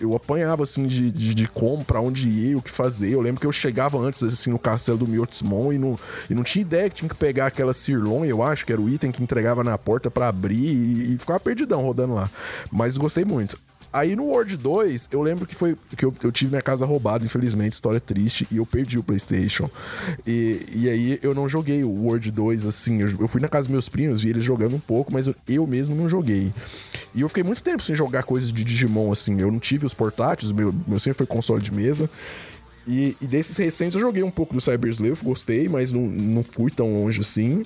eu 0.00 0.14
apanhava, 0.14 0.62
assim, 0.62 0.86
de, 0.86 1.10
de, 1.10 1.34
de, 1.34 1.48
como, 1.48 1.84
pra 1.84 2.00
onde 2.00 2.28
ir, 2.28 2.56
o 2.56 2.62
que 2.62 2.70
fazer. 2.70 3.10
Eu 3.10 3.20
lembro 3.20 3.40
que 3.40 3.46
eu 3.46 3.52
chegava 3.52 3.98
antes, 3.98 4.22
assim, 4.22 4.50
no 4.50 4.58
castelo 4.58 4.98
do 4.98 5.08
Miotsmon 5.08 5.72
e 5.72 5.78
não, 5.78 5.98
e 6.30 6.34
não 6.34 6.42
tinha 6.42 6.62
ideia 6.62 6.88
que 6.88 6.96
tinha 6.96 7.08
que 7.08 7.16
pegar 7.16 7.46
aquela 7.46 7.74
Sirlon, 7.74 8.24
eu 8.24 8.42
acho, 8.42 8.64
que 8.64 8.72
era 8.72 8.80
o 8.80 8.88
item 8.88 9.10
que 9.10 9.22
entregava 9.22 9.64
na 9.64 9.76
porta 9.76 10.10
para 10.10 10.28
abrir 10.28 10.56
e, 10.56 11.14
e 11.14 11.18
ficava 11.18 11.40
perdidão 11.40 11.82
rodando 11.82 12.14
lá. 12.14 12.30
Mas 12.70 12.96
gostei 12.96 13.24
muito. 13.24 13.58
Aí 13.92 14.14
no 14.14 14.24
World 14.24 14.56
2, 14.56 15.08
eu 15.10 15.22
lembro 15.22 15.46
que 15.46 15.54
foi 15.54 15.76
que 15.96 16.04
eu, 16.04 16.14
eu, 16.22 16.30
tive 16.30 16.50
minha 16.50 16.62
casa 16.62 16.84
roubada, 16.84 17.24
infelizmente, 17.24 17.72
história 17.72 17.98
triste, 17.98 18.46
e 18.50 18.58
eu 18.58 18.66
perdi 18.66 18.98
o 18.98 19.02
PlayStation. 19.02 19.70
E, 20.26 20.60
e 20.74 20.88
aí 20.88 21.18
eu 21.22 21.34
não 21.34 21.48
joguei 21.48 21.82
o 21.82 21.90
World 21.90 22.30
2 22.30 22.66
assim. 22.66 23.00
Eu, 23.00 23.08
eu 23.20 23.28
fui 23.28 23.40
na 23.40 23.48
casa 23.48 23.66
dos 23.66 23.72
meus 23.72 23.88
primos, 23.88 24.22
vi 24.22 24.30
eles 24.30 24.44
jogando 24.44 24.76
um 24.76 24.80
pouco, 24.80 25.12
mas 25.12 25.26
eu, 25.26 25.34
eu, 25.48 25.66
mesmo 25.66 25.94
não 25.94 26.08
joguei. 26.08 26.52
E 27.14 27.22
eu 27.22 27.28
fiquei 27.28 27.42
muito 27.42 27.62
tempo 27.62 27.82
sem 27.82 27.94
jogar 27.94 28.24
coisas 28.24 28.52
de 28.52 28.62
Digimon 28.62 29.10
assim. 29.10 29.40
Eu 29.40 29.50
não 29.50 29.58
tive 29.58 29.86
os 29.86 29.94
portáteis, 29.94 30.52
meu, 30.52 30.74
meu 30.86 30.98
sempre 30.98 31.18
foi 31.18 31.26
console 31.26 31.62
de 31.62 31.72
mesa. 31.72 32.10
E, 32.86 33.16
e 33.20 33.26
desses 33.26 33.56
recentes 33.56 33.94
eu 33.94 34.00
joguei 34.00 34.22
um 34.22 34.30
pouco 34.30 34.54
do 34.54 34.60
Cyber 34.60 34.90
Sleuth, 34.90 35.22
gostei, 35.22 35.68
mas 35.68 35.92
não, 35.92 36.02
não 36.02 36.42
fui 36.42 36.70
tão 36.70 36.92
longe 36.92 37.20
assim. 37.20 37.62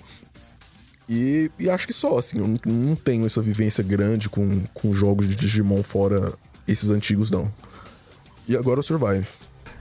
E, 1.09 1.50
e 1.59 1.68
acho 1.68 1.86
que 1.86 1.92
só, 1.92 2.18
assim, 2.18 2.38
eu 2.38 2.46
não, 2.46 2.59
não 2.64 2.96
tenho 2.96 3.26
essa 3.26 3.42
vivência 3.42 3.82
grande 3.82 4.28
com, 4.28 4.62
com 4.72 4.92
jogos 4.92 5.28
de 5.28 5.34
Digimon 5.34 5.82
fora 5.82 6.32
esses 6.66 6.90
antigos, 6.90 7.30
não. 7.30 7.50
E 8.48 8.57
agora 8.57 8.80
o 8.80 8.82
Survive. 8.82 9.26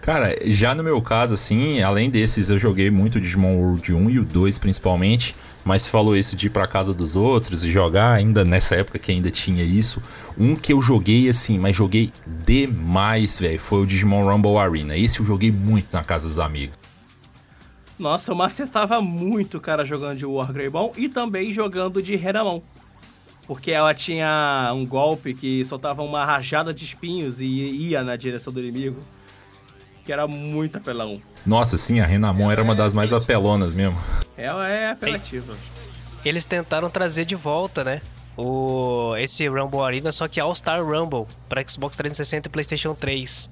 Cara, 0.01 0.35
já 0.45 0.73
no 0.73 0.83
meu 0.83 0.99
caso, 0.99 1.35
assim, 1.35 1.81
além 1.81 2.09
desses, 2.09 2.49
eu 2.49 2.57
joguei 2.57 2.89
muito 2.89 3.21
Digimon 3.21 3.55
World 3.57 3.93
1 3.93 4.09
e 4.09 4.19
o 4.19 4.25
2 4.25 4.57
principalmente. 4.57 5.35
Mas 5.63 5.83
você 5.83 5.91
falou 5.91 6.17
isso 6.17 6.35
de 6.35 6.47
ir 6.47 6.49
pra 6.49 6.65
casa 6.65 6.91
dos 6.91 7.15
outros 7.15 7.63
e 7.63 7.71
jogar, 7.71 8.13
ainda 8.13 8.43
nessa 8.43 8.75
época 8.75 8.97
que 8.97 9.11
ainda 9.11 9.29
tinha 9.29 9.63
isso. 9.63 10.01
Um 10.35 10.55
que 10.55 10.73
eu 10.73 10.81
joguei 10.81 11.29
assim, 11.29 11.59
mas 11.59 11.75
joguei 11.75 12.11
demais, 12.43 13.37
velho, 13.37 13.59
foi 13.59 13.83
o 13.83 13.85
Digimon 13.85 14.25
Rumble 14.25 14.57
Arena. 14.57 14.97
Esse 14.97 15.19
eu 15.19 15.25
joguei 15.25 15.51
muito 15.51 15.93
na 15.93 16.03
casa 16.03 16.27
dos 16.27 16.39
amigos. 16.39 16.80
Nossa, 18.01 18.31
eu 18.31 18.35
macetava 18.35 18.99
muito 18.99 19.59
o 19.59 19.61
cara 19.61 19.85
jogando 19.85 20.17
de 20.17 20.25
Wargreymon 20.25 20.91
e 20.97 21.07
também 21.07 21.53
jogando 21.53 22.01
de 22.01 22.15
Renamon. 22.15 22.59
Porque 23.45 23.69
ela 23.71 23.93
tinha 23.93 24.71
um 24.73 24.83
golpe 24.87 25.35
que 25.35 25.63
soltava 25.63 26.01
uma 26.01 26.25
rajada 26.25 26.73
de 26.73 26.83
espinhos 26.83 27.39
e 27.39 27.45
ia 27.45 28.03
na 28.03 28.15
direção 28.15 28.51
do 28.51 28.59
inimigo. 28.59 28.99
Que 30.03 30.11
era 30.11 30.27
muito 30.27 30.77
apelão. 30.77 31.21
Nossa, 31.45 31.77
sim, 31.77 31.99
a 31.99 32.05
Renamon 32.07 32.45
ela 32.45 32.53
era 32.53 32.63
uma 32.63 32.73
das 32.73 32.91
mais 32.91 33.13
apelonas 33.13 33.71
mesmo. 33.71 33.97
Ela 34.35 34.67
é 34.67 34.89
apelativa. 34.89 35.53
Eles 36.25 36.43
tentaram 36.45 36.89
trazer 36.89 37.25
de 37.25 37.35
volta, 37.35 37.83
né? 37.83 38.01
O, 38.35 39.15
esse 39.17 39.47
Rumble 39.47 39.81
Arena, 39.81 40.11
só 40.11 40.27
que 40.27 40.39
All 40.39 40.55
Star 40.55 40.83
Rumble 40.83 41.27
para 41.47 41.63
Xbox 41.67 41.97
360 41.97 42.49
e 42.49 42.51
PlayStation 42.51 42.95
3. 42.95 43.47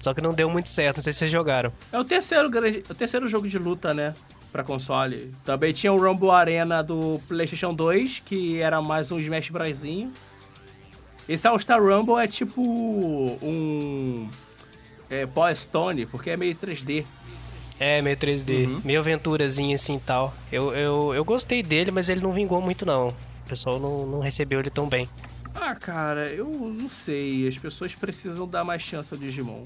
Só 0.00 0.14
que 0.14 0.20
não 0.22 0.32
deu 0.32 0.48
muito 0.48 0.68
certo, 0.68 0.96
não 0.96 1.04
sei 1.04 1.12
se 1.12 1.20
vocês 1.20 1.30
jogaram. 1.30 1.70
É 1.92 1.98
o 1.98 2.04
terceiro, 2.04 2.48
o 2.88 2.94
terceiro 2.94 3.28
jogo 3.28 3.46
de 3.46 3.58
luta, 3.58 3.92
né? 3.92 4.14
Pra 4.50 4.64
console. 4.64 5.32
Também 5.44 5.72
tinha 5.74 5.92
o 5.92 6.00
Rumble 6.00 6.30
Arena 6.30 6.82
do 6.82 7.20
PlayStation 7.28 7.74
2, 7.74 8.22
que 8.24 8.60
era 8.60 8.80
mais 8.80 9.12
um 9.12 9.20
Smash 9.20 9.50
Brasinho. 9.50 10.10
Esse 11.28 11.46
All-Star 11.46 11.80
Rumble 11.80 12.16
é 12.16 12.26
tipo 12.26 12.60
um. 12.60 14.28
É, 15.08 15.26
Paw 15.26 15.54
Stone, 15.54 16.06
porque 16.06 16.30
é 16.30 16.36
meio 16.36 16.54
3D. 16.54 17.04
É, 17.78 18.00
meio 18.00 18.16
3D. 18.16 18.66
Uhum. 18.66 18.80
Meio 18.84 19.00
aventurazinha 19.00 19.74
assim 19.74 19.96
e 19.96 20.00
tal. 20.00 20.34
Eu, 20.50 20.72
eu, 20.74 21.14
eu 21.14 21.24
gostei 21.24 21.62
dele, 21.62 21.90
mas 21.90 22.08
ele 22.08 22.20
não 22.20 22.32
vingou 22.32 22.60
muito, 22.60 22.86
não. 22.86 23.08
O 23.08 23.48
pessoal 23.48 23.78
não, 23.78 24.06
não 24.06 24.20
recebeu 24.20 24.60
ele 24.60 24.70
tão 24.70 24.88
bem. 24.88 25.08
Ah, 25.54 25.74
cara, 25.74 26.28
eu 26.28 26.46
não 26.46 26.88
sei. 26.88 27.48
As 27.48 27.56
pessoas 27.56 27.94
precisam 27.94 28.46
dar 28.46 28.64
mais 28.64 28.82
chance 28.82 29.12
ao 29.12 29.18
Digimon. 29.18 29.62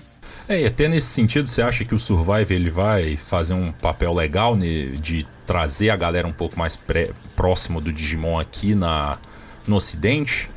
É, 0.49 0.61
e 0.61 0.67
até 0.67 0.89
nesse 0.89 1.07
sentido, 1.09 1.47
você 1.49 1.63
acha 1.63 1.85
que 1.85 1.95
o 1.95 1.99
Survive 1.99 2.55
ele 2.55 2.71
vai 2.71 3.17
fazer 3.17 3.55
um 3.55 3.73
papel 3.73 4.13
legal 4.13 4.57
de 4.57 5.27
trazer 5.47 5.91
a 5.91 5.97
galera 5.97 6.27
um 6.27 6.33
pouco 6.33 6.59
mais 6.59 6.77
pré, 6.77 7.11
próximo 7.37 7.81
do 7.81 7.93
Digimon 7.93 8.39
aqui 8.39 8.75
na, 8.75 9.19
no 9.67 9.77
Ocidente? 9.77 10.51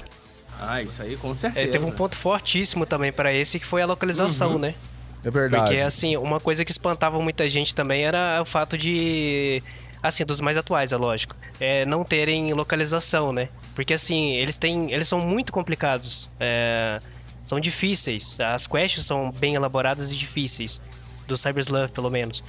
Ah, 0.59 0.81
isso 0.81 1.01
aí 1.01 1.15
com 1.17 1.35
certeza. 1.35 1.67
É, 1.67 1.69
teve 1.69 1.85
um 1.85 1.91
ponto 1.91 2.15
fortíssimo 2.15 2.85
também 2.85 3.11
para 3.11 3.31
esse 3.31 3.59
que 3.59 3.65
foi 3.65 3.81
a 3.81 3.85
localização, 3.85 4.53
uhum. 4.53 4.59
né? 4.59 4.75
É 5.23 5.31
verdade. 5.31 5.63
Porque, 5.63 5.81
assim, 5.81 6.15
uma 6.17 6.39
coisa 6.39 6.63
que 6.63 6.71
espantava 6.71 7.19
muita 7.21 7.47
gente 7.49 7.75
também 7.75 8.05
era 8.05 8.41
o 8.41 8.45
fato 8.45 8.77
de. 8.77 9.61
Assim, 10.01 10.23
dos 10.23 10.39
mais 10.39 10.57
atuais, 10.57 10.91
é 10.91 10.97
lógico. 10.97 11.35
É, 11.59 11.85
não 11.85 12.03
terem 12.03 12.53
localização, 12.53 13.33
né? 13.33 13.49
Porque 13.77 13.93
assim, 13.93 14.31
eles 14.31 14.57
têm. 14.57 14.91
Eles 14.91 15.07
são 15.07 15.19
muito 15.19 15.53
complicados. 15.53 16.27
É, 16.39 16.99
são 17.43 17.59
difíceis. 17.59 18.39
As 18.39 18.65
quests 18.65 19.05
são 19.05 19.31
bem 19.31 19.53
elaboradas 19.53 20.09
e 20.09 20.15
difíceis. 20.15 20.81
Do 21.27 21.37
Cyber 21.37 21.61
Sleuth, 21.61 21.91
pelo 21.91 22.09
menos. 22.09 22.43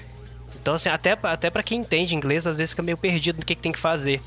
Então, 0.62 0.72
assim, 0.72 0.88
até, 0.88 1.18
até 1.22 1.50
para 1.50 1.62
quem 1.62 1.80
entende 1.80 2.14
inglês, 2.14 2.46
às 2.46 2.56
vezes 2.56 2.70
fica 2.70 2.82
meio 2.82 2.96
perdido 2.96 3.36
no 3.40 3.44
que, 3.44 3.54
que 3.54 3.60
tem 3.60 3.72
que 3.72 3.78
fazer. 3.78 4.22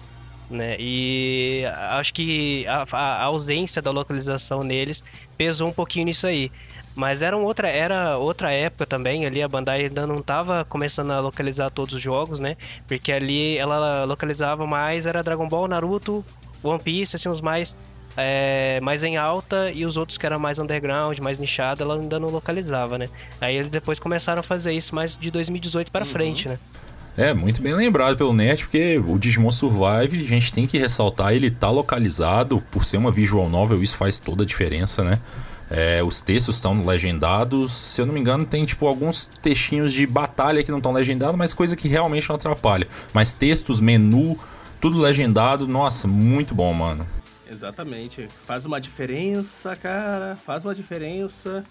Né? 0.48 0.76
E 0.78 1.64
acho 1.90 2.14
que 2.14 2.68
a, 2.68 2.86
a, 2.92 3.24
ausência 3.24 3.82
da 3.82 3.90
localização 3.90 4.62
neles 4.62 5.04
pesou 5.36 5.70
um 5.70 5.74
pouquinho 5.74 6.06
nisso 6.06 6.28
aí. 6.28 6.52
Mas 6.94 7.24
era 7.24 7.36
outra, 7.36 7.68
era 7.68 8.16
outra 8.20 8.54
época 8.54 8.86
também, 8.86 9.26
ali 9.26 9.42
a 9.42 9.48
Bandai 9.48 9.86
ainda 9.86 10.06
não 10.06 10.18
estava 10.18 10.64
começando 10.66 11.10
a 11.10 11.20
localizar 11.20 11.72
todos 11.72 11.96
os 11.96 12.02
jogos, 12.02 12.40
né? 12.40 12.58
Porque 12.88 13.12
ali 13.12 13.58
ela 13.58 14.04
localizava 14.04 14.68
mais, 14.68 15.08
era 15.08 15.24
Dragon 15.24 15.48
Ball, 15.48 15.68
Naruto, 15.68 16.24
One 16.64 16.82
Piece, 16.82 17.16
assim, 17.16 17.30
os 17.30 17.42
mais, 17.42 17.76
é, 18.18 18.80
mais 18.82 19.04
em 19.04 19.18
alta 19.18 19.72
e 19.72 19.86
os 19.86 19.98
outros 19.98 20.18
que 20.18 20.26
eram 20.26 20.40
mais 20.40 20.60
underground, 20.60 21.20
mais 21.20 21.38
nichado, 21.38 21.84
ela 21.84 21.96
ainda 21.96 22.20
não 22.20 22.30
localizava, 22.30 22.98
né? 22.98 23.10
Aí 23.40 23.56
eles 23.56 23.72
depois 23.72 24.00
começaram 24.00 24.40
a 24.40 24.44
fazer 24.44 24.74
isso 24.74 24.94
mais 24.96 25.16
de 25.16 25.32
2018 25.32 25.92
para 25.92 26.06
uhum. 26.06 26.12
frente, 26.12 26.48
né? 26.48 26.60
É, 27.18 27.34
muito 27.34 27.62
bem 27.62 27.74
lembrado 27.74 28.16
pelo 28.16 28.32
Net, 28.34 28.64
porque 28.64 28.98
o 29.06 29.20
Digimon 29.20 29.52
Survive, 29.52 30.24
a 30.24 30.28
gente 30.28 30.54
tem 30.54 30.66
que 30.66 30.78
ressaltar, 30.78 31.34
ele 31.34 31.52
tá 31.52 31.70
localizado, 31.70 32.64
por 32.72 32.86
ser 32.86 32.98
uma 32.98 33.12
visual 33.12 33.50
novel, 33.50 33.84
isso 33.84 33.98
faz 33.98 34.18
toda 34.18 34.44
a 34.44 34.46
diferença, 34.46 35.04
né? 35.04 35.20
É, 35.74 36.04
os 36.04 36.22
textos 36.22 36.56
estão 36.56 36.86
legendados. 36.86 37.72
Se 37.72 38.02
eu 38.02 38.06
não 38.06 38.14
me 38.14 38.20
engano, 38.20 38.46
tem 38.46 38.66
tipo 38.66 38.86
alguns 38.86 39.32
textinhos 39.42 39.94
de 39.94 40.06
batalha 40.06 40.62
que 40.64 40.70
não 40.70 40.80
estão 40.80 40.92
legendados, 40.92 41.38
mas 41.38 41.54
coisa 41.54 41.78
que 41.78 41.88
realmente 41.88 42.28
não 42.28 42.36
atrapalha. 42.36 42.86
Mas 43.14 43.34
textos, 43.34 43.80
menu, 43.80 44.38
tudo 44.82 44.98
legendado, 44.98 45.68
nossa, 45.68 46.08
muito 46.08 46.56
bom, 46.56 46.74
mano. 46.74 47.08
Exatamente. 47.50 48.28
Faz 48.48 48.66
uma 48.66 48.82
diferença, 48.82 49.76
cara. 49.76 50.38
Faz 50.44 50.66
uma 50.66 50.74
diferença. 50.74 51.64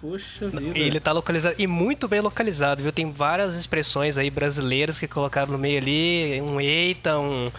Puxa 0.00 0.48
vida. 0.48 0.78
Ele 0.78 1.00
tá 1.00 1.12
localizado 1.12 1.56
e 1.58 1.66
muito 1.66 2.06
bem 2.06 2.20
localizado, 2.20 2.82
viu? 2.82 2.92
Tem 2.92 3.10
várias 3.10 3.54
expressões 3.54 4.18
aí 4.18 4.30
brasileiras 4.30 4.98
que 4.98 5.08
colocaram 5.08 5.52
no 5.52 5.58
meio 5.58 5.78
ali, 5.78 6.42
um 6.42 6.60
eita, 6.60 7.18
um 7.18 7.50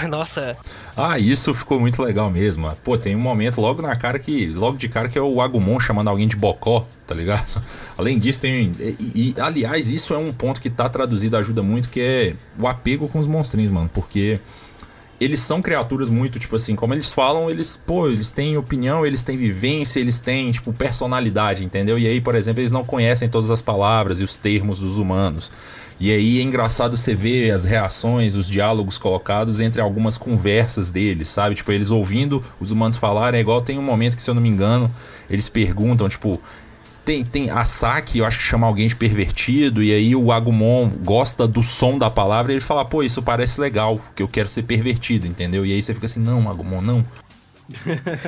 nossa. 0.08 0.56
Ah, 0.96 1.18
isso 1.18 1.54
ficou 1.54 1.78
muito 1.78 2.02
legal 2.02 2.30
mesmo. 2.30 2.70
Pô, 2.82 2.98
tem 2.98 3.14
um 3.14 3.20
momento 3.20 3.60
logo 3.60 3.80
na 3.80 3.94
cara 3.96 4.18
que. 4.18 4.46
Logo 4.46 4.76
de 4.76 4.88
cara 4.88 5.08
que 5.08 5.18
é 5.18 5.22
o 5.22 5.40
Agumon 5.40 5.78
chamando 5.78 6.08
alguém 6.08 6.26
de 6.26 6.36
bocó, 6.36 6.86
tá 7.06 7.14
ligado? 7.14 7.62
Além 7.96 8.18
disso, 8.18 8.42
tem. 8.42 8.72
E, 8.78 9.34
e, 9.36 9.40
aliás, 9.40 9.90
isso 9.90 10.14
é 10.14 10.18
um 10.18 10.32
ponto 10.32 10.60
que 10.60 10.70
tá 10.70 10.88
traduzido, 10.88 11.36
ajuda 11.36 11.62
muito, 11.62 11.88
que 11.88 12.00
é 12.00 12.34
o 12.58 12.66
apego 12.66 13.08
com 13.08 13.18
os 13.18 13.26
monstrinhos, 13.26 13.72
mano. 13.72 13.90
Porque 13.92 14.40
eles 15.20 15.40
são 15.40 15.62
criaturas 15.62 16.10
muito, 16.10 16.38
tipo 16.38 16.56
assim, 16.56 16.74
como 16.74 16.92
eles 16.92 17.12
falam, 17.12 17.48
eles, 17.48 17.76
pô, 17.76 18.08
eles 18.08 18.32
têm 18.32 18.56
opinião, 18.56 19.06
eles 19.06 19.22
têm 19.22 19.36
vivência, 19.36 20.00
eles 20.00 20.18
têm, 20.18 20.50
tipo, 20.50 20.72
personalidade, 20.72 21.64
entendeu? 21.64 21.98
E 21.98 22.06
aí, 22.06 22.20
por 22.20 22.34
exemplo, 22.34 22.60
eles 22.60 22.72
não 22.72 22.84
conhecem 22.84 23.28
todas 23.28 23.50
as 23.50 23.62
palavras 23.62 24.20
e 24.20 24.24
os 24.24 24.36
termos 24.36 24.80
dos 24.80 24.98
humanos. 24.98 25.52
E 26.00 26.10
aí 26.10 26.40
é 26.40 26.42
engraçado 26.42 26.96
você 26.96 27.14
ver 27.14 27.52
as 27.52 27.64
reações, 27.64 28.34
os 28.34 28.48
diálogos 28.48 28.98
colocados 28.98 29.60
entre 29.60 29.80
algumas 29.80 30.18
conversas 30.18 30.90
deles, 30.90 31.28
sabe? 31.28 31.54
Tipo, 31.54 31.70
eles 31.70 31.90
ouvindo 31.90 32.42
os 32.60 32.72
humanos 32.72 32.96
falarem, 32.96 33.38
é 33.38 33.40
igual 33.40 33.62
tem 33.62 33.78
um 33.78 33.82
momento 33.82 34.16
que, 34.16 34.22
se 34.22 34.28
eu 34.28 34.34
não 34.34 34.42
me 34.42 34.48
engano, 34.48 34.90
eles 35.30 35.48
perguntam, 35.48 36.08
tipo, 36.08 36.42
tem, 37.04 37.24
tem 37.24 37.50
a 37.50 37.64
Saki, 37.64 38.18
eu 38.18 38.24
acho 38.24 38.38
que 38.38 38.44
chama 38.44 38.66
alguém 38.66 38.86
de 38.86 38.96
pervertido, 38.96 39.82
e 39.82 39.92
aí 39.92 40.16
o 40.16 40.32
Agumon 40.32 40.88
gosta 41.02 41.46
do 41.46 41.62
som 41.62 41.98
da 41.98 42.10
palavra 42.10 42.52
e 42.52 42.54
ele 42.56 42.60
fala, 42.60 42.84
pô, 42.84 43.02
isso 43.02 43.22
parece 43.22 43.60
legal, 43.60 44.00
que 44.16 44.22
eu 44.22 44.28
quero 44.28 44.48
ser 44.48 44.62
pervertido, 44.62 45.26
entendeu? 45.26 45.66
E 45.66 45.72
aí 45.72 45.82
você 45.82 45.92
fica 45.92 46.06
assim, 46.06 46.20
não, 46.20 46.48
Agumon, 46.48 46.80
não. 46.80 47.04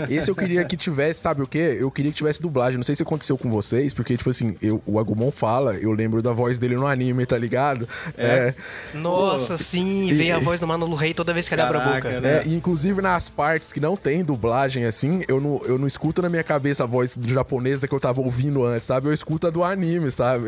Esse 0.09 0.31
eu 0.31 0.35
queria 0.35 0.65
que 0.65 0.77
tivesse, 0.77 1.21
sabe 1.21 1.43
o 1.43 1.47
quê? 1.47 1.77
Eu 1.79 1.91
queria 1.91 2.11
que 2.11 2.17
tivesse 2.17 2.41
dublagem. 2.41 2.77
Não 2.77 2.85
sei 2.85 2.95
se 2.95 3.03
aconteceu 3.03 3.37
com 3.37 3.51
vocês, 3.51 3.93
porque, 3.93 4.17
tipo 4.17 4.31
assim, 4.31 4.57
eu, 4.63 4.83
o 4.87 4.99
Agumon 4.99 5.31
fala, 5.31 5.75
eu 5.75 5.93
lembro 5.93 6.23
da 6.23 6.33
voz 6.33 6.59
dele 6.59 6.77
no 6.77 6.87
anime, 6.87 7.27
tá 7.27 7.37
ligado? 7.37 7.89
É. 8.17 8.27
é... 8.27 8.55
Nossa, 8.95 9.55
Pô. 9.55 9.59
sim, 9.59 10.13
vem 10.15 10.33
a 10.33 10.39
voz 10.39 10.61
do 10.61 10.67
Manolo 10.67 10.95
Rei 10.95 11.13
toda 11.13 11.33
vez 11.35 11.49
que 11.49 11.55
ele 11.55 11.63
abre 11.63 11.79
a 11.79 11.81
boca. 11.81 12.21
Né? 12.21 12.39
É, 12.39 12.49
inclusive 12.49 13.03
nas 13.03 13.29
partes 13.29 13.73
que 13.73 13.81
não 13.81 13.97
tem 13.97 14.25
dublagem 14.25 14.85
assim, 14.85 15.23
eu 15.29 15.41
não, 15.41 15.61
eu 15.65 15.79
não 15.79 15.87
escuto 15.87 16.23
na 16.23 16.29
minha 16.29 16.45
cabeça 16.45 16.85
a 16.85 16.87
voz 16.87 17.17
japonesa 17.27 17.87
que 17.87 17.95
eu 17.95 18.01
tava 18.01 18.21
ouvindo 18.21 18.65
antes, 18.65 18.87
sabe? 18.87 19.09
Eu 19.09 19.15
escuto 19.15 19.47
a 19.47 19.51
do 19.51 19.63
anime, 19.63 20.11
sabe? 20.11 20.47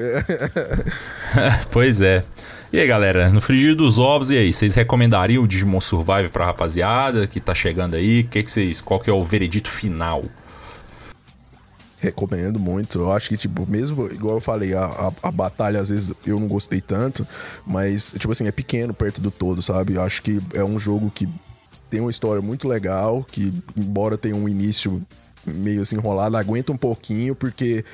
pois 1.70 2.01
é. 2.01 2.24
E 2.70 2.78
aí, 2.78 2.86
galera, 2.86 3.30
no 3.30 3.40
frigir 3.40 3.74
dos 3.74 3.96
ovos, 3.98 4.30
e 4.30 4.36
aí, 4.36 4.52
vocês 4.52 4.74
recomendariam 4.74 5.42
o 5.42 5.48
Digimon 5.48 5.80
Survive 5.80 6.28
pra 6.28 6.44
rapaziada 6.44 7.26
que 7.26 7.40
tá 7.40 7.54
chegando 7.54 7.94
aí? 7.94 8.24
Que 8.24 8.42
que 8.42 8.52
vocês, 8.52 8.82
qual 8.82 9.00
que 9.00 9.08
é 9.08 9.12
o 9.12 9.24
veredito 9.24 9.70
final? 9.70 10.22
Recomendo 11.98 12.58
muito. 12.58 12.98
Eu 12.98 13.10
acho 13.10 13.30
que, 13.30 13.38
tipo, 13.38 13.66
mesmo, 13.66 14.06
igual 14.12 14.34
eu 14.34 14.40
falei, 14.40 14.74
a, 14.74 14.84
a, 14.84 15.12
a, 15.22 15.30
batalha 15.30 15.80
às 15.80 15.88
vezes 15.88 16.12
eu 16.26 16.38
não 16.38 16.46
gostei 16.46 16.82
tanto, 16.82 17.26
mas, 17.66 18.12
tipo 18.18 18.30
assim, 18.30 18.46
é 18.46 18.52
pequeno 18.52 18.92
perto 18.92 19.22
do 19.22 19.30
todo, 19.30 19.62
sabe? 19.62 19.94
Eu 19.94 20.02
acho 20.02 20.20
que 20.20 20.38
é 20.52 20.62
um 20.62 20.78
jogo 20.78 21.10
que 21.10 21.26
tem 21.88 22.00
uma 22.00 22.10
história 22.10 22.42
muito 22.42 22.68
legal, 22.68 23.26
que, 23.32 23.50
embora 23.74 24.18
tenha 24.18 24.36
um 24.36 24.46
início 24.46 25.02
meio 25.47 25.82
assim 25.82 25.97
enrolada, 25.97 26.39
aguenta 26.39 26.72
um 26.72 26.76
pouquinho, 26.76 27.34
porque 27.34 27.84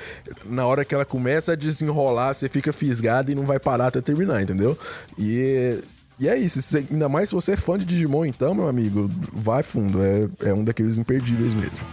na 0.45 0.65
hora 0.65 0.85
que 0.85 0.93
ela 0.93 1.05
começa 1.05 1.53
a 1.53 1.55
desenrolar, 1.55 2.33
você 2.33 2.49
fica 2.49 2.71
fisgado 2.73 3.31
e 3.31 3.35
não 3.35 3.45
vai 3.45 3.59
parar 3.59 3.87
até 3.87 4.01
terminar, 4.01 4.41
entendeu? 4.41 4.77
E, 5.17 5.79
e 6.19 6.27
é 6.27 6.37
isso, 6.37 6.61
você, 6.61 6.85
ainda 6.91 7.09
mais 7.09 7.29
se 7.29 7.35
você 7.35 7.53
é 7.53 7.57
fã 7.57 7.77
de 7.77 7.85
Digimon, 7.85 8.25
então, 8.25 8.53
meu 8.53 8.67
amigo, 8.67 9.09
vai 9.33 9.63
fundo, 9.63 10.03
é, 10.03 10.29
é 10.49 10.53
um 10.53 10.63
daqueles 10.63 10.97
imperdíveis 10.97 11.53
mesmo. 11.53 11.85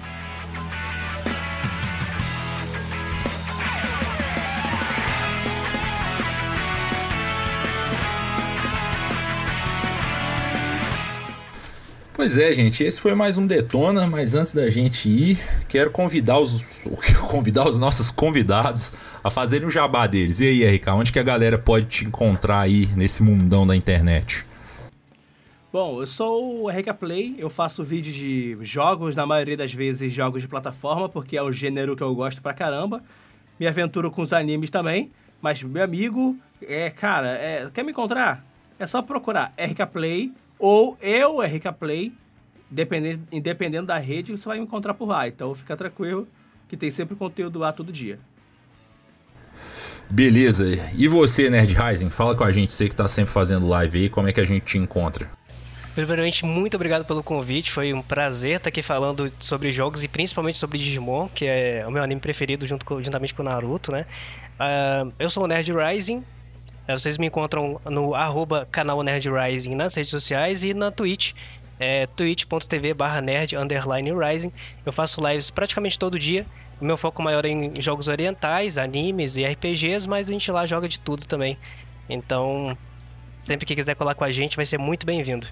Pois 12.22 12.38
é, 12.38 12.52
gente, 12.52 12.84
esse 12.84 13.00
foi 13.00 13.16
mais 13.16 13.36
um 13.36 13.48
Detona, 13.48 14.06
mas 14.06 14.36
antes 14.36 14.54
da 14.54 14.70
gente 14.70 15.08
ir, 15.08 15.40
quero 15.68 15.90
convidar 15.90 16.38
os, 16.38 16.80
convidar 17.28 17.66
os 17.66 17.78
nossos 17.78 18.12
convidados 18.12 18.94
a 19.24 19.28
fazerem 19.28 19.66
o 19.66 19.70
jabá 19.72 20.06
deles. 20.06 20.38
E 20.38 20.46
aí, 20.46 20.76
RK, 20.76 20.90
onde 20.90 21.12
que 21.12 21.18
a 21.18 21.22
galera 21.24 21.58
pode 21.58 21.86
te 21.86 22.04
encontrar 22.04 22.60
aí 22.60 22.86
nesse 22.94 23.24
mundão 23.24 23.66
da 23.66 23.74
internet? 23.74 24.46
Bom, 25.72 26.00
eu 26.00 26.06
sou 26.06 26.62
o 26.62 26.68
RK 26.68 26.94
Play, 26.94 27.34
eu 27.38 27.50
faço 27.50 27.82
vídeos 27.82 28.14
de 28.14 28.56
jogos, 28.60 29.16
na 29.16 29.26
maioria 29.26 29.56
das 29.56 29.74
vezes 29.74 30.12
jogos 30.12 30.42
de 30.42 30.46
plataforma, 30.46 31.08
porque 31.08 31.36
é 31.36 31.42
o 31.42 31.50
gênero 31.50 31.96
que 31.96 32.04
eu 32.04 32.14
gosto 32.14 32.40
pra 32.40 32.54
caramba. 32.54 33.02
Me 33.58 33.66
aventuro 33.66 34.12
com 34.12 34.22
os 34.22 34.32
animes 34.32 34.70
também, 34.70 35.10
mas 35.40 35.60
meu 35.60 35.82
amigo, 35.82 36.36
é, 36.68 36.88
cara, 36.88 37.30
é, 37.30 37.68
quer 37.74 37.82
me 37.82 37.90
encontrar? 37.90 38.46
É 38.78 38.86
só 38.86 39.02
procurar 39.02 39.52
RK 39.58 39.86
Play 39.92 40.32
ou 40.62 40.96
eu, 41.02 41.40
RK 41.40 41.72
Play, 41.76 42.12
dependendo, 42.70 43.24
independendo 43.32 43.88
da 43.88 43.98
rede, 43.98 44.30
você 44.30 44.48
vai 44.48 44.58
me 44.58 44.64
encontrar 44.64 44.94
por 44.94 45.08
lá. 45.08 45.26
Então 45.26 45.52
fica 45.56 45.76
tranquilo 45.76 46.28
que 46.68 46.76
tem 46.76 46.88
sempre 46.88 47.16
conteúdo 47.16 47.58
lá 47.58 47.72
todo 47.72 47.92
dia. 47.92 48.20
Beleza. 50.08 50.64
E 50.94 51.08
você, 51.08 51.50
Nerd 51.50 51.74
Rising? 51.74 52.10
Fala 52.10 52.36
com 52.36 52.44
a 52.44 52.52
gente, 52.52 52.72
você 52.72 52.88
que 52.88 52.94
tá 52.94 53.08
sempre 53.08 53.32
fazendo 53.32 53.66
live 53.66 54.02
aí, 54.02 54.08
como 54.08 54.28
é 54.28 54.32
que 54.32 54.40
a 54.40 54.44
gente 54.44 54.64
te 54.64 54.78
encontra? 54.78 55.28
Primeiramente, 55.96 56.46
muito 56.46 56.76
obrigado 56.76 57.04
pelo 57.04 57.24
convite. 57.24 57.68
Foi 57.68 57.92
um 57.92 58.00
prazer 58.00 58.58
estar 58.58 58.68
aqui 58.68 58.82
falando 58.82 59.32
sobre 59.40 59.72
jogos 59.72 60.04
e 60.04 60.08
principalmente 60.08 60.60
sobre 60.60 60.78
Digimon, 60.78 61.28
que 61.34 61.44
é 61.44 61.82
o 61.88 61.90
meu 61.90 62.04
anime 62.04 62.20
preferido 62.20 62.68
junto 62.68 62.86
com, 62.86 63.02
juntamente 63.02 63.34
com 63.34 63.42
o 63.42 63.44
Naruto, 63.44 63.90
né? 63.90 64.06
Uh, 64.60 65.12
eu 65.18 65.28
sou 65.28 65.42
o 65.42 65.46
Nerd 65.48 65.72
Rising, 65.72 66.22
vocês 66.99 67.18
me 67.18 67.26
encontram 67.26 67.80
no 67.84 68.14
arroba 68.14 68.66
canal 68.70 69.03
Nerd 69.03 69.28
Rising 69.30 69.74
nas 69.74 69.95
redes 69.95 70.11
sociais 70.11 70.64
e 70.64 70.74
na 70.74 70.90
Twitch, 70.90 71.32
é, 71.78 72.07
twitch.tv 72.07 72.95
barra 72.95 73.20
nerd 73.20 73.57
underline 73.57 74.12
rising. 74.12 74.53
Eu 74.84 74.93
faço 74.93 75.20
lives 75.26 75.51
praticamente 75.51 75.99
todo 75.99 76.18
dia. 76.18 76.47
O 76.80 76.84
meu 76.84 76.97
foco 76.97 77.22
maior 77.22 77.45
é 77.45 77.49
em 77.49 77.80
jogos 77.80 78.09
orientais, 78.09 78.78
animes 78.78 79.36
e 79.36 79.45
RPGs, 79.45 80.09
mas 80.09 80.28
a 80.28 80.32
gente 80.32 80.51
lá 80.51 80.66
joga 80.66 80.88
de 80.88 80.99
tudo 80.99 81.26
também. 81.26 81.57
Então, 82.09 82.76
sempre 83.40 83.66
que 83.66 83.74
quiser 83.74 83.95
colar 83.95 84.14
com 84.14 84.24
a 84.24 84.32
gente, 84.32 84.57
vai 84.57 84.66
ser 84.66 84.78
muito 84.78 85.07
bem-vindo. 85.07 85.47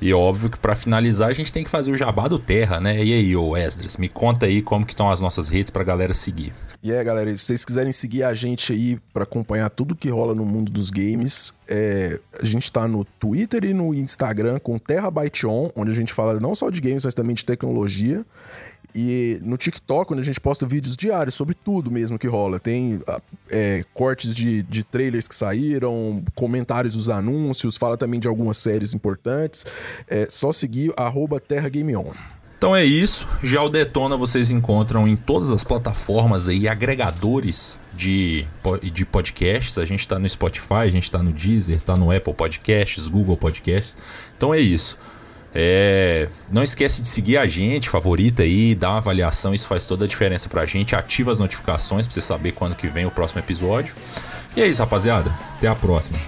E 0.00 0.14
óbvio 0.14 0.48
que 0.48 0.58
para 0.58 0.74
finalizar 0.74 1.28
a 1.28 1.32
gente 1.32 1.52
tem 1.52 1.62
que 1.62 1.70
fazer 1.70 1.90
o 1.90 1.96
jabá 1.96 2.26
do 2.26 2.38
Terra, 2.38 2.80
né? 2.80 3.04
E 3.04 3.12
aí, 3.12 3.36
ô 3.36 3.56
Esdras, 3.56 3.96
me 3.96 4.08
conta 4.08 4.46
aí 4.46 4.62
como 4.62 4.86
que 4.86 4.92
estão 4.92 5.10
as 5.10 5.20
nossas 5.20 5.48
redes 5.48 5.70
pra 5.70 5.84
galera 5.84 6.14
seguir. 6.14 6.54
E 6.82 6.90
é, 6.90 7.04
galera, 7.04 7.30
se 7.36 7.44
vocês 7.44 7.64
quiserem 7.64 7.92
seguir 7.92 8.22
a 8.22 8.32
gente 8.32 8.72
aí 8.72 8.98
para 9.12 9.24
acompanhar 9.24 9.68
tudo 9.68 9.94
que 9.94 10.08
rola 10.08 10.34
no 10.34 10.46
mundo 10.46 10.72
dos 10.72 10.88
games, 10.88 11.52
é, 11.68 12.18
a 12.42 12.46
gente 12.46 12.72
tá 12.72 12.88
no 12.88 13.04
Twitter 13.04 13.64
e 13.64 13.74
no 13.74 13.94
Instagram 13.94 14.58
com 14.58 14.78
Terra 14.78 15.10
Byte 15.10 15.46
On, 15.46 15.70
onde 15.76 15.90
a 15.90 15.94
gente 15.94 16.14
fala 16.14 16.40
não 16.40 16.54
só 16.54 16.70
de 16.70 16.80
games, 16.80 17.04
mas 17.04 17.14
também 17.14 17.34
de 17.34 17.44
tecnologia. 17.44 18.24
E 18.94 19.38
no 19.42 19.56
TikTok, 19.56 20.12
onde 20.12 20.22
a 20.22 20.24
gente 20.24 20.40
posta 20.40 20.66
vídeos 20.66 20.96
diários 20.96 21.34
sobre 21.34 21.54
tudo 21.54 21.90
mesmo 21.90 22.18
que 22.18 22.26
rola. 22.26 22.58
Tem 22.58 23.00
é, 23.50 23.84
cortes 23.94 24.34
de, 24.34 24.62
de 24.62 24.84
trailers 24.84 25.28
que 25.28 25.34
saíram, 25.34 26.22
comentários 26.34 26.94
dos 26.94 27.08
anúncios, 27.08 27.76
fala 27.76 27.96
também 27.96 28.18
de 28.18 28.28
algumas 28.28 28.58
séries 28.58 28.92
importantes. 28.94 29.64
É 30.08 30.26
só 30.28 30.52
seguir 30.52 30.92
arroba 30.96 31.40
Terra 31.40 31.68
Game 31.68 31.94
On. 31.96 32.12
Então 32.60 32.76
é 32.76 32.84
isso. 32.84 33.26
Já 33.42 33.62
o 33.62 33.70
Detona 33.70 34.18
vocês 34.18 34.50
encontram 34.50 35.08
em 35.08 35.16
todas 35.16 35.50
as 35.50 35.64
plataformas 35.64 36.46
aí, 36.46 36.68
agregadores 36.68 37.78
de, 37.94 38.46
de 38.92 39.06
podcasts. 39.06 39.78
A 39.78 39.86
gente 39.86 40.00
está 40.00 40.18
no 40.18 40.28
Spotify, 40.28 40.82
a 40.82 40.90
gente 40.90 41.04
está 41.04 41.22
no 41.22 41.32
Deezer, 41.32 41.78
está 41.78 41.96
no 41.96 42.14
Apple 42.14 42.34
Podcasts, 42.34 43.08
Google 43.08 43.38
Podcasts. 43.38 43.96
Então 44.36 44.52
é 44.52 44.60
isso. 44.60 44.98
É, 45.54 46.28
não 46.50 46.62
esquece 46.62 47.02
de 47.02 47.08
seguir 47.08 47.36
a 47.36 47.46
gente, 47.46 47.88
favorita 47.88 48.42
aí, 48.42 48.74
dá 48.74 48.90
uma 48.90 48.98
avaliação, 48.98 49.52
isso 49.52 49.66
faz 49.66 49.86
toda 49.86 50.04
a 50.04 50.08
diferença 50.08 50.48
pra 50.48 50.64
gente. 50.66 50.94
Ativa 50.94 51.32
as 51.32 51.38
notificações 51.38 52.06
pra 52.06 52.14
você 52.14 52.20
saber 52.20 52.52
quando 52.52 52.76
que 52.76 52.88
vem 52.88 53.06
o 53.06 53.10
próximo 53.10 53.40
episódio. 53.40 53.94
E 54.56 54.62
é 54.62 54.66
isso, 54.66 54.80
rapaziada. 54.80 55.32
Até 55.56 55.68
a 55.68 55.74
próxima. 55.74 56.18